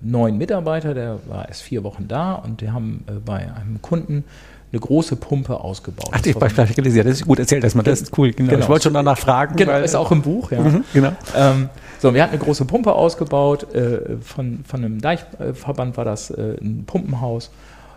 neuen 0.00 0.38
Mitarbeiter, 0.38 0.94
der 0.94 1.18
war 1.26 1.48
erst 1.48 1.62
vier 1.62 1.84
Wochen 1.84 2.08
da 2.08 2.34
und 2.34 2.60
wir 2.62 2.72
haben 2.72 3.04
äh, 3.08 3.12
bei 3.12 3.52
einem 3.52 3.82
Kunden 3.82 4.24
eine 4.72 4.80
große 4.80 5.16
Pumpe 5.16 5.60
ausgebaut. 5.60 6.10
Ach, 6.12 6.24
ich 6.24 6.34
habe 6.34 6.74
gelesen, 6.74 7.04
das 7.04 7.20
ist 7.20 7.26
gut, 7.26 7.38
erzählt 7.38 7.64
das 7.64 7.74
mal, 7.74 7.82
das 7.82 8.02
ist 8.02 8.18
cool. 8.18 8.32
Genau. 8.32 8.50
genau. 8.50 8.62
Ich 8.62 8.68
wollte 8.68 8.84
schon 8.84 8.94
danach 8.94 9.18
fragen. 9.18 9.56
Genau, 9.56 9.76
ist 9.78 9.96
auch 9.96 10.12
im 10.12 10.22
Buch, 10.22 10.52
ja. 10.52 10.60
Mhm, 10.60 10.84
genau. 10.92 11.12
Ähm, 11.36 11.68
so, 11.98 12.14
wir 12.14 12.22
hatten 12.22 12.34
eine 12.34 12.42
große 12.42 12.64
Pumpe 12.64 12.92
ausgebaut, 12.92 13.74
äh, 13.74 14.16
von, 14.22 14.64
von 14.66 14.84
einem 14.84 15.00
Deichverband 15.00 15.96
war 15.96 16.04
das 16.04 16.30
äh, 16.30 16.56
ein 16.60 16.84
Pumpenhaus. 16.86 17.50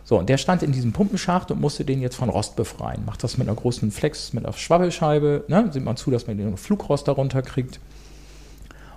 So, 0.04 0.20
und 0.20 0.28
der 0.28 0.38
stand 0.38 0.64
in 0.64 0.72
diesem 0.72 0.92
Pumpenschacht 0.92 1.52
und 1.52 1.62
musste 1.62 1.86
den 1.86 2.02
jetzt 2.02 2.16
von 2.16 2.28
Rost 2.28 2.56
befreien. 2.56 3.06
Macht 3.06 3.24
das 3.24 3.38
mit 3.38 3.48
einer 3.48 3.56
großen 3.56 3.92
Flex, 3.92 4.34
mit 4.34 4.44
einer 4.44 4.54
Schwabbelscheibe, 4.54 5.46
ne? 5.48 5.70
sieht 5.72 5.86
man 5.86 5.96
zu, 5.96 6.12
dass 6.12 6.28
man 6.28 6.38
den 6.38 6.58
Flugrost 6.58 7.08
darunter 7.08 7.42
kriegt. 7.42 7.80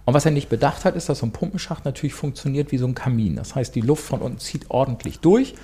Und 0.05 0.15
was 0.15 0.25
er 0.25 0.33
nicht 0.33 0.49
bedacht 0.49 0.85
hat, 0.85 0.97
ist, 0.97 1.09
dass 1.09 1.19
so 1.19 1.27
ein 1.27 1.33
Pumpenschacht 1.33 1.85
natürlich 1.85 2.15
funktioniert 2.15 2.73
wie 2.73 2.79
so 2.79 2.87
ein 2.87 2.95
Kamin. 2.95 3.37
Das 3.37 3.55
heißt, 3.55 3.75
die 3.75 3.81
Luft 3.81 4.05
von 4.05 4.21
unten 4.21 4.39
zieht 4.39 4.71
ordentlich 4.71 5.21
durch 5.21 5.55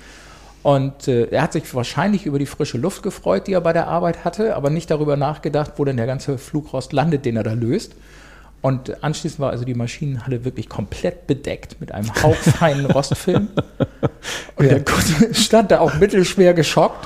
und 0.63 1.09
äh, 1.09 1.25
er 1.25 1.43
hat 1.43 1.53
sich 1.53 1.75
wahrscheinlich 1.75 2.25
über 2.25 2.39
die 2.39 2.45
frische 2.45 2.77
Luft 2.77 3.03
gefreut, 3.03 3.47
die 3.47 3.53
er 3.53 3.61
bei 3.61 3.73
der 3.73 3.87
Arbeit 3.87 4.23
hatte, 4.23 4.55
aber 4.55 4.69
nicht 4.69 4.89
darüber 4.89 5.17
nachgedacht, 5.17 5.73
wo 5.75 5.85
denn 5.85 5.97
der 5.97 6.05
ganze 6.05 6.37
Flugrost 6.37 6.93
landet, 6.93 7.25
den 7.25 7.35
er 7.35 7.43
da 7.43 7.53
löst. 7.53 7.95
Und 8.61 9.03
anschließend 9.03 9.41
war 9.41 9.51
also 9.51 9.65
die 9.65 9.73
Maschinenhalle 9.73 10.45
wirklich 10.45 10.69
komplett 10.69 11.27
bedeckt 11.27 11.81
mit 11.81 11.91
einem 11.91 12.09
hauchfeinen 12.23 12.85
Rostfilm. 12.91 13.49
Und 14.55 14.65
ja. 14.65 14.75
der 14.75 14.85
Kunde 14.85 15.35
stand 15.35 15.69
da 15.69 15.81
auch 15.81 15.95
mittelschwer 15.95 16.53
geschockt. 16.53 17.05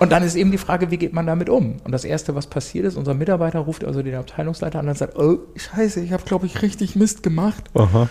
Und 0.00 0.10
dann 0.10 0.24
ist 0.24 0.34
eben 0.34 0.50
die 0.50 0.58
Frage, 0.58 0.90
wie 0.90 0.96
geht 0.96 1.12
man 1.12 1.26
damit 1.26 1.48
um? 1.48 1.76
Und 1.84 1.92
das 1.92 2.04
Erste, 2.04 2.34
was 2.34 2.48
passiert 2.48 2.86
ist, 2.86 2.96
unser 2.96 3.14
Mitarbeiter 3.14 3.60
ruft 3.60 3.84
also 3.84 4.02
den 4.02 4.16
Abteilungsleiter 4.16 4.80
an 4.80 4.88
und 4.88 4.98
sagt, 4.98 5.16
oh, 5.16 5.38
scheiße, 5.54 6.00
ich 6.00 6.12
habe, 6.12 6.24
glaube 6.24 6.46
ich, 6.46 6.60
richtig 6.62 6.96
Mist 6.96 7.22
gemacht. 7.22 7.62
Aha. 7.74 8.08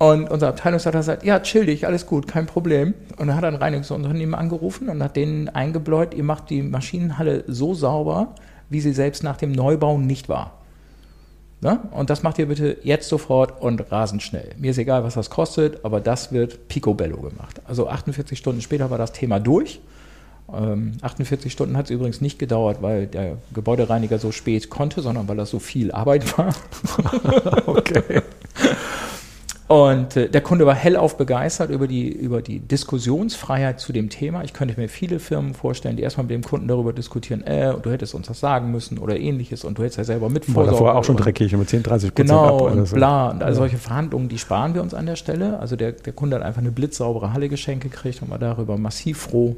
Und 0.00 0.30
unser 0.30 0.48
Abteilungsleiter 0.48 1.02
sagt, 1.02 1.24
ja, 1.24 1.40
chill 1.40 1.66
dich, 1.66 1.86
alles 1.86 2.06
gut, 2.06 2.26
kein 2.26 2.46
Problem. 2.46 2.94
Und 3.18 3.26
dann 3.26 3.36
hat 3.36 3.44
er 3.44 3.48
ein 3.48 3.56
Reinigungsunternehmen 3.56 4.34
angerufen 4.34 4.88
und 4.88 5.02
hat 5.02 5.14
denen 5.14 5.50
eingebläut, 5.50 6.14
ihr 6.14 6.24
macht 6.24 6.48
die 6.48 6.62
Maschinenhalle 6.62 7.44
so 7.48 7.74
sauber, 7.74 8.34
wie 8.70 8.80
sie 8.80 8.94
selbst 8.94 9.22
nach 9.22 9.36
dem 9.36 9.52
Neubau 9.52 9.98
nicht 9.98 10.30
war. 10.30 10.52
Ne? 11.60 11.80
Und 11.90 12.08
das 12.08 12.22
macht 12.22 12.38
ihr 12.38 12.46
bitte 12.46 12.78
jetzt 12.82 13.10
sofort 13.10 13.60
und 13.60 13.92
rasend 13.92 14.22
schnell. 14.22 14.54
Mir 14.56 14.70
ist 14.70 14.78
egal, 14.78 15.04
was 15.04 15.12
das 15.12 15.28
kostet, 15.28 15.84
aber 15.84 16.00
das 16.00 16.32
wird 16.32 16.68
picobello 16.68 17.18
gemacht. 17.18 17.60
Also 17.66 17.86
48 17.86 18.38
Stunden 18.38 18.62
später 18.62 18.88
war 18.88 18.96
das 18.96 19.12
Thema 19.12 19.38
durch. 19.38 19.82
Ähm, 20.50 20.92
48 21.02 21.52
Stunden 21.52 21.76
hat 21.76 21.84
es 21.84 21.90
übrigens 21.90 22.22
nicht 22.22 22.38
gedauert, 22.38 22.80
weil 22.80 23.06
der 23.06 23.36
Gebäudereiniger 23.52 24.18
so 24.18 24.32
spät 24.32 24.70
konnte, 24.70 25.02
sondern 25.02 25.28
weil 25.28 25.36
das 25.36 25.50
so 25.50 25.58
viel 25.58 25.92
Arbeit 25.92 26.38
war. 26.38 26.54
okay. 27.66 28.22
Und 29.70 30.16
äh, 30.16 30.28
der 30.28 30.40
Kunde 30.40 30.66
war 30.66 30.74
hellauf 30.74 31.16
begeistert 31.16 31.70
über 31.70 31.86
die, 31.86 32.08
über 32.08 32.42
die 32.42 32.58
Diskussionsfreiheit 32.58 33.78
zu 33.78 33.92
dem 33.92 34.10
Thema. 34.10 34.42
Ich 34.42 34.52
könnte 34.52 34.74
mir 34.80 34.88
viele 34.88 35.20
Firmen 35.20 35.54
vorstellen, 35.54 35.96
die 35.96 36.02
erstmal 36.02 36.24
mit 36.24 36.32
dem 36.32 36.42
Kunden 36.42 36.66
darüber 36.66 36.92
diskutieren, 36.92 37.44
äh, 37.44 37.72
du 37.80 37.88
hättest 37.92 38.16
uns 38.16 38.26
das 38.26 38.40
sagen 38.40 38.72
müssen 38.72 38.98
oder 38.98 39.16
ähnliches 39.16 39.62
und 39.62 39.78
du 39.78 39.84
hättest 39.84 39.98
ja 39.98 40.02
selber 40.04 40.28
mit 40.28 40.52
War 40.56 40.66
davor 40.66 40.96
auch 40.96 41.04
schon 41.04 41.16
dreckig 41.16 41.52
und 41.54 41.60
mit 41.60 41.68
10, 41.68 41.84
30 41.84 42.10
Prozent 42.12 42.30
Genau, 42.30 42.66
ab, 42.66 42.72
und 42.72 42.84
so. 42.86 42.96
bla. 42.96 43.30
Und 43.30 43.44
all 43.44 43.54
solche 43.54 43.76
Verhandlungen, 43.76 44.28
die 44.28 44.38
sparen 44.38 44.74
wir 44.74 44.82
uns 44.82 44.92
an 44.92 45.06
der 45.06 45.14
Stelle. 45.14 45.60
Also 45.60 45.76
der, 45.76 45.92
der 45.92 46.14
Kunde 46.14 46.34
hat 46.34 46.42
einfach 46.42 46.62
eine 46.62 46.72
blitzsaubere 46.72 47.32
Halle 47.32 47.48
geschenkt 47.48 47.84
gekriegt 47.84 48.22
und 48.22 48.30
war 48.30 48.40
darüber 48.40 48.76
massiv 48.76 49.18
froh. 49.18 49.54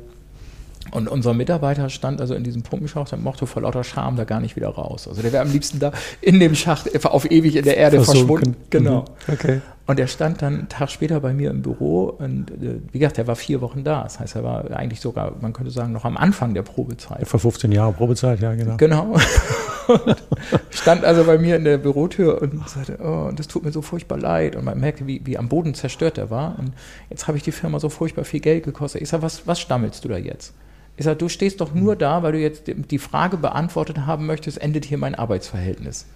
Und 0.90 1.08
unser 1.08 1.32
Mitarbeiter 1.32 1.88
stand 1.88 2.20
also 2.20 2.34
in 2.34 2.44
diesem 2.44 2.62
Pumpenschacht 2.62 3.12
und 3.14 3.22
mochte 3.22 3.46
vor 3.46 3.62
lauter 3.62 3.84
Scham 3.84 4.16
da 4.16 4.24
gar 4.24 4.40
nicht 4.40 4.56
wieder 4.56 4.68
raus. 4.68 5.08
Also 5.08 5.22
der 5.22 5.32
wäre 5.32 5.42
am 5.42 5.50
liebsten 5.50 5.78
da 5.78 5.92
in 6.20 6.38
dem 6.38 6.54
Schacht 6.54 7.06
auf 7.06 7.30
ewig 7.30 7.56
in 7.56 7.64
der 7.64 7.76
Erde 7.78 7.96
Versunken. 8.02 8.26
verschwunden. 8.28 8.56
Genau. 8.68 9.04
Mhm. 9.26 9.32
Okay. 9.34 9.60
Und 9.84 9.98
er 9.98 10.06
stand 10.06 10.42
dann 10.42 10.54
einen 10.54 10.68
Tag 10.68 10.90
später 10.90 11.18
bei 11.20 11.32
mir 11.32 11.50
im 11.50 11.62
Büro 11.62 12.04
und 12.04 12.52
äh, 12.52 12.80
wie 12.92 13.00
gesagt, 13.00 13.18
er 13.18 13.26
war 13.26 13.34
vier 13.34 13.60
Wochen 13.60 13.82
da. 13.82 14.04
Das 14.04 14.20
heißt, 14.20 14.36
er 14.36 14.44
war 14.44 14.70
eigentlich 14.70 15.00
sogar, 15.00 15.34
man 15.40 15.52
könnte 15.52 15.72
sagen, 15.72 15.92
noch 15.92 16.04
am 16.04 16.16
Anfang 16.16 16.54
der 16.54 16.62
Probezeit. 16.62 17.26
Vor 17.26 17.40
15 17.40 17.72
Jahren 17.72 17.92
Probezeit, 17.94 18.40
ja, 18.40 18.54
genau. 18.54 18.76
Genau. 18.76 19.16
stand 20.70 21.04
also 21.04 21.24
bei 21.24 21.36
mir 21.36 21.56
in 21.56 21.64
der 21.64 21.78
Bürotür 21.78 22.40
und 22.40 22.68
sagte, 22.68 22.98
oh, 23.02 23.32
das 23.34 23.48
tut 23.48 23.64
mir 23.64 23.72
so 23.72 23.82
furchtbar 23.82 24.18
leid. 24.18 24.54
Und 24.54 24.64
man 24.64 24.78
merkte, 24.78 25.06
wie, 25.08 25.20
wie 25.24 25.36
am 25.36 25.48
Boden 25.48 25.74
zerstört 25.74 26.16
er 26.16 26.30
war. 26.30 26.58
Und 26.60 26.72
jetzt 27.10 27.26
habe 27.26 27.36
ich 27.36 27.42
die 27.42 27.52
Firma 27.52 27.80
so 27.80 27.88
furchtbar 27.88 28.24
viel 28.24 28.40
Geld 28.40 28.64
gekostet. 28.64 29.02
Ich 29.02 29.08
sage, 29.08 29.24
was, 29.24 29.48
was 29.48 29.58
stammelst 29.60 30.04
du 30.04 30.08
da 30.08 30.16
jetzt? 30.16 30.54
Ich 30.96 31.04
sage, 31.04 31.16
du 31.16 31.28
stehst 31.28 31.60
doch 31.60 31.74
nur 31.74 31.96
da, 31.96 32.22
weil 32.22 32.32
du 32.32 32.38
jetzt 32.38 32.64
die 32.66 32.98
Frage 32.98 33.36
beantwortet 33.36 34.06
haben 34.06 34.26
möchtest, 34.26 34.60
endet 34.60 34.84
hier 34.84 34.98
mein 34.98 35.14
Arbeitsverhältnis. 35.14 36.06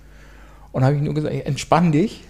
Und 0.72 0.85
habe 0.85 0.94
ich 0.94 1.02
nur 1.02 1.14
gesagt, 1.14 1.35
entspann 1.35 1.92
dich. 1.92 2.22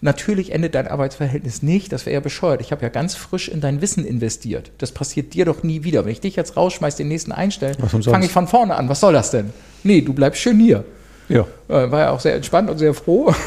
Natürlich 0.00 0.52
endet 0.52 0.74
dein 0.74 0.86
Arbeitsverhältnis 0.86 1.62
nicht, 1.62 1.92
das 1.92 2.04
wäre 2.04 2.14
ja 2.14 2.20
bescheuert. 2.20 2.60
Ich 2.60 2.72
habe 2.72 2.82
ja 2.82 2.88
ganz 2.90 3.14
frisch 3.14 3.48
in 3.48 3.60
dein 3.60 3.80
Wissen 3.80 4.04
investiert. 4.04 4.70
Das 4.78 4.92
passiert 4.92 5.32
dir 5.32 5.46
doch 5.46 5.62
nie 5.62 5.82
wieder. 5.82 6.04
Wenn 6.04 6.12
ich 6.12 6.20
dich 6.20 6.36
jetzt 6.36 6.56
rausschmeiße, 6.56 6.98
den 6.98 7.08
nächsten 7.08 7.32
einstellen, 7.32 7.76
fange 8.02 8.26
ich 8.26 8.32
von 8.32 8.46
vorne 8.46 8.74
an. 8.74 8.88
Was 8.88 9.00
soll 9.00 9.14
das 9.14 9.30
denn? 9.30 9.52
Nee, 9.82 10.02
du 10.02 10.12
bleibst 10.12 10.42
schön 10.42 10.58
hier. 10.58 10.84
Ja. 11.28 11.46
Äh, 11.68 11.90
war 11.90 12.00
ja 12.00 12.10
auch 12.10 12.20
sehr 12.20 12.34
entspannt 12.34 12.68
und 12.70 12.78
sehr 12.78 12.94
froh. 12.94 13.34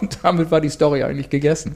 Und 0.00 0.18
damit 0.22 0.50
war 0.50 0.60
die 0.60 0.68
Story 0.68 1.02
eigentlich 1.02 1.30
gegessen. 1.30 1.72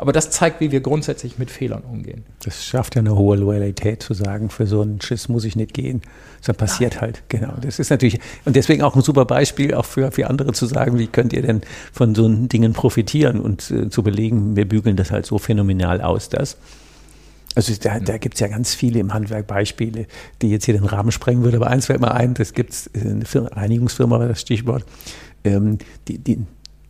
Aber 0.00 0.12
das 0.12 0.30
zeigt, 0.30 0.60
wie 0.60 0.70
wir 0.70 0.80
grundsätzlich 0.80 1.38
mit 1.38 1.50
Fehlern 1.50 1.82
umgehen. 1.82 2.24
Das 2.44 2.64
schafft 2.64 2.94
ja 2.94 3.00
eine 3.00 3.16
hohe 3.16 3.36
Loyalität 3.36 4.00
zu 4.00 4.14
sagen, 4.14 4.48
für 4.48 4.64
so 4.64 4.80
einen 4.80 5.00
Schiss 5.00 5.28
muss 5.28 5.44
ich 5.44 5.56
nicht 5.56 5.74
gehen. 5.74 6.02
Das 6.46 6.56
passiert 6.56 6.94
Nein. 6.94 7.00
halt. 7.00 7.22
Genau. 7.28 7.54
Das 7.60 7.80
ist 7.80 7.90
natürlich, 7.90 8.20
und 8.44 8.54
deswegen 8.54 8.82
auch 8.82 8.94
ein 8.94 9.02
super 9.02 9.24
Beispiel, 9.24 9.74
auch 9.74 9.84
für, 9.84 10.12
für 10.12 10.30
andere 10.30 10.52
zu 10.52 10.66
sagen, 10.66 11.00
wie 11.00 11.08
könnt 11.08 11.32
ihr 11.32 11.42
denn 11.42 11.62
von 11.92 12.14
so 12.14 12.28
Dingen 12.28 12.74
profitieren 12.74 13.40
und 13.40 13.72
äh, 13.72 13.90
zu 13.90 14.04
belegen, 14.04 14.54
wir 14.54 14.68
bügeln 14.68 14.96
das 14.96 15.10
halt 15.10 15.26
so 15.26 15.38
phänomenal 15.38 16.00
aus, 16.00 16.28
dass. 16.28 16.56
Also 17.56 17.72
da, 17.80 17.98
da 17.98 18.18
gibt 18.18 18.34
es 18.34 18.40
ja 18.40 18.46
ganz 18.46 18.74
viele 18.74 19.00
im 19.00 19.12
Handwerk 19.12 19.48
Beispiele, 19.48 20.06
die 20.42 20.50
jetzt 20.50 20.66
hier 20.66 20.74
den 20.74 20.84
Rahmen 20.84 21.10
sprengen 21.10 21.42
würde, 21.42 21.56
aber 21.56 21.66
eins 21.66 21.86
fällt 21.86 22.00
mir 22.00 22.14
ein, 22.14 22.34
das 22.34 22.52
gibt 22.52 22.70
es, 22.70 22.86
äh, 22.88 23.00
eine 23.00 23.24
Firma, 23.24 23.48
Reinigungsfirma 23.48 24.20
war 24.20 24.28
das 24.28 24.40
Stichwort, 24.40 24.84
ähm, 25.42 25.78
die, 26.06 26.18
die, 26.18 26.38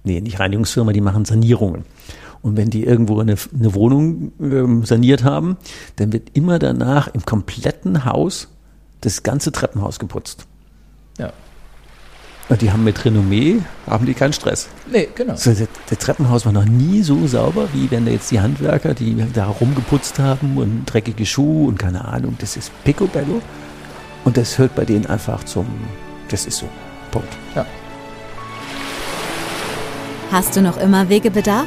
nee, 0.04 0.20
nicht 0.20 0.38
Reinigungsfirma, 0.38 0.92
die 0.92 1.00
machen 1.00 1.24
Sanierungen. 1.24 1.86
Und 2.42 2.56
wenn 2.56 2.70
die 2.70 2.84
irgendwo 2.84 3.20
eine, 3.20 3.36
eine 3.58 3.74
Wohnung 3.74 4.32
ähm, 4.40 4.84
saniert 4.84 5.24
haben, 5.24 5.56
dann 5.96 6.12
wird 6.12 6.30
immer 6.34 6.58
danach 6.58 7.08
im 7.08 7.24
kompletten 7.24 8.04
Haus 8.04 8.48
das 9.00 9.22
ganze 9.22 9.52
Treppenhaus 9.52 9.98
geputzt. 9.98 10.46
Ja. 11.18 11.32
Und 12.48 12.62
die 12.62 12.72
haben 12.72 12.82
mit 12.82 13.04
Renommee, 13.04 13.60
haben 13.86 14.06
die 14.06 14.14
keinen 14.14 14.32
Stress. 14.32 14.68
Nee, 14.90 15.08
genau. 15.14 15.36
So, 15.36 15.52
der, 15.52 15.68
der, 15.90 15.98
Treppenhaus 15.98 16.46
war 16.46 16.52
noch 16.52 16.64
nie 16.64 17.02
so 17.02 17.26
sauber, 17.26 17.68
wie 17.74 17.90
wenn 17.90 18.06
da 18.06 18.12
jetzt 18.12 18.30
die 18.30 18.40
Handwerker, 18.40 18.94
die 18.94 19.22
da 19.34 19.46
rumgeputzt 19.46 20.18
haben 20.18 20.56
und 20.56 20.86
dreckige 20.86 21.26
Schuhe 21.26 21.68
und 21.68 21.78
keine 21.78 22.06
Ahnung, 22.06 22.36
das 22.38 22.56
ist 22.56 22.72
Picobello. 22.84 23.42
Und 24.24 24.36
das 24.36 24.56
hört 24.58 24.74
bei 24.74 24.84
denen 24.84 25.06
einfach 25.06 25.44
zum, 25.44 25.66
das 26.30 26.46
ist 26.46 26.58
so. 26.58 26.68
Punkt. 27.10 27.28
Ja. 27.54 27.66
Hast 30.30 30.56
du 30.56 30.62
noch 30.62 30.78
immer 30.78 31.08
Wegebedarf? 31.08 31.66